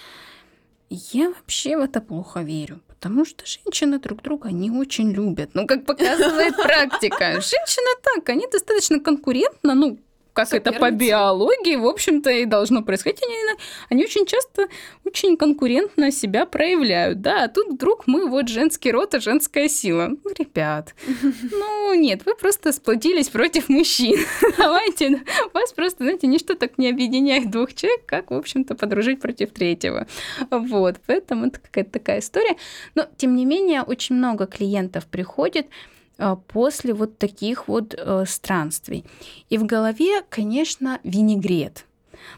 Я 0.89 1.29
вообще 1.29 1.77
в 1.77 1.81
это 1.81 2.01
плохо 2.01 2.41
верю, 2.41 2.79
потому 3.03 3.25
что 3.25 3.45
женщины 3.45 3.99
друг 3.99 4.21
друга 4.21 4.49
не 4.49 4.71
очень 4.71 5.11
любят. 5.11 5.49
Ну, 5.55 5.67
как 5.67 5.85
показывает 5.85 6.55
практика. 6.55 7.33
Женщины 7.33 8.01
так, 8.01 8.29
они 8.29 8.47
достаточно 8.49 9.01
конкурентно, 9.01 9.75
ну, 9.75 9.99
как 10.33 10.53
это 10.53 10.73
по 10.73 10.91
биологии, 10.91 11.75
в 11.75 11.85
общем-то, 11.85 12.29
и 12.29 12.45
должно 12.45 12.81
происходить. 12.81 13.21
Они, 13.23 13.35
они 13.89 14.03
очень 14.03 14.25
часто 14.25 14.67
очень 15.05 15.37
конкурентно 15.37 16.11
себя 16.11 16.45
проявляют, 16.45 17.21
да, 17.21 17.43
а 17.43 17.47
тут 17.47 17.73
вдруг 17.73 18.07
мы 18.07 18.27
вот 18.27 18.49
женский 18.49 18.91
род 18.91 19.13
и 19.13 19.19
женская 19.19 19.69
сила. 19.69 20.09
Ну, 20.23 20.31
ребят, 20.37 20.95
ну 21.51 21.93
нет, 21.93 22.25
вы 22.25 22.35
просто 22.35 22.71
сплотились 22.71 23.29
против 23.29 23.69
мужчин. 23.69 24.17
Давайте, 24.57 25.21
вас 25.53 25.71
просто, 25.73 26.03
знаете, 26.03 26.27
ничто 26.27 26.55
так 26.55 26.77
не 26.77 26.89
объединяет 26.89 27.51
двух 27.51 27.73
человек, 27.73 28.05
как, 28.05 28.31
в 28.31 28.35
общем-то, 28.35 28.75
подружить 28.75 29.21
против 29.21 29.51
третьего. 29.51 30.07
Вот, 30.49 30.95
поэтому 31.05 31.47
это 31.47 31.59
какая-то 31.59 31.91
такая 31.91 32.19
история. 32.19 32.57
Но, 32.95 33.07
тем 33.17 33.35
не 33.35 33.45
менее, 33.45 33.83
очень 33.83 34.15
много 34.15 34.47
клиентов 34.47 35.05
приходит, 35.05 35.67
после 36.47 36.93
вот 36.93 37.17
таких 37.17 37.67
вот 37.67 37.95
э, 37.97 38.25
странствий. 38.27 39.05
И 39.49 39.57
в 39.57 39.65
голове, 39.65 40.21
конечно, 40.29 40.99
винегрет– 41.03 41.85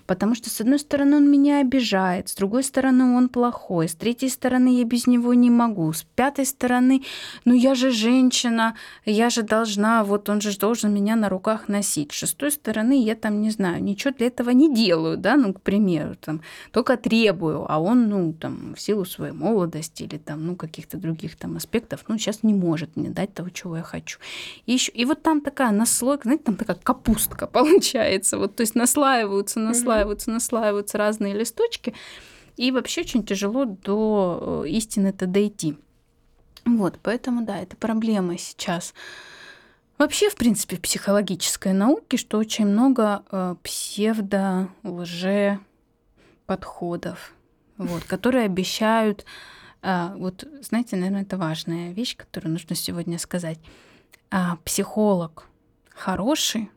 Потому 0.05 0.35
что, 0.35 0.49
с 0.49 0.61
одной 0.61 0.79
стороны, 0.79 1.17
он 1.17 1.29
меня 1.29 1.59
обижает, 1.59 2.29
с 2.29 2.35
другой 2.35 2.63
стороны, 2.63 3.15
он 3.15 3.29
плохой, 3.29 3.87
с 3.87 3.95
третьей 3.95 4.29
стороны, 4.29 4.77
я 4.77 4.83
без 4.83 5.07
него 5.07 5.33
не 5.33 5.49
могу, 5.49 5.91
с 5.91 6.03
пятой 6.15 6.45
стороны, 6.45 7.03
ну 7.45 7.53
я 7.53 7.75
же 7.75 7.91
женщина, 7.91 8.75
я 9.05 9.29
же 9.29 9.41
должна, 9.43 10.03
вот 10.03 10.29
он 10.29 10.41
же 10.41 10.57
должен 10.57 10.93
меня 10.93 11.15
на 11.15 11.29
руках 11.29 11.67
носить. 11.67 12.11
С 12.11 12.15
шестой 12.15 12.51
стороны, 12.51 13.01
я 13.03 13.15
там, 13.15 13.41
не 13.41 13.51
знаю, 13.51 13.83
ничего 13.83 14.13
для 14.13 14.27
этого 14.27 14.51
не 14.51 14.73
делаю, 14.73 15.17
да, 15.17 15.35
ну, 15.35 15.53
к 15.53 15.61
примеру, 15.61 16.15
там, 16.15 16.41
только 16.71 16.97
требую, 16.97 17.65
а 17.69 17.79
он, 17.79 18.09
ну, 18.09 18.33
там, 18.33 18.75
в 18.75 18.81
силу 18.81 19.05
своей 19.05 19.33
молодости 19.33 20.03
или 20.03 20.17
там, 20.17 20.45
ну, 20.45 20.55
каких-то 20.55 20.97
других 20.97 21.35
там 21.35 21.57
аспектов, 21.57 22.05
ну, 22.07 22.17
сейчас 22.17 22.43
не 22.43 22.53
может 22.53 22.95
мне 22.95 23.09
дать 23.09 23.33
того, 23.33 23.49
чего 23.49 23.77
я 23.77 23.83
хочу. 23.83 24.19
И, 24.65 24.73
еще, 24.73 24.91
и 24.91 25.05
вот 25.05 25.21
там 25.21 25.41
такая 25.41 25.71
наслойка, 25.71 26.23
знаете, 26.23 26.43
там 26.43 26.55
такая 26.55 26.77
капустка 26.77 27.47
получается, 27.51 28.37
вот, 28.37 28.55
то 28.55 28.61
есть 28.61 28.75
наслаиваются, 28.75 29.59
наслаиваются, 29.59 29.74
наслаиваются, 29.75 30.31
наслаиваются 30.31 30.97
разные 30.97 31.33
листочки, 31.33 31.93
и 32.57 32.71
вообще 32.71 33.01
очень 33.01 33.25
тяжело 33.25 33.65
до 33.65 34.63
э, 34.65 34.69
истины-то 34.69 35.27
дойти. 35.27 35.77
Вот, 36.65 36.99
поэтому, 37.03 37.45
да, 37.45 37.59
это 37.59 37.75
проблема 37.75 38.37
сейчас. 38.37 38.93
Вообще, 39.97 40.29
в 40.29 40.35
принципе, 40.35 40.77
в 40.77 40.81
психологической 40.81 41.73
науке, 41.73 42.17
что 42.17 42.37
очень 42.37 42.65
много 42.65 43.23
э, 43.31 43.55
псевдо-лже 43.63 45.59
подходов, 46.45 47.33
вот, 47.77 48.03
которые 48.07 48.45
обещают, 48.45 49.25
э, 49.81 50.15
вот, 50.15 50.45
знаете, 50.61 50.95
наверное, 50.95 51.21
это 51.23 51.37
важная 51.37 51.91
вещь, 51.91 52.15
которую 52.15 52.53
нужно 52.53 52.75
сегодня 52.75 53.19
сказать. 53.19 53.59
А, 54.31 54.57
психолог 54.65 55.47
хороший 55.89 56.69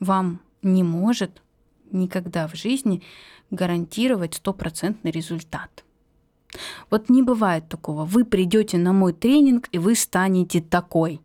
вам 0.00 0.40
не 0.62 0.82
может 0.82 1.42
никогда 1.92 2.46
в 2.48 2.54
жизни 2.54 3.02
гарантировать 3.50 4.34
стопроцентный 4.34 5.10
результат. 5.10 5.84
Вот 6.90 7.08
не 7.08 7.22
бывает 7.22 7.68
такого. 7.68 8.04
Вы 8.04 8.24
придете 8.24 8.78
на 8.78 8.92
мой 8.92 9.12
тренинг, 9.12 9.68
и 9.72 9.78
вы 9.78 9.94
станете 9.94 10.60
такой. 10.60 11.20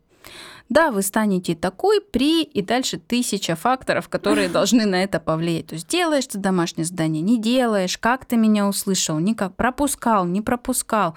Да, 0.68 0.92
вы 0.92 1.04
станете 1.04 1.56
такой 1.56 2.02
при 2.02 2.42
и 2.42 2.62
дальше 2.64 2.98
тысяча 2.98 3.56
факторов, 3.56 4.10
которые 4.10 4.50
должны 4.50 4.86
на 4.86 5.04
это 5.04 5.20
повлиять. 5.20 5.68
То 5.68 5.76
есть 5.76 5.88
делаешь 5.88 6.26
ты 6.26 6.40
домашнее 6.40 6.86
задание, 6.86 7.22
не 7.22 7.40
делаешь, 7.40 7.98
как 8.00 8.26
ты 8.26 8.36
меня 8.36 8.68
услышал, 8.68 9.20
никак, 9.20 9.56
пропускал, 9.56 10.26
не 10.26 10.42
пропускал. 10.42 11.16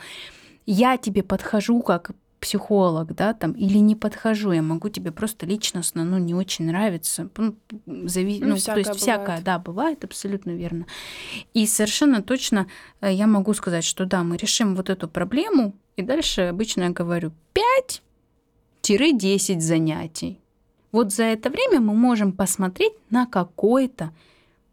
Я 0.67 0.99
тебе 0.99 1.23
подхожу 1.23 1.81
как 1.81 2.11
психолог, 2.41 3.15
да, 3.15 3.35
там, 3.35 3.53
или 3.53 3.79
не 3.79 3.97
подхожу, 3.97 4.53
я 4.53 4.63
могу 4.63 4.89
тебе 4.89 5.11
просто 5.11 5.47
личностно, 5.47 6.05
ну, 6.05 6.19
не 6.19 6.35
очень 6.35 6.67
нравится, 6.67 7.29
ну, 7.37 7.57
зави... 8.07 8.39
ну, 8.41 8.49
ну 8.49 8.57
то 8.57 8.77
есть 8.77 8.91
бывает. 8.91 8.97
всякое, 8.97 9.41
да, 9.41 9.59
бывает, 9.59 10.05
абсолютно 10.05 10.53
верно. 10.53 10.87
И 11.55 11.67
совершенно 11.67 12.23
точно 12.23 12.69
э, 13.01 13.13
я 13.13 13.27
могу 13.27 13.55
сказать, 13.55 13.85
что 13.85 14.05
да, 14.07 14.23
мы 14.23 14.37
решим 14.37 14.77
вот 14.77 14.89
эту 14.91 15.09
проблему, 15.09 15.75
и 15.97 16.03
дальше 16.03 16.43
обычно 16.43 16.85
я 16.85 16.91
говорю 16.91 17.33
5-10 18.83 19.61
занятий. 19.61 20.41
Вот 20.93 21.13
за 21.13 21.25
это 21.25 21.51
время 21.51 21.81
мы 21.81 21.95
можем 21.95 22.33
посмотреть 22.33 22.95
на 23.11 23.27
какой-то, 23.27 24.13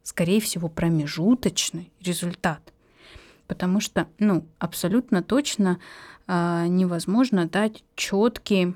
скорее 0.03 0.39
всего, 0.39 0.69
промежуточный 0.69 1.91
результат. 1.99 2.61
Потому 3.47 3.79
что, 3.79 4.07
ну, 4.19 4.45
абсолютно 4.59 5.23
точно 5.23 5.79
э, 6.27 6.65
невозможно 6.67 7.47
дать 7.47 7.83
четкие 7.95 8.73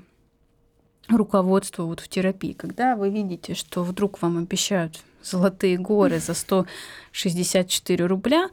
руководство 1.08 1.84
вот 1.84 2.00
в 2.00 2.08
терапии. 2.08 2.52
Когда 2.52 2.96
вы 2.96 3.10
видите, 3.10 3.54
что 3.54 3.82
вдруг 3.82 4.22
вам 4.22 4.38
обещают 4.38 5.00
золотые 5.22 5.78
горы 5.78 6.18
за 6.18 6.34
164 6.34 8.06
рубля, 8.06 8.48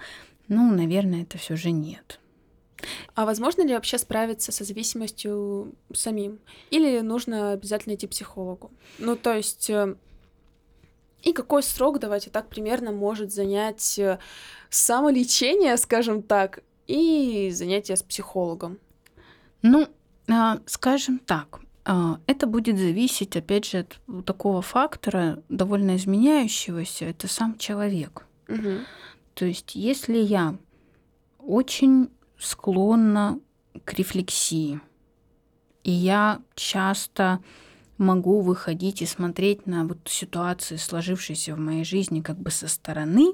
ну, 0.47 0.72
наверное, 0.72 1.24
это 1.24 1.38
все 1.38 1.55
же 1.55 1.72
нет. 1.72 2.20
А 3.15 3.26
возможно 3.26 3.63
ли 3.63 3.74
вообще 3.74 3.97
справиться 3.97 4.51
со 4.51 4.63
зависимостью 4.63 5.74
самим? 5.93 6.39
Или 6.70 6.99
нужно 6.99 7.51
обязательно 7.51 7.95
идти 7.95 8.07
к 8.07 8.11
психологу? 8.11 8.72
Ну, 8.99 9.15
то 9.15 9.34
есть, 9.34 9.70
э, 9.70 9.95
и 11.28 11.34
какой 11.34 11.63
срок, 11.63 11.99
давайте 11.99 12.30
так 12.30 12.47
примерно, 12.47 12.91
может 12.91 13.34
занять 13.34 13.99
э, 13.99 14.19
самолечение, 14.69 15.75
скажем 15.78 16.21
так, 16.21 16.59
и 16.88 17.51
занятие 17.53 17.97
с 17.97 18.03
психологом? 18.03 18.78
Ну, 19.61 19.88
а, 20.30 20.59
скажем 20.65 21.19
так, 21.19 21.59
а, 21.84 22.19
это 22.28 22.47
будет 22.47 22.78
зависеть, 22.78 23.36
опять 23.36 23.65
же, 23.65 23.80
от 23.80 24.25
такого 24.25 24.61
фактора, 24.61 25.43
довольно 25.49 25.95
изменяющегося, 25.97 27.05
это 27.05 27.28
сам 27.28 27.57
человек. 27.57 28.25
Угу. 28.47 28.71
То 29.34 29.45
есть, 29.45 29.75
если 29.75 30.17
я 30.17 30.55
очень 31.39 32.09
склонна 32.38 33.39
к 33.84 33.93
рефлексии. 33.93 34.80
И 35.84 35.91
я 35.91 36.41
часто 36.55 37.39
могу 37.98 38.41
выходить 38.41 39.02
и 39.02 39.06
смотреть 39.06 39.66
на 39.68 39.86
вот 39.86 40.00
ситуации, 40.06 40.76
сложившиеся 40.76 41.56
в 41.56 41.60
моей 41.60 41.84
жизни 41.84 42.22
как 42.22 42.39
бы 42.39 42.52
со 42.52 42.68
стороны, 42.68 43.34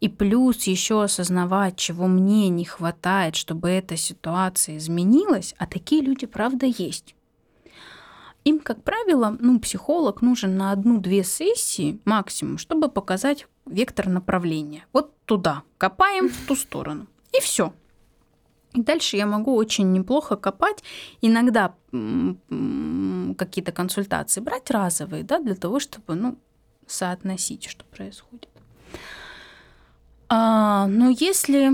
и 0.00 0.08
плюс 0.08 0.64
еще 0.64 1.02
осознавать, 1.02 1.76
чего 1.76 2.06
мне 2.06 2.48
не 2.48 2.64
хватает, 2.64 3.36
чтобы 3.36 3.68
эта 3.68 3.96
ситуация 3.96 4.76
изменилась, 4.76 5.54
а 5.58 5.66
такие 5.66 6.02
люди, 6.02 6.26
правда, 6.26 6.66
есть. 6.66 7.14
Им, 8.44 8.58
как 8.58 8.82
правило, 8.82 9.36
ну, 9.38 9.60
психолог 9.60 10.22
нужен 10.22 10.56
на 10.56 10.72
одну-две 10.72 11.24
сессии 11.24 12.00
максимум, 12.06 12.56
чтобы 12.56 12.88
показать 12.88 13.46
вектор 13.66 14.08
направления. 14.08 14.86
Вот 14.94 15.14
туда, 15.26 15.62
копаем 15.76 16.30
в 16.30 16.46
ту 16.46 16.56
сторону. 16.56 17.06
И 17.36 17.40
все. 17.40 17.74
И 18.72 18.82
дальше 18.82 19.16
я 19.16 19.26
могу 19.26 19.54
очень 19.54 19.92
неплохо 19.92 20.36
копать, 20.36 20.82
иногда 21.20 21.74
какие-то 23.36 23.72
консультации 23.72 24.40
брать 24.40 24.70
разовые, 24.70 25.24
да, 25.24 25.40
для 25.40 25.54
того, 25.54 25.80
чтобы, 25.80 26.14
ну, 26.14 26.36
соотносить, 26.86 27.64
что 27.64 27.84
происходит. 27.84 28.48
А, 30.28 30.86
но 30.86 31.10
если 31.10 31.70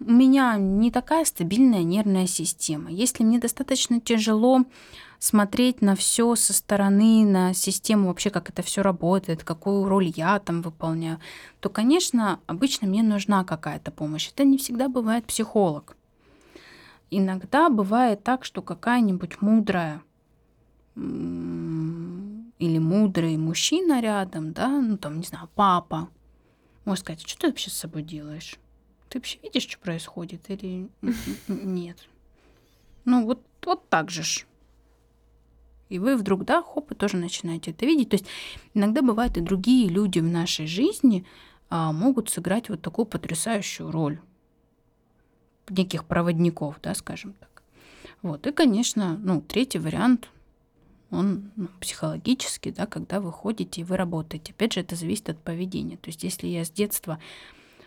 у 0.00 0.10
меня 0.10 0.56
не 0.56 0.90
такая 0.90 1.26
стабильная 1.26 1.82
нервная 1.82 2.26
система, 2.26 2.90
если 2.90 3.22
мне 3.22 3.38
достаточно 3.38 4.00
тяжело 4.00 4.64
смотреть 5.18 5.82
на 5.82 5.94
все 5.94 6.34
со 6.34 6.54
стороны, 6.54 7.26
на 7.26 7.52
систему 7.52 8.08
вообще, 8.08 8.30
как 8.30 8.48
это 8.48 8.62
все 8.62 8.80
работает, 8.80 9.44
какую 9.44 9.86
роль 9.86 10.10
я 10.16 10.38
там 10.38 10.62
выполняю, 10.62 11.20
то, 11.60 11.68
конечно, 11.68 12.40
обычно 12.46 12.88
мне 12.88 13.02
нужна 13.02 13.44
какая-то 13.44 13.90
помощь. 13.90 14.30
Это 14.32 14.44
не 14.44 14.56
всегда 14.56 14.88
бывает 14.88 15.26
психолог. 15.26 15.96
Иногда 17.10 17.68
бывает 17.70 18.22
так, 18.22 18.44
что 18.44 18.62
какая-нибудь 18.62 19.40
мудрая 19.42 20.02
или 20.94 22.78
мудрый 22.78 23.36
мужчина 23.36 24.00
рядом, 24.00 24.52
да, 24.52 24.68
ну 24.68 24.96
там, 24.96 25.18
не 25.18 25.24
знаю, 25.24 25.48
папа, 25.54 26.08
может 26.84 27.04
сказать, 27.04 27.26
что 27.26 27.40
ты 27.40 27.46
вообще 27.48 27.70
с 27.70 27.74
собой 27.74 28.02
делаешь? 28.02 28.58
Ты 29.08 29.18
вообще 29.18 29.38
видишь, 29.42 29.64
что 29.64 29.78
происходит 29.78 30.50
или 30.50 30.88
нет? 31.48 32.08
Ну 33.04 33.24
вот, 33.24 33.42
вот 33.64 33.88
так 33.88 34.10
же 34.10 34.22
ж. 34.22 34.46
И 35.88 35.98
вы 35.98 36.16
вдруг, 36.16 36.44
да, 36.44 36.62
хоп, 36.62 36.92
и 36.92 36.94
тоже 36.94 37.16
начинаете 37.16 37.72
это 37.72 37.84
видеть. 37.84 38.10
То 38.10 38.14
есть 38.14 38.26
иногда 38.74 39.02
бывают 39.02 39.36
и 39.36 39.40
другие 39.40 39.88
люди 39.88 40.20
в 40.20 40.24
нашей 40.24 40.66
жизни 40.68 41.26
а, 41.68 41.92
могут 41.92 42.30
сыграть 42.30 42.68
вот 42.68 42.82
такую 42.82 43.06
потрясающую 43.06 43.90
роль 43.90 44.20
неких 45.68 46.04
проводников, 46.04 46.76
да, 46.82 46.94
скажем 46.94 47.34
так. 47.34 47.62
Вот. 48.22 48.46
И, 48.46 48.52
конечно, 48.52 49.18
ну, 49.22 49.40
третий 49.40 49.78
вариант, 49.78 50.28
он 51.10 51.50
ну, 51.56 51.68
психологический, 51.80 52.70
да, 52.70 52.86
когда 52.86 53.20
вы 53.20 53.32
ходите 53.32 53.80
и 53.80 53.84
вы 53.84 53.96
работаете. 53.96 54.52
Опять 54.52 54.74
же, 54.74 54.80
это 54.80 54.96
зависит 54.96 55.30
от 55.30 55.38
поведения. 55.38 55.96
То 55.96 56.08
есть, 56.08 56.22
если 56.22 56.46
я 56.46 56.64
с 56.64 56.70
детства 56.70 57.18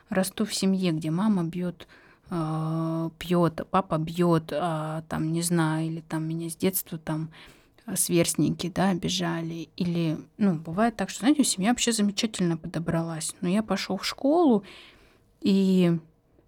расту 0.10 0.46
в 0.46 0.54
семье, 0.54 0.92
где 0.92 1.10
мама 1.12 1.44
бьет, 1.44 1.88
э, 2.30 3.10
пьет, 3.20 3.62
папа 3.70 3.98
бьет, 3.98 4.52
а, 4.52 5.04
там, 5.08 5.32
не 5.32 5.42
знаю, 5.42 5.88
или 5.88 6.02
там 6.02 6.28
меня 6.28 6.50
с 6.50 6.56
детства 6.56 6.98
там 6.98 7.30
сверстники, 7.96 8.72
да, 8.74 8.90
обижали, 8.90 9.70
или, 9.76 10.18
ну, 10.38 10.56
бывает 10.56 10.96
так, 10.96 11.10
что, 11.10 11.20
знаете, 11.20 11.44
семья 11.44 11.70
вообще 11.70 11.92
замечательно 11.92 12.58
подобралась, 12.58 13.36
но 13.42 13.50
я 13.50 13.62
пошел 13.62 13.98
в 13.98 14.06
школу, 14.06 14.64
и 15.42 15.98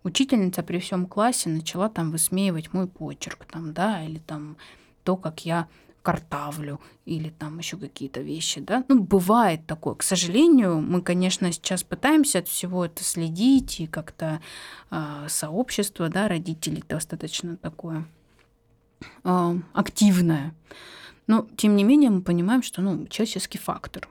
учительница 0.06 0.64
при 0.64 0.80
всем 0.80 1.08
классе 1.08 1.50
начала 1.50 1.90
там 1.90 2.12
высмеивать 2.12 2.74
мой 2.74 2.88
почерк, 2.88 3.46
там, 3.46 3.74
да, 3.74 4.04
или 4.04 4.20
там 4.20 4.56
то, 5.04 5.18
как 5.18 5.46
я 5.46 5.68
картавлю, 6.04 6.80
или 7.06 7.30
там 7.30 7.58
еще 7.58 7.78
какие-то 7.78 8.22
вещи, 8.22 8.62
да. 8.62 8.86
Ну, 8.88 9.02
бывает 9.02 9.66
такое. 9.66 9.96
К 9.96 10.04
сожалению, 10.04 10.80
мы, 10.80 11.02
конечно, 11.02 11.52
сейчас 11.52 11.84
пытаемся 11.84 12.40
от 12.40 12.48
всего 12.48 12.86
это 12.86 13.04
следить, 13.04 13.80
и 13.80 13.88
как-то 13.88 14.40
э, 14.92 15.26
сообщество, 15.28 16.08
да, 16.10 16.28
родителей 16.28 16.84
достаточно 16.88 17.58
такое 17.58 18.06
э, 19.24 19.60
активное. 19.74 20.54
Но, 21.26 21.48
тем 21.58 21.76
не 21.76 21.84
менее, 21.84 22.12
мы 22.12 22.22
понимаем, 22.22 22.62
что, 22.62 22.84
ну, 22.84 23.08
человеческий 23.08 23.58
фактор, 23.58 24.08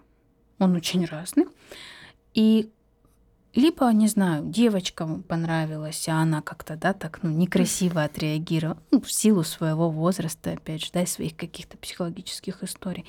он 0.58 0.74
очень 0.74 1.04
разный. 1.04 1.46
И 2.34 2.70
либо, 3.54 3.88
не 3.92 4.08
знаю, 4.08 4.44
девочка 4.44 5.06
понравилась, 5.28 6.08
а 6.08 6.14
она 6.16 6.42
как-то, 6.42 6.76
да, 6.76 6.92
так, 6.92 7.20
ну, 7.22 7.30
некрасиво 7.30 8.02
отреагировала, 8.02 8.78
ну, 8.90 9.00
в 9.00 9.10
силу 9.10 9.44
своего 9.44 9.90
возраста, 9.90 10.52
опять 10.52 10.84
же, 10.84 10.90
да, 10.92 11.06
своих 11.06 11.36
каких-то 11.36 11.76
психологических 11.78 12.62
историй, 12.62 13.04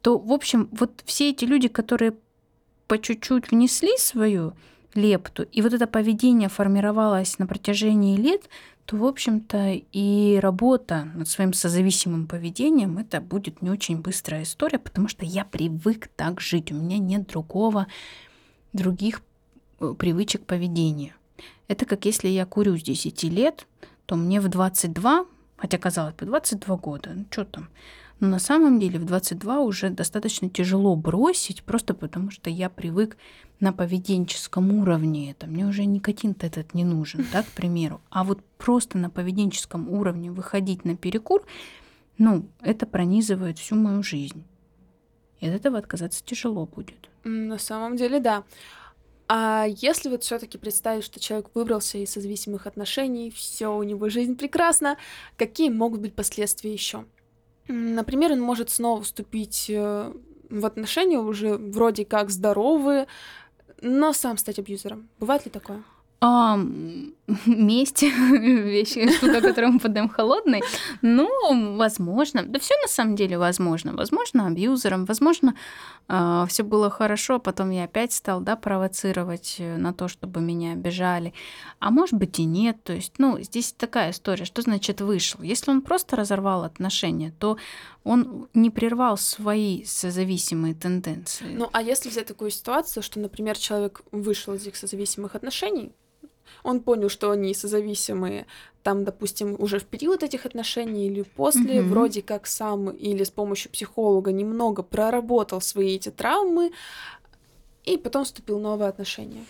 то, 0.00 0.18
в 0.18 0.32
общем, 0.32 0.68
вот 0.72 1.02
все 1.04 1.30
эти 1.30 1.44
люди, 1.44 1.68
которые 1.68 2.14
по 2.86 2.98
чуть-чуть 2.98 3.50
внесли 3.50 3.96
свою 3.98 4.54
лепту, 4.94 5.42
и 5.42 5.62
вот 5.62 5.74
это 5.74 5.86
поведение 5.86 6.48
формировалось 6.48 7.38
на 7.38 7.46
протяжении 7.46 8.16
лет, 8.16 8.48
то, 8.86 8.96
в 8.96 9.04
общем-то, 9.04 9.74
и 9.92 10.38
работа 10.40 11.08
над 11.14 11.28
своим 11.28 11.52
созависимым 11.52 12.26
поведением, 12.26 12.98
это 12.98 13.20
будет 13.20 13.60
не 13.62 13.70
очень 13.70 14.00
быстрая 14.00 14.42
история, 14.42 14.78
потому 14.78 15.06
что 15.06 15.26
я 15.26 15.44
привык 15.44 16.08
так 16.16 16.40
жить, 16.40 16.72
у 16.72 16.74
меня 16.74 16.98
нет 16.98 17.28
другого, 17.28 17.86
других 18.72 19.20
привычек 19.98 20.44
поведения. 20.46 21.14
Это 21.68 21.86
как 21.86 22.04
если 22.04 22.28
я 22.28 22.46
курю 22.46 22.76
с 22.76 22.82
10 22.82 23.22
лет, 23.24 23.66
то 24.06 24.16
мне 24.16 24.40
в 24.40 24.48
22, 24.48 25.26
хотя 25.56 25.78
казалось 25.78 26.14
бы 26.14 26.26
22 26.26 26.76
года, 26.76 27.10
ну 27.14 27.24
что 27.30 27.44
там, 27.44 27.68
но 28.20 28.28
на 28.28 28.38
самом 28.38 28.78
деле 28.78 28.98
в 28.98 29.06
22 29.06 29.60
уже 29.60 29.88
достаточно 29.88 30.50
тяжело 30.50 30.94
бросить, 30.94 31.62
просто 31.62 31.94
потому 31.94 32.30
что 32.30 32.50
я 32.50 32.68
привык 32.68 33.16
на 33.60 33.72
поведенческом 33.72 34.72
уровне 34.72 35.30
это. 35.30 35.46
Мне 35.46 35.66
уже 35.66 35.86
никотин-то 35.86 36.46
этот 36.46 36.74
не 36.74 36.84
нужен, 36.84 37.26
да, 37.32 37.42
к 37.42 37.46
примеру. 37.46 38.02
А 38.10 38.24
вот 38.24 38.44
просто 38.58 38.98
на 38.98 39.08
поведенческом 39.08 39.88
уровне 39.88 40.30
выходить 40.30 40.84
на 40.84 40.96
перекур, 40.96 41.46
ну, 42.18 42.46
это 42.60 42.86
пронизывает 42.86 43.58
всю 43.58 43.76
мою 43.76 44.02
жизнь. 44.02 44.44
И 45.40 45.46
от 45.46 45.54
этого 45.54 45.78
отказаться 45.78 46.22
тяжело 46.22 46.66
будет. 46.66 47.08
На 47.24 47.58
самом 47.58 47.96
деле, 47.96 48.20
да. 48.20 48.44
А 49.32 49.64
если 49.68 50.08
вот 50.08 50.24
все-таки 50.24 50.58
представить, 50.58 51.04
что 51.04 51.20
человек 51.20 51.50
выбрался 51.54 51.98
из 51.98 52.10
созависимых 52.10 52.66
отношений, 52.66 53.30
все 53.30 53.68
у 53.68 53.84
него 53.84 54.08
жизнь 54.08 54.36
прекрасна, 54.36 54.96
какие 55.36 55.68
могут 55.68 56.00
быть 56.00 56.16
последствия 56.16 56.72
еще? 56.72 57.04
Например, 57.68 58.32
он 58.32 58.40
может 58.40 58.70
снова 58.70 59.02
вступить 59.02 59.66
э, 59.68 60.12
в 60.48 60.66
отношения 60.66 61.20
уже 61.20 61.56
вроде 61.56 62.04
как 62.04 62.30
здоровые, 62.30 63.06
но 63.80 64.12
сам 64.12 64.36
стать 64.36 64.58
абьюзером. 64.58 65.08
Бывает 65.20 65.44
ли 65.44 65.52
такое? 65.52 65.84
А, 66.20 66.58
месть, 67.46 68.02
вещи, 68.32 69.10
штука, 69.16 69.40
которую 69.40 69.72
мы 69.72 69.80
подаем 69.80 70.08
холодной. 70.08 70.62
Ну, 71.02 71.76
возможно. 71.76 72.42
Да 72.42 72.58
все 72.58 72.74
на 72.82 72.88
самом 72.88 73.16
деле 73.16 73.38
возможно. 73.38 73.92
Возможно, 73.92 74.46
абьюзером, 74.46 75.04
возможно, 75.04 75.54
э, 76.08 76.44
все 76.48 76.62
было 76.62 76.90
хорошо, 76.90 77.34
а 77.34 77.38
потом 77.38 77.70
я 77.70 77.84
опять 77.84 78.12
стал, 78.12 78.40
да, 78.40 78.56
провоцировать 78.56 79.56
э, 79.58 79.76
на 79.76 79.92
то, 79.92 80.08
чтобы 80.08 80.40
меня 80.40 80.72
обижали. 80.72 81.32
А 81.78 81.90
может 81.90 82.14
быть 82.14 82.38
и 82.38 82.44
нет. 82.44 82.82
То 82.84 82.92
есть, 82.92 83.14
ну, 83.18 83.38
здесь 83.40 83.72
такая 83.72 84.10
история, 84.10 84.44
что 84.44 84.62
значит 84.62 85.00
вышел. 85.00 85.42
Если 85.42 85.70
он 85.70 85.82
просто 85.82 86.16
разорвал 86.16 86.64
отношения, 86.64 87.32
то 87.38 87.56
он 88.04 88.48
не 88.54 88.70
прервал 88.70 89.16
свои 89.16 89.84
созависимые 89.84 90.74
тенденции. 90.74 91.54
Ну, 91.56 91.68
а 91.72 91.82
если 91.82 92.08
взять 92.08 92.26
такую 92.26 92.50
ситуацию, 92.50 93.02
что, 93.02 93.20
например, 93.20 93.58
человек 93.58 94.02
вышел 94.10 94.54
из 94.54 94.66
их 94.66 94.76
созависимых 94.76 95.34
отношений, 95.34 95.92
Он 96.62 96.80
понял, 96.80 97.08
что 97.08 97.30
они 97.30 97.54
созависимые, 97.54 98.46
там, 98.82 99.04
допустим, 99.04 99.56
уже 99.58 99.78
в 99.78 99.84
период 99.84 100.22
этих 100.22 100.46
отношений 100.46 101.06
или 101.06 101.22
после, 101.22 101.80
угу. 101.80 101.90
вроде 101.90 102.22
как 102.22 102.46
сам 102.46 102.90
или 102.90 103.24
с 103.24 103.30
помощью 103.30 103.70
психолога 103.70 104.32
немного 104.32 104.82
проработал 104.82 105.60
свои 105.60 105.96
эти 105.96 106.10
травмы, 106.10 106.72
и 107.84 107.96
потом 107.96 108.24
вступил 108.24 108.58
в 108.58 108.62
новые 108.62 108.88
отношения. 108.88 109.44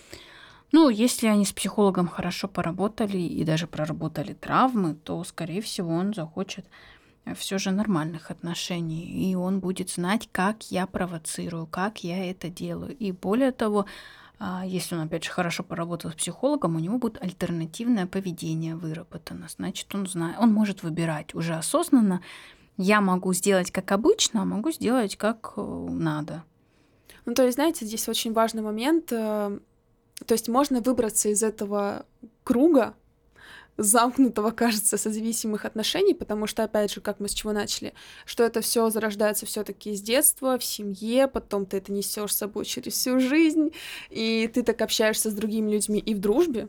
Ну, 0.73 0.89
если 0.89 1.27
они 1.27 1.45
с 1.45 1.53
психологом 1.53 2.07
хорошо 2.07 2.47
поработали 2.47 3.19
и 3.19 3.45
даже 3.45 3.67
проработали 3.67 4.35
травмы, 4.35 4.95
то, 4.95 5.23
скорее 5.25 5.61
всего, 5.61 5.93
он 5.93 6.15
захочет 6.15 6.65
все 7.37 7.59
же 7.59 7.71
нормальных 7.71 8.31
отношений, 8.31 9.31
и 9.31 9.35
он 9.35 9.61
будет 9.61 9.91
знать, 9.91 10.29
как 10.33 10.71
я 10.71 10.87
провоцирую, 10.87 11.67
как 11.67 12.05
я 12.05 12.31
это 12.31 12.49
делаю. 12.49 12.97
И 12.97 13.13
более 13.13 13.53
того, 13.53 13.87
если 14.65 14.95
он, 14.95 15.03
опять 15.03 15.25
же, 15.25 15.31
хорошо 15.31 15.63
поработал 15.63 16.11
с 16.11 16.15
психологом, 16.15 16.77
у 16.77 16.79
него 16.79 16.99
будет 16.99 17.23
альтернативное 17.23 18.07
поведение 18.07 18.75
выработано. 18.75 19.49
Значит, 19.49 19.95
он 19.95 20.07
знает, 20.07 20.39
он 20.39 20.53
может 20.53 20.83
выбирать 20.83 21.35
уже 21.35 21.55
осознанно. 21.55 22.23
Я 22.79 23.03
могу 23.03 23.35
сделать 23.35 23.71
как 23.71 23.93
обычно, 23.93 24.43
а 24.43 24.45
могу 24.47 24.71
сделать 24.71 25.17
как 25.17 25.53
э, 25.57 25.61
надо. 25.61 26.45
Ну, 27.27 27.35
то 27.35 27.45
есть, 27.45 27.57
знаете, 27.57 27.85
здесь 27.85 28.09
очень 28.09 28.33
важный 28.33 28.63
момент. 28.63 29.13
Э, 29.13 29.59
то 30.25 30.33
есть 30.33 30.49
можно 30.49 30.81
выбраться 30.81 31.29
из 31.29 31.43
этого 31.43 32.07
круга, 32.43 32.95
замкнутого, 33.81 34.51
кажется, 34.51 34.97
созависимых 34.97 35.65
отношений, 35.65 36.15
потому 36.15 36.47
что, 36.47 36.65
опять 36.65 36.93
же, 36.93 37.01
как 37.01 37.19
мы 37.19 37.29
с 37.29 37.33
чего 37.33 37.53
начали, 37.53 37.95
что 38.25 38.45
это 38.45 38.61
все 38.61 38.91
зарождается 38.91 39.47
все-таки 39.47 39.95
с 39.95 40.03
детства, 40.03 40.59
в 40.59 40.65
семье, 40.65 41.27
потом 41.29 41.67
ты 41.67 41.79
это 41.79 41.93
несешь 41.93 42.35
с 42.35 42.39
собой 42.39 42.65
через 42.65 42.93
всю 42.93 43.19
жизнь, 43.21 43.71
и 44.11 44.51
ты 44.53 44.63
так 44.63 44.81
общаешься 44.83 45.31
с 45.31 45.35
другими 45.35 45.73
людьми 45.73 45.99
и 45.99 46.15
в 46.15 46.21
дружбе. 46.21 46.69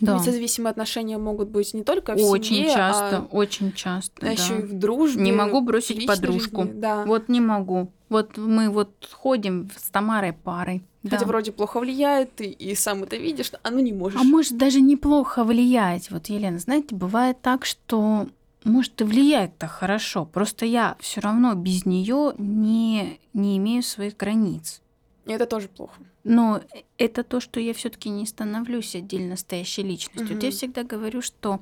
Да. 0.00 0.14
Ведь 0.14 0.24
созависимые 0.24 0.70
отношения 0.70 1.18
могут 1.18 1.48
быть 1.48 1.74
не 1.74 1.84
только 1.84 2.14
в 2.14 2.24
очень 2.24 2.56
семье, 2.56 2.72
часто, 2.72 3.18
а 3.18 3.28
очень 3.30 3.72
часто, 3.72 4.12
а 4.22 4.24
да. 4.24 4.30
еще 4.30 4.58
и 4.58 4.62
в 4.62 4.72
дружбе. 4.72 5.20
Не 5.20 5.32
могу 5.32 5.60
бросить 5.60 6.06
подружку. 6.06 6.62
Жизни, 6.62 6.80
да. 6.80 7.04
Вот 7.04 7.28
не 7.28 7.40
могу. 7.40 7.92
Вот 8.08 8.36
мы 8.38 8.70
вот 8.70 8.90
ходим 9.12 9.70
с 9.76 9.90
Тамарой 9.90 10.32
парой. 10.32 10.82
Хотя 11.02 11.20
да. 11.20 11.26
вроде 11.26 11.52
плохо 11.52 11.80
влияет, 11.80 12.36
ты 12.36 12.46
и 12.46 12.74
сам 12.74 13.02
это 13.02 13.16
видишь, 13.16 13.50
а 13.62 13.70
ну 13.70 13.80
не 13.80 13.92
можешь. 13.92 14.20
А 14.20 14.24
может 14.24 14.56
даже 14.56 14.80
неплохо 14.80 15.42
влиять. 15.44 16.10
Вот, 16.10 16.26
Елена, 16.26 16.58
знаете, 16.58 16.94
бывает 16.94 17.40
так, 17.42 17.64
что 17.64 18.28
может 18.64 19.00
и 19.00 19.04
влияет-то 19.04 19.66
хорошо. 19.66 20.24
Просто 20.24 20.64
я 20.64 20.96
все 21.00 21.20
равно 21.20 21.54
без 21.54 21.86
нее 21.86 22.34
не, 22.38 23.18
не 23.34 23.58
имею 23.58 23.82
своих 23.82 24.16
границ. 24.16 24.80
И 25.26 25.32
это 25.32 25.46
тоже 25.46 25.68
плохо. 25.68 25.94
Но 26.24 26.60
это 26.98 27.24
то, 27.24 27.40
что 27.40 27.58
я 27.58 27.74
все-таки 27.74 28.08
не 28.08 28.26
становлюсь 28.26 28.94
отдельно 28.94 29.36
стоящей 29.36 29.82
личностью. 29.82 30.26
Угу. 30.26 30.34
Вот 30.34 30.42
я 30.44 30.50
всегда 30.52 30.84
говорю, 30.84 31.20
что 31.20 31.60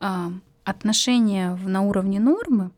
э, 0.00 0.26
отношения 0.64 1.58
на 1.64 1.82
уровне 1.82 2.20
нормы 2.20 2.70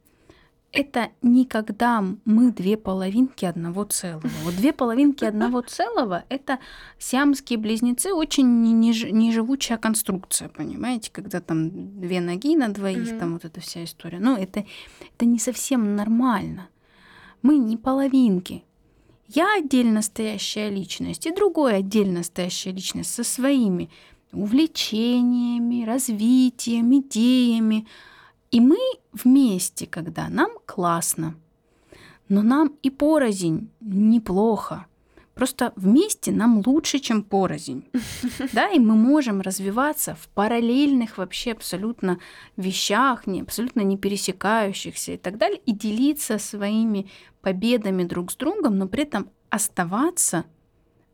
это 0.72 1.10
никогда 1.20 2.02
мы 2.24 2.50
две 2.50 2.78
половинки 2.78 3.44
одного 3.44 3.84
целого. 3.84 4.22
Вот 4.42 4.56
две 4.56 4.72
половинки 4.72 5.24
одного 5.24 5.60
целого— 5.60 6.24
это 6.30 6.58
сиамские 6.98 7.58
близнецы, 7.58 8.12
очень 8.12 8.62
неживучая 8.80 9.76
конструкция, 9.76 10.48
понимаете, 10.48 11.10
когда 11.12 11.40
там 11.40 12.00
две 12.00 12.20
ноги 12.20 12.56
на 12.56 12.68
двоих, 12.68 13.12
mm-hmm. 13.12 13.18
там 13.18 13.32
вот 13.34 13.44
эта 13.44 13.60
вся 13.60 13.84
история. 13.84 14.18
Но 14.18 14.36
это, 14.36 14.64
это 15.14 15.26
не 15.26 15.38
совсем 15.38 15.94
нормально. 15.94 16.68
Мы 17.42 17.58
не 17.58 17.76
половинки. 17.76 18.64
Я 19.28 19.58
отдельно 19.58 20.00
стоящая 20.00 20.70
личность, 20.70 21.26
и 21.26 21.34
другой 21.34 21.76
отдельно 21.76 22.22
стоящая 22.22 22.72
личность 22.72 23.14
со 23.14 23.24
своими 23.24 23.90
увлечениями, 24.32 25.84
развитием, 25.84 26.98
идеями, 26.98 27.86
и 28.52 28.60
мы 28.60 28.78
вместе, 29.12 29.86
когда 29.86 30.28
нам 30.28 30.50
классно, 30.66 31.34
но 32.28 32.42
нам 32.42 32.76
и 32.82 32.90
порознь 32.90 33.70
неплохо. 33.80 34.86
Просто 35.34 35.72
вместе 35.76 36.30
нам 36.30 36.62
лучше, 36.64 36.98
чем 36.98 37.22
порознь. 37.22 37.84
Да, 38.52 38.68
и 38.68 38.78
мы 38.78 38.94
можем 38.94 39.40
развиваться 39.40 40.14
в 40.14 40.28
параллельных 40.28 41.16
вообще 41.16 41.52
абсолютно 41.52 42.18
вещах, 42.56 43.26
не, 43.26 43.40
абсолютно 43.40 43.80
не 43.80 43.96
пересекающихся 43.96 45.12
и 45.12 45.16
так 45.16 45.38
далее, 45.38 45.60
и 45.64 45.72
делиться 45.72 46.38
своими 46.38 47.10
победами 47.40 48.04
друг 48.04 48.30
с 48.30 48.36
другом, 48.36 48.76
но 48.76 48.86
при 48.86 49.04
этом 49.04 49.30
оставаться 49.48 50.44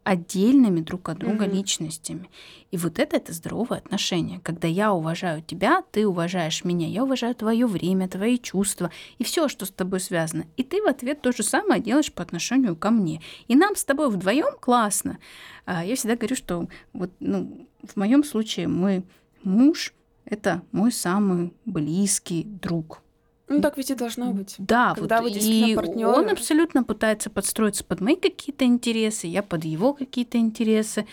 отдельными 0.09 0.81
друг 0.81 1.11
от 1.11 1.19
друга 1.19 1.45
mm-hmm. 1.45 1.55
личностями. 1.55 2.31
И 2.71 2.79
вот 2.79 2.99
это 2.99 3.17
это 3.17 3.35
здоровое 3.35 3.79
отношение, 3.79 4.41
когда 4.41 4.67
я 4.67 4.93
уважаю 4.93 5.43
тебя, 5.43 5.83
ты 5.91 6.07
уважаешь 6.07 6.65
меня, 6.65 6.89
я 6.89 7.05
уважаю 7.05 7.35
твое 7.35 7.67
время, 7.67 8.09
твои 8.09 8.39
чувства 8.39 8.91
и 9.19 9.25
все, 9.25 9.49
что 9.49 9.67
с 9.67 9.71
тобой 9.71 10.01
связано. 10.01 10.47
И 10.57 10.63
ты 10.63 10.83
в 10.83 10.87
ответ 10.87 11.21
то 11.21 11.31
же 11.31 11.43
самое 11.43 11.83
делаешь 11.83 12.11
по 12.11 12.23
отношению 12.23 12.75
ко 12.75 12.91
мне. 12.91 13.21
И 13.49 13.55
нам 13.55 13.77
с 13.77 13.85
тобой 13.85 14.11
вдвоем 14.11 14.57
классно. 14.59 15.19
А 15.67 15.85
я 15.85 15.95
всегда 15.95 16.17
говорю, 16.17 16.37
что 16.37 16.69
вот 16.95 17.11
ну, 17.21 17.69
в 17.83 17.97
моем 17.97 18.25
случае 18.25 18.67
мой 18.69 19.05
муж 19.43 19.93
это 20.25 20.63
мой 20.73 20.91
самый 20.91 21.53
близкий 21.67 22.45
друг. 22.45 23.03
Ну 23.49 23.61
так 23.61 23.77
ведь 23.79 23.91
и 23.91 23.95
должно 23.95 24.33
быть. 24.33 24.55
Да, 24.59 24.95
Когда 24.95 25.23
вот 25.23 25.33
вы 25.33 25.39
и 25.39 25.75
партнеры. 25.75 26.11
он 26.11 26.29
абсолютно 26.29 26.85
пытается 26.85 27.31
подстроиться 27.31 27.85
под 27.85 28.01
мои 28.01 28.17
какие-то 28.17 28.65
интересы, 28.65 29.27
я 29.27 29.43
под 29.43 29.65
его 29.65 29.95
какие-то 29.95 30.39
интересы. 30.39 31.07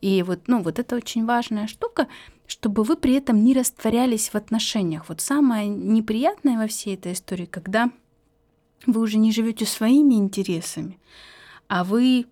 И 0.00 0.22
вот, 0.22 0.40
ну, 0.46 0.62
вот 0.62 0.78
это 0.78 0.96
очень 0.96 1.26
важная 1.26 1.66
штука, 1.66 2.08
чтобы 2.46 2.82
вы 2.82 2.96
при 2.96 3.14
этом 3.14 3.44
не 3.44 3.54
растворялись 3.54 4.28
в 4.28 4.34
отношениях. 4.34 5.08
Вот 5.08 5.20
самое 5.20 5.68
неприятное 5.68 6.58
во 6.58 6.66
всей 6.66 6.94
этой 6.94 7.12
истории, 7.12 7.46
когда 7.46 7.90
вы 8.86 9.00
уже 9.00 9.18
не 9.18 9.32
живете 9.32 9.66
своими 9.66 10.14
интересами, 10.14 10.98
а 11.68 11.84
вы 11.84 12.26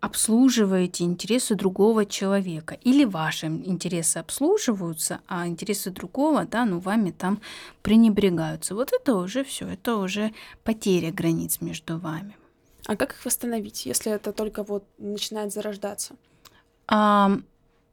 обслуживаете 0.00 1.04
интересы 1.04 1.54
другого 1.54 2.06
человека. 2.06 2.76
Или 2.82 3.04
ваши 3.04 3.46
интересы 3.46 4.18
обслуживаются, 4.18 5.20
а 5.26 5.46
интересы 5.46 5.90
другого, 5.90 6.44
да, 6.44 6.64
ну, 6.64 6.78
вами 6.78 7.10
там 7.10 7.40
пренебрегаются. 7.82 8.74
Вот 8.74 8.92
это 8.92 9.14
уже 9.14 9.42
все, 9.44 9.66
это 9.68 9.96
уже 9.96 10.32
потеря 10.64 11.12
границ 11.12 11.60
между 11.60 11.98
вами. 11.98 12.36
А 12.86 12.96
как 12.96 13.12
их 13.14 13.24
восстановить, 13.24 13.86
если 13.86 14.12
это 14.12 14.32
только 14.32 14.62
вот 14.62 14.84
начинает 14.98 15.52
зарождаться? 15.52 16.14
А, 16.86 17.32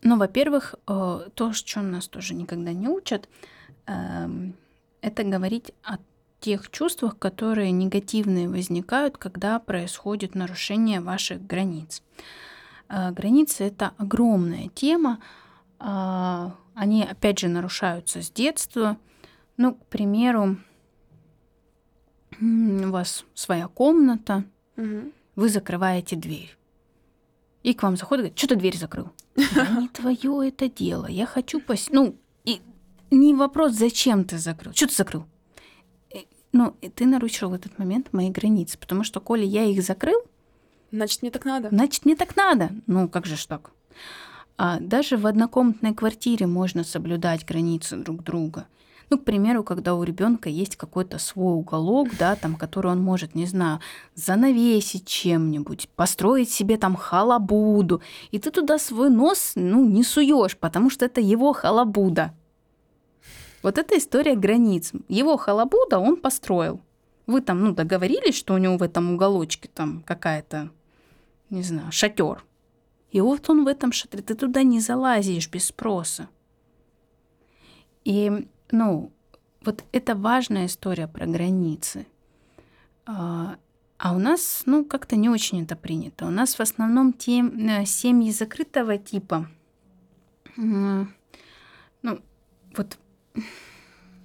ну, 0.03 0.17
во-первых, 0.17 0.75
э, 0.87 1.29
то, 1.33 1.53
что 1.53 1.81
нас 1.81 2.07
тоже 2.07 2.35
никогда 2.35 2.73
не 2.73 2.87
учат, 2.87 3.27
эм, 3.87 4.55
это 5.01 5.23
говорить 5.23 5.73
о 5.83 5.97
тех 6.43 6.69
чувствах, 6.69 7.17
которые 7.17 7.71
негативные 7.71 8.49
возникают, 8.49 9.17
когда 9.17 9.59
происходит 9.59 10.35
нарушение 10.35 10.99
ваших 10.99 11.45
границ. 11.47 12.03
А, 12.89 13.11
границы— 13.11 13.63
это 13.65 13.93
огромная 13.97 14.67
тема. 14.75 15.19
А, 15.79 16.53
они, 16.75 17.03
опять 17.03 17.39
же, 17.39 17.47
нарушаются 17.47 18.21
с 18.21 18.29
детства. 18.29 18.97
Ну, 19.55 19.75
к 19.75 19.85
примеру, 19.85 20.57
у 22.41 22.91
вас 22.91 23.23
своя 23.33 23.69
комната, 23.69 24.43
угу. 24.75 25.13
вы 25.37 25.47
закрываете 25.47 26.17
дверь. 26.17 26.57
И 27.63 27.73
к 27.73 27.83
вам 27.83 27.95
заходит 27.95 28.23
говорит, 28.23 28.37
что 28.37 28.47
ты 28.49 28.55
дверь 28.57 28.77
закрыл? 28.77 29.11
Да 29.55 29.67
не 29.79 29.87
твое 29.87 30.49
это 30.49 30.67
дело. 30.67 31.05
Я 31.05 31.25
хочу 31.25 31.61
пос... 31.61 31.87
Ну, 31.89 32.17
и 32.43 32.61
не 33.11 33.33
вопрос, 33.33 33.71
зачем 33.73 34.25
ты 34.25 34.37
закрыл. 34.37 34.73
Что 34.73 34.87
ты 34.87 34.93
закрыл? 34.93 35.25
Ну, 36.53 36.75
ты 36.95 37.05
нарушил 37.07 37.49
в 37.49 37.53
этот 37.53 37.77
момент 37.79 38.13
мои 38.13 38.29
границы, 38.29 38.77
потому 38.77 39.03
что, 39.03 39.19
коли 39.19 39.43
я 39.45 39.65
их 39.65 39.83
закрыл... 39.83 40.21
Значит, 40.91 41.23
мне 41.23 41.31
так 41.31 41.45
надо. 41.45 41.69
Значит, 41.69 42.05
мне 42.05 42.15
так 42.15 42.35
надо. 42.35 42.69
Ну, 42.85 43.09
как 43.09 43.25
же 43.25 43.35
ж 43.35 43.45
так? 43.47 43.71
А 44.57 44.79
даже 44.79 45.17
в 45.17 45.25
однокомнатной 45.25 45.95
квартире 45.95 46.45
можно 46.45 46.83
соблюдать 46.83 47.43
границы 47.43 47.97
друг 47.97 48.23
друга. 48.23 48.67
Ну, 49.09 49.17
к 49.17 49.23
примеру, 49.23 49.63
когда 49.63 49.95
у 49.95 50.03
ребенка 50.03 50.49
есть 50.49 50.75
какой-то 50.75 51.17
свой 51.17 51.55
уголок, 51.55 52.09
да, 52.19 52.35
там, 52.35 52.55
который 52.55 52.91
он 52.91 53.01
может, 53.01 53.33
не 53.33 53.47
знаю, 53.47 53.79
занавесить 54.13 55.07
чем-нибудь, 55.07 55.89
построить 55.95 56.51
себе 56.51 56.77
там 56.77 56.95
халабуду, 56.95 58.01
и 58.31 58.37
ты 58.37 58.51
туда 58.51 58.77
свой 58.77 59.09
нос, 59.09 59.53
ну, 59.55 59.83
не 59.85 60.03
суешь, 60.03 60.57
потому 60.57 60.91
что 60.91 61.05
это 61.05 61.19
его 61.19 61.53
халабуда. 61.53 62.33
Вот 63.63 63.77
эта 63.77 63.97
история 63.97 64.35
границ. 64.35 64.91
Его 65.07 65.37
халабуда 65.37 65.97
он 65.97 66.17
построил. 66.17 66.81
Вы 67.25 67.41
там, 67.41 67.61
ну, 67.61 67.73
договорились, 67.73 68.35
что 68.35 68.53
у 68.53 68.57
него 68.57 68.77
в 68.77 68.83
этом 68.83 69.13
уголочке 69.13 69.69
там 69.73 70.03
какая-то, 70.03 70.69
не 71.49 71.63
знаю, 71.63 71.91
шатер. 71.91 72.43
И 73.11 73.21
вот 73.21 73.49
он 73.49 73.63
в 73.63 73.67
этом 73.67 73.93
шатре. 73.93 74.21
Ты 74.21 74.35
туда 74.35 74.63
не 74.63 74.81
залазишь 74.81 75.49
без 75.49 75.67
спроса. 75.67 76.27
И, 78.03 78.47
ну, 78.71 79.11
вот 79.63 79.85
это 79.93 80.15
важная 80.15 80.65
история 80.65 81.07
про 81.07 81.25
границы. 81.25 82.05
А, 83.05 83.55
а 83.97 84.13
у 84.13 84.19
нас, 84.19 84.63
ну, 84.65 84.83
как-то 84.83 85.15
не 85.15 85.29
очень 85.29 85.63
это 85.63 85.77
принято. 85.77 86.25
У 86.25 86.31
нас 86.31 86.55
в 86.55 86.59
основном 86.59 87.13
те 87.13 87.41
э, 87.41 87.85
семьи 87.85 88.31
закрытого 88.31 88.97
типа, 88.97 89.47
Ну, 90.57 91.07
вот 92.75 92.97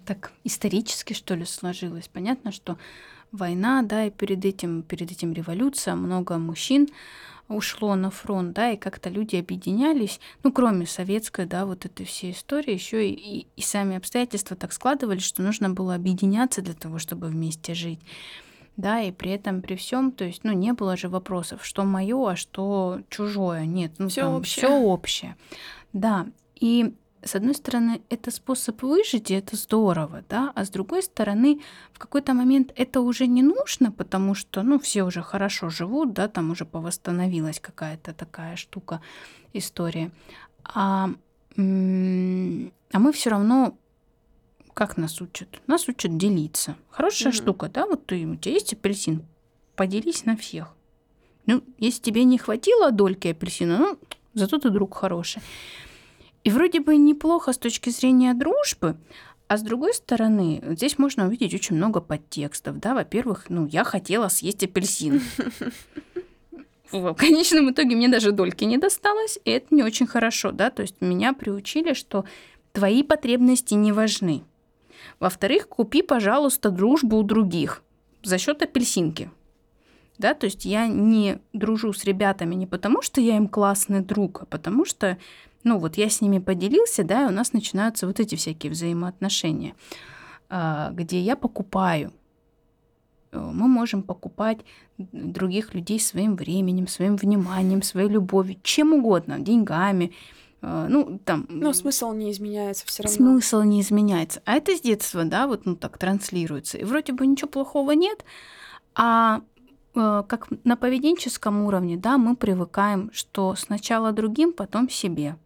так 0.04 0.32
исторически, 0.44 1.12
что 1.12 1.34
ли, 1.34 1.44
сложилось. 1.44 2.08
Понятно, 2.08 2.52
что 2.52 2.78
война, 3.32 3.82
да, 3.82 4.06
и 4.06 4.10
перед 4.10 4.44
этим, 4.44 4.82
перед 4.82 5.10
этим 5.12 5.32
революция, 5.32 5.94
много 5.94 6.38
мужчин 6.38 6.88
ушло 7.48 7.94
на 7.94 8.10
фронт, 8.10 8.52
да, 8.52 8.72
и 8.72 8.76
как-то 8.76 9.08
люди 9.08 9.36
объединялись, 9.36 10.20
ну, 10.42 10.52
кроме 10.52 10.86
советской, 10.86 11.46
да, 11.46 11.64
вот 11.64 11.84
этой 11.84 12.04
всей 12.04 12.32
истории, 12.32 12.74
еще 12.74 13.08
и, 13.08 13.12
и, 13.12 13.46
и 13.56 13.62
сами 13.62 13.96
обстоятельства 13.96 14.56
так 14.56 14.72
складывались, 14.72 15.24
что 15.24 15.42
нужно 15.42 15.70
было 15.70 15.94
объединяться 15.94 16.62
для 16.62 16.74
того, 16.74 16.98
чтобы 16.98 17.28
вместе 17.28 17.74
жить. 17.74 18.00
Да, 18.76 19.00
и 19.00 19.10
при 19.10 19.32
этом, 19.32 19.60
при 19.60 19.74
всем, 19.74 20.12
то 20.12 20.24
есть, 20.24 20.44
ну, 20.44 20.52
не 20.52 20.72
было 20.72 20.96
же 20.96 21.08
вопросов, 21.08 21.64
что 21.64 21.84
мое, 21.84 22.30
а 22.30 22.36
что 22.36 23.00
чужое. 23.08 23.66
Нет, 23.66 23.92
ну, 23.98 24.08
все 24.08 24.26
общее. 24.26 24.66
Все 24.66 24.72
общее. 24.72 25.36
Да. 25.92 26.26
И 26.54 26.94
с 27.22 27.34
одной 27.34 27.54
стороны, 27.54 28.00
это 28.10 28.30
способ 28.30 28.82
выжить, 28.82 29.30
и 29.30 29.34
это 29.34 29.56
здорово, 29.56 30.24
да, 30.28 30.52
а 30.54 30.64
с 30.64 30.70
другой 30.70 31.02
стороны, 31.02 31.60
в 31.92 31.98
какой-то 31.98 32.34
момент 32.34 32.72
это 32.76 33.00
уже 33.00 33.26
не 33.26 33.42
нужно, 33.42 33.92
потому 33.92 34.34
что, 34.34 34.62
ну, 34.62 34.78
все 34.78 35.02
уже 35.02 35.22
хорошо 35.22 35.68
живут, 35.70 36.12
да, 36.12 36.28
там 36.28 36.50
уже 36.50 36.64
повосстановилась 36.64 37.60
какая-то 37.60 38.12
такая 38.12 38.56
штука, 38.56 39.00
история. 39.52 40.10
А, 40.64 41.10
а 41.56 41.58
мы 41.58 43.12
все 43.12 43.30
равно 43.30 43.76
как 44.78 44.96
нас 44.96 45.20
учат? 45.20 45.60
Нас 45.66 45.88
учат 45.88 46.16
делиться. 46.16 46.76
Хорошая 46.88 47.32
mm-hmm. 47.32 47.36
штука, 47.36 47.68
да? 47.68 47.84
Вот 47.86 48.06
ты, 48.06 48.24
у 48.24 48.36
тебя 48.36 48.54
есть 48.54 48.72
апельсин, 48.74 49.24
поделись 49.74 50.24
на 50.24 50.36
всех. 50.36 50.72
Ну, 51.46 51.64
если 51.78 52.00
тебе 52.00 52.22
не 52.22 52.38
хватило 52.38 52.92
дольки 52.92 53.26
апельсина, 53.26 53.78
ну, 53.78 53.98
зато 54.34 54.58
ты 54.58 54.70
друг 54.70 54.94
хороший. 54.94 55.42
И 56.48 56.50
вроде 56.50 56.80
бы 56.80 56.96
неплохо 56.96 57.52
с 57.52 57.58
точки 57.58 57.90
зрения 57.90 58.32
дружбы, 58.32 58.96
а 59.48 59.58
с 59.58 59.62
другой 59.62 59.92
стороны, 59.92 60.62
здесь 60.70 60.96
можно 60.96 61.26
увидеть 61.26 61.52
очень 61.52 61.76
много 61.76 62.00
подтекстов. 62.00 62.80
Да? 62.80 62.94
Во-первых, 62.94 63.50
ну, 63.50 63.66
я 63.66 63.84
хотела 63.84 64.28
съесть 64.28 64.64
апельсин. 64.64 65.20
В 66.90 67.12
конечном 67.12 67.70
итоге 67.70 67.96
мне 67.96 68.08
даже 68.08 68.32
дольки 68.32 68.64
не 68.64 68.78
досталось, 68.78 69.38
и 69.44 69.50
это 69.50 69.74
не 69.74 69.82
очень 69.82 70.06
хорошо, 70.06 70.50
да, 70.50 70.70
то 70.70 70.80
есть 70.80 71.02
меня 71.02 71.34
приучили, 71.34 71.92
что 71.92 72.24
твои 72.72 73.02
потребности 73.02 73.74
не 73.74 73.92
важны. 73.92 74.42
Во-вторых, 75.20 75.68
купи, 75.68 76.00
пожалуйста, 76.00 76.70
дружбу 76.70 77.18
у 77.18 77.24
других 77.24 77.82
за 78.22 78.38
счет 78.38 78.62
апельсинки. 78.62 79.30
Да, 80.16 80.32
то 80.32 80.46
есть 80.46 80.64
я 80.64 80.86
не 80.86 81.40
дружу 81.52 81.92
с 81.92 82.04
ребятами 82.04 82.54
не 82.54 82.66
потому, 82.66 83.02
что 83.02 83.20
я 83.20 83.36
им 83.36 83.48
классный 83.48 84.00
друг, 84.00 84.42
а 84.42 84.46
потому 84.46 84.86
что 84.86 85.18
ну 85.64 85.78
вот 85.78 85.96
я 85.96 86.08
с 86.08 86.20
ними 86.20 86.38
поделился, 86.38 87.04
да, 87.04 87.24
и 87.24 87.26
у 87.26 87.32
нас 87.32 87.52
начинаются 87.52 88.06
вот 88.06 88.20
эти 88.20 88.34
всякие 88.34 88.72
взаимоотношения, 88.72 89.74
а, 90.48 90.90
где 90.92 91.20
я 91.20 91.36
покупаю. 91.36 92.12
Э, 93.32 93.38
мы 93.38 93.68
можем 93.68 94.02
покупать 94.02 94.58
других 94.98 95.74
людей 95.74 96.00
своим 96.00 96.36
временем, 96.36 96.86
своим 96.86 97.16
вниманием, 97.16 97.82
своей 97.82 98.08
любовью, 98.08 98.58
чем 98.62 98.92
угодно, 98.94 99.38
деньгами, 99.38 100.12
э, 100.62 100.86
ну, 100.88 101.20
там... 101.24 101.46
Но 101.48 101.72
смысл 101.72 102.12
не 102.12 102.32
изменяется 102.32 102.86
все 102.86 103.02
равно. 103.02 103.16
Смысл 103.16 103.62
не 103.62 103.80
изменяется. 103.80 104.42
А 104.44 104.54
это 104.54 104.76
с 104.76 104.80
детства, 104.80 105.24
да, 105.24 105.46
вот 105.46 105.66
ну 105.66 105.76
так 105.76 105.98
транслируется. 105.98 106.78
И 106.78 106.84
вроде 106.84 107.12
бы 107.12 107.26
ничего 107.26 107.48
плохого 107.48 107.92
нет, 107.92 108.24
а 108.94 109.42
э, 109.94 110.22
как 110.26 110.48
на 110.64 110.76
поведенческом 110.76 111.62
уровне, 111.62 111.96
да, 111.96 112.18
мы 112.18 112.36
привыкаем, 112.36 113.10
что 113.12 113.54
сначала 113.54 114.12
другим, 114.12 114.52
потом 114.52 114.88
себе. 114.88 115.36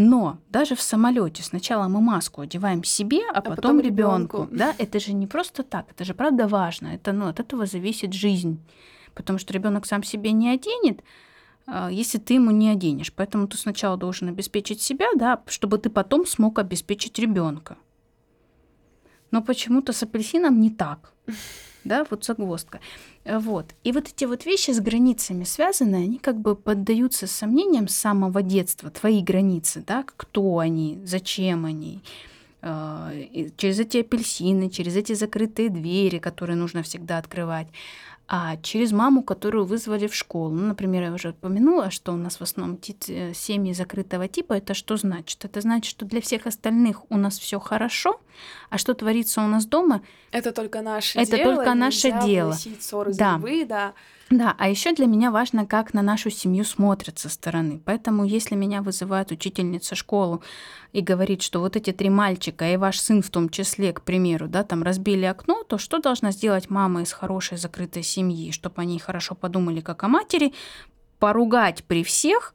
Но 0.00 0.38
даже 0.48 0.74
в 0.74 0.80
самолете 0.80 1.42
сначала 1.42 1.86
мы 1.86 2.00
маску 2.00 2.40
одеваем 2.40 2.84
себе, 2.84 3.20
а, 3.28 3.32
а 3.32 3.42
потом, 3.42 3.56
потом 3.56 3.80
ребенку. 3.80 4.48
Да, 4.50 4.74
это 4.78 4.98
же 4.98 5.12
не 5.12 5.26
просто 5.26 5.62
так, 5.62 5.90
это 5.90 6.06
же 6.06 6.14
правда 6.14 6.48
важно. 6.48 6.88
Это, 6.88 7.12
ну, 7.12 7.26
от 7.26 7.38
этого 7.38 7.66
зависит 7.66 8.14
жизнь. 8.14 8.58
Потому 9.14 9.38
что 9.38 9.52
ребенок 9.52 9.84
сам 9.84 10.02
себе 10.02 10.32
не 10.32 10.48
оденет, 10.48 11.02
а, 11.66 11.90
если 11.90 12.16
ты 12.16 12.32
ему 12.34 12.50
не 12.50 12.70
оденешь. 12.70 13.12
Поэтому 13.12 13.46
ты 13.46 13.58
сначала 13.58 13.98
должен 13.98 14.28
обеспечить 14.28 14.80
себя, 14.80 15.08
да, 15.16 15.42
чтобы 15.46 15.76
ты 15.76 15.90
потом 15.90 16.26
смог 16.26 16.58
обеспечить 16.58 17.18
ребенка. 17.18 17.76
Но 19.30 19.42
почему-то 19.42 19.92
с 19.92 20.02
апельсином 20.02 20.62
не 20.62 20.70
так. 20.70 21.12
Да, 21.84 22.06
вот 22.10 22.24
загвоздка. 22.24 22.80
Вот. 23.24 23.66
И 23.84 23.92
вот 23.92 24.08
эти 24.08 24.24
вот 24.24 24.44
вещи 24.44 24.70
с 24.70 24.80
границами 24.80 25.44
связаны, 25.44 25.96
они 25.96 26.18
как 26.18 26.38
бы 26.38 26.54
поддаются 26.54 27.26
сомнениям 27.26 27.88
с 27.88 27.94
самого 27.96 28.42
детства, 28.42 28.90
твои 28.90 29.22
границы, 29.22 29.82
да, 29.86 30.04
кто 30.04 30.58
они, 30.58 31.00
зачем 31.04 31.64
они, 31.64 32.02
а, 32.62 33.12
через 33.56 33.80
эти 33.80 33.98
апельсины, 33.98 34.68
через 34.68 34.96
эти 34.96 35.14
закрытые 35.14 35.70
двери, 35.70 36.18
которые 36.18 36.56
нужно 36.56 36.82
всегда 36.82 37.16
открывать 37.18 37.68
а 38.32 38.56
через 38.58 38.92
маму, 38.92 39.24
которую 39.24 39.64
вызвали 39.64 40.06
в 40.06 40.14
школу. 40.14 40.50
Ну, 40.50 40.68
например, 40.68 41.02
я 41.02 41.12
уже 41.12 41.30
упомянула, 41.30 41.90
что 41.90 42.12
у 42.12 42.16
нас 42.16 42.36
в 42.36 42.42
основном 42.42 42.78
э, 43.08 43.34
семьи 43.34 43.72
закрытого 43.72 44.28
типа. 44.28 44.52
Это 44.52 44.72
что 44.72 44.96
значит? 44.96 45.44
Это 45.44 45.60
значит, 45.60 45.90
что 45.90 46.04
для 46.04 46.20
всех 46.20 46.46
остальных 46.46 47.10
у 47.10 47.16
нас 47.16 47.40
все 47.40 47.58
хорошо, 47.58 48.20
а 48.70 48.78
что 48.78 48.94
творится 48.94 49.42
у 49.42 49.48
нас 49.48 49.66
дома? 49.66 50.02
Это 50.30 50.52
только 50.52 50.80
наше 50.80 51.18
это 51.18 51.38
дело. 51.38 51.40
Это 51.40 51.54
только 51.56 51.74
наше 51.74 52.12
дело. 52.24 52.56
Да. 53.18 53.34
Зубы, 53.34 53.64
да. 53.64 53.94
Да, 54.30 54.54
а 54.58 54.68
еще 54.68 54.92
для 54.92 55.06
меня 55.06 55.32
важно, 55.32 55.66
как 55.66 55.92
на 55.92 56.02
нашу 56.02 56.30
семью 56.30 56.64
смотрят 56.64 57.18
со 57.18 57.28
стороны. 57.28 57.82
Поэтому, 57.84 58.24
если 58.24 58.54
меня 58.54 58.80
вызывает 58.80 59.32
учительница 59.32 59.96
школу 59.96 60.40
и 60.92 61.00
говорит, 61.00 61.42
что 61.42 61.58
вот 61.58 61.74
эти 61.74 61.90
три 61.90 62.10
мальчика 62.10 62.72
и 62.72 62.76
ваш 62.76 63.00
сын 63.00 63.22
в 63.22 63.30
том 63.30 63.48
числе, 63.48 63.92
к 63.92 64.02
примеру, 64.02 64.46
да, 64.46 64.62
там 64.62 64.84
разбили 64.84 65.24
окно, 65.24 65.64
то 65.64 65.78
что 65.78 65.98
должна 65.98 66.30
сделать 66.30 66.70
мама 66.70 67.02
из 67.02 67.12
хорошей 67.12 67.58
закрытой 67.58 68.04
семьи, 68.04 68.52
чтобы 68.52 68.80
они 68.82 69.00
хорошо 69.00 69.34
подумали 69.34 69.80
как 69.80 70.04
о 70.04 70.08
матери, 70.08 70.54
поругать 71.18 71.82
при 71.82 72.04
всех, 72.04 72.54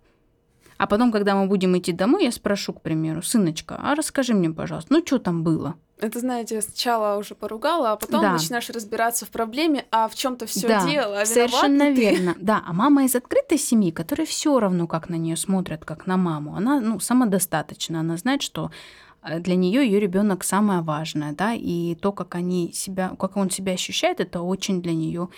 а 0.78 0.88
потом, 0.88 1.12
когда 1.12 1.36
мы 1.36 1.48
будем 1.48 1.78
идти 1.78 1.92
домой, 1.92 2.24
я 2.24 2.32
спрошу, 2.32 2.72
к 2.72 2.82
примеру, 2.82 3.22
сыночка, 3.22 3.78
а 3.82 3.96
расскажи 3.96 4.34
мне, 4.34 4.50
пожалуйста, 4.50 4.94
ну 4.94 5.06
что 5.06 5.20
там 5.20 5.44
было? 5.44 5.76
Это, 5.98 6.20
знаете, 6.20 6.62
сначала 6.62 7.18
уже 7.18 7.36
поругала, 7.36 7.94
а 7.94 7.96
потом 7.96 8.22
да. 8.22 8.34
начинаешь 8.34 8.70
разбираться 8.70 9.26
в 9.26 9.30
проблеме, 9.30 9.86
а 9.92 10.10
в 10.10 10.16
чем-то 10.16 10.46
все 10.46 10.68
да, 10.68 10.86
дело. 10.86 11.22
А 11.22 11.26
совершенно 11.26 11.90
верно. 11.90 12.36
Да, 12.38 12.62
а 12.66 12.74
мама 12.74 13.06
из 13.06 13.16
открытой 13.16 13.58
семьи, 13.58 13.92
которая 13.92 14.28
все 14.28 14.60
равно 14.60 14.88
как 14.88 15.08
на 15.08 15.16
нее 15.16 15.38
смотрят, 15.38 15.86
как 15.86 16.06
на 16.06 16.18
маму, 16.18 16.56
она 16.56 16.82
ну, 16.82 17.00
самодостаточна, 17.00 18.02
она 18.02 18.18
знает, 18.18 18.42
что 18.42 18.72
э, 19.24 19.40
для 19.40 19.56
нее 19.56 19.86
ее 19.86 20.02
ребенок 20.02 20.44
самое 20.44 20.82
важное, 20.82 21.32
да, 21.32 21.54
и 21.54 21.96
то, 21.96 22.12
как 22.12 22.36
они 22.36 22.74
себя, 22.74 23.16
как 23.18 23.38
он 23.38 23.50
себя 23.50 23.72
ощущает, 23.72 24.20
это 24.20 24.42
очень 24.42 24.82
для 24.82 24.94
нее 24.94 25.30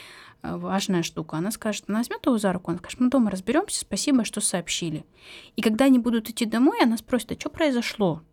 э, 0.41 0.55
важная 0.57 1.03
штука. 1.03 1.37
Она 1.37 1.51
скажет, 1.51 1.83
она 1.87 1.99
возьмет 1.99 2.25
его 2.25 2.39
за 2.39 2.51
руку, 2.51 2.71
она 2.71 2.79
скажет, 2.79 2.99
мы 2.99 3.11
дома 3.11 3.29
разберемся, 3.29 3.81
спасибо, 3.81 4.25
что 4.25 4.41
сообщили. 4.41 5.05
И 5.55 5.61
когда 5.61 5.85
они 5.85 5.99
будут 5.99 6.31
идти 6.31 6.45
домой, 6.45 6.79
она 6.81 6.97
спросит, 6.97 7.31
а 7.33 7.39
что 7.39 7.51
произошло? 7.51 8.23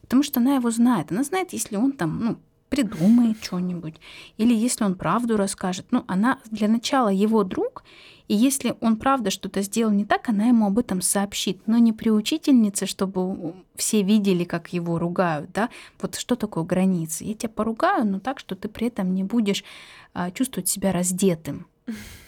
Потому 0.00 0.22
что 0.22 0.40
она 0.40 0.56
его 0.56 0.70
знает. 0.70 1.12
Она 1.12 1.24
знает, 1.24 1.52
если 1.52 1.76
он 1.76 1.92
там, 1.92 2.24
ну, 2.24 2.38
придумает 2.74 3.36
что-нибудь, 3.42 3.94
или 4.36 4.52
если 4.54 4.84
он 4.84 4.96
правду 4.96 5.36
расскажет. 5.36 5.86
Ну, 5.90 6.04
она 6.08 6.40
для 6.50 6.66
начала 6.66 7.08
его 7.08 7.44
друг, 7.44 7.84
и 8.26 8.34
если 8.34 8.74
он 8.80 8.96
правда 8.96 9.30
что-то 9.30 9.62
сделал 9.62 9.92
не 9.92 10.04
так, 10.04 10.28
она 10.28 10.46
ему 10.46 10.66
об 10.66 10.78
этом 10.78 11.00
сообщит. 11.00 11.60
Но 11.66 11.78
не 11.78 11.92
при 11.92 12.10
учительнице, 12.10 12.86
чтобы 12.86 13.54
все 13.76 14.02
видели, 14.02 14.44
как 14.44 14.72
его 14.72 14.98
ругают, 14.98 15.52
да. 15.52 15.68
Вот 16.00 16.16
что 16.16 16.34
такое 16.34 16.64
границы? 16.64 17.24
Я 17.24 17.34
тебя 17.34 17.50
поругаю, 17.50 18.06
но 18.06 18.18
так, 18.18 18.38
что 18.40 18.56
ты 18.56 18.68
при 18.68 18.88
этом 18.88 19.14
не 19.14 19.24
будешь 19.24 19.62
а, 20.12 20.30
чувствовать 20.30 20.68
себя 20.68 20.90
раздетым. 20.90 21.66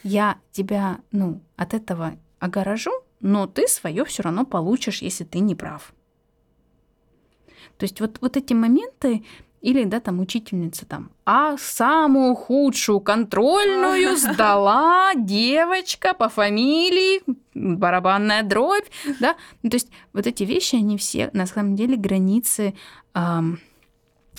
Я 0.04 0.38
тебя, 0.52 0.98
ну, 1.10 1.40
от 1.56 1.72
этого 1.74 2.14
огорожу, 2.38 2.92
но 3.20 3.46
ты 3.46 3.66
свое 3.66 4.04
все 4.04 4.22
равно 4.22 4.44
получишь, 4.44 5.02
если 5.02 5.24
ты 5.24 5.40
не 5.40 5.54
прав. 5.54 5.94
То 7.78 7.84
есть 7.84 8.00
вот, 8.00 8.18
вот 8.20 8.36
эти 8.36 8.52
моменты, 8.52 9.22
или, 9.62 9.84
да, 9.84 10.00
там 10.00 10.20
учительница 10.20 10.86
там, 10.86 11.10
а 11.24 11.56
самую 11.58 12.34
худшую 12.34 13.00
контрольную 13.00 14.16
сдала 14.16 15.12
девочка 15.14 16.14
по 16.14 16.28
фамилии, 16.28 17.22
барабанная 17.54 18.42
дробь, 18.42 18.86
да. 19.20 19.34
Ну, 19.62 19.70
то 19.70 19.76
есть 19.76 19.88
вот 20.12 20.26
эти 20.26 20.44
вещи, 20.44 20.76
они 20.76 20.96
все 20.96 21.30
на 21.32 21.46
самом 21.46 21.74
деле 21.74 21.96
границы 21.96 22.74
эм, 23.14 23.58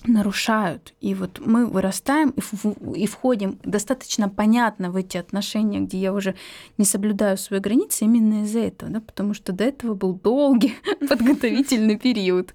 нарушают. 0.05 0.93
И 1.01 1.13
вот 1.13 1.39
мы 1.45 1.65
вырастаем 1.65 2.29
и, 2.29 2.41
в, 2.41 2.93
и 2.93 3.07
входим 3.07 3.59
достаточно 3.63 4.29
понятно 4.29 4.91
в 4.91 4.95
эти 4.95 5.17
отношения, 5.17 5.79
где 5.79 5.97
я 5.97 6.13
уже 6.13 6.35
не 6.77 6.85
соблюдаю 6.85 7.37
свои 7.37 7.59
границы 7.59 8.05
именно 8.05 8.43
из-за 8.43 8.59
этого, 8.59 8.91
да, 8.91 9.01
потому 9.01 9.33
что 9.33 9.51
до 9.51 9.63
этого 9.63 9.93
был 9.93 10.13
долгий 10.13 10.75
подготовительный 11.09 11.97
период. 11.97 12.53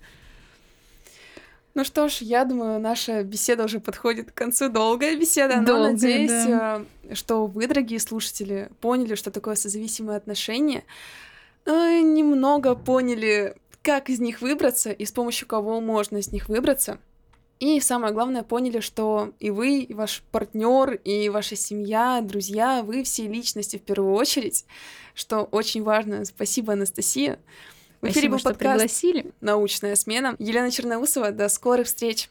Ну 1.75 1.85
что 1.85 2.09
ж, 2.09 2.19
я 2.19 2.45
думаю, 2.45 2.79
наша 2.81 3.23
беседа 3.23 3.65
уже 3.65 3.81
подходит 3.81 4.31
к 4.31 4.35
концу. 4.35 4.69
Долгая 4.69 5.17
беседа, 5.17 5.57
но 5.57 5.67
Долгая, 5.67 5.93
надеюсь, 5.93 6.31
да. 6.31 6.83
Э, 7.05 7.15
что 7.15 7.47
вы, 7.47 7.67
дорогие 7.67 7.99
слушатели, 7.99 8.71
поняли, 8.81 9.15
что 9.15 9.31
такое 9.31 9.55
созависимые 9.55 10.17
отношения. 10.19 10.85
э, 11.65 12.01
немного 12.01 12.75
поняли, 12.75 13.57
как 13.83 14.11
из 14.11 14.21
них 14.21 14.43
выбраться 14.43 14.91
и 14.91 15.05
с 15.05 15.13
помощью 15.13 15.49
кого 15.49 15.81
можно 15.81 16.19
из 16.19 16.31
них 16.31 16.49
выбраться. 16.49 16.99
И 17.59 17.81
самое 17.81 18.13
главное, 18.13 18.43
поняли, 18.43 18.81
что 18.81 19.33
и 19.39 19.51
вы, 19.51 19.83
и 19.83 19.95
ваш 19.95 20.25
партнер, 20.33 20.95
и 21.05 21.29
ваша 21.29 21.55
семья, 21.55 22.21
друзья, 22.21 22.83
вы 22.83 23.05
все 23.05 23.29
личности 23.29 23.77
в 23.77 23.83
первую 23.83 24.15
очередь, 24.15 24.67
что 25.15 25.45
очень 25.45 25.85
важно. 25.85 26.25
Спасибо, 26.25 26.73
Анастасия. 26.73 27.39
В 28.03 28.09
эфире 28.09 28.29
был 28.31 28.41
подкаст 28.41 29.05
«Научная 29.41 29.95
смена». 29.95 30.35
Елена 30.41 30.73
Черноусова. 30.73 31.31
До 31.31 31.49
скорых 31.49 31.87
встреч! 31.87 32.29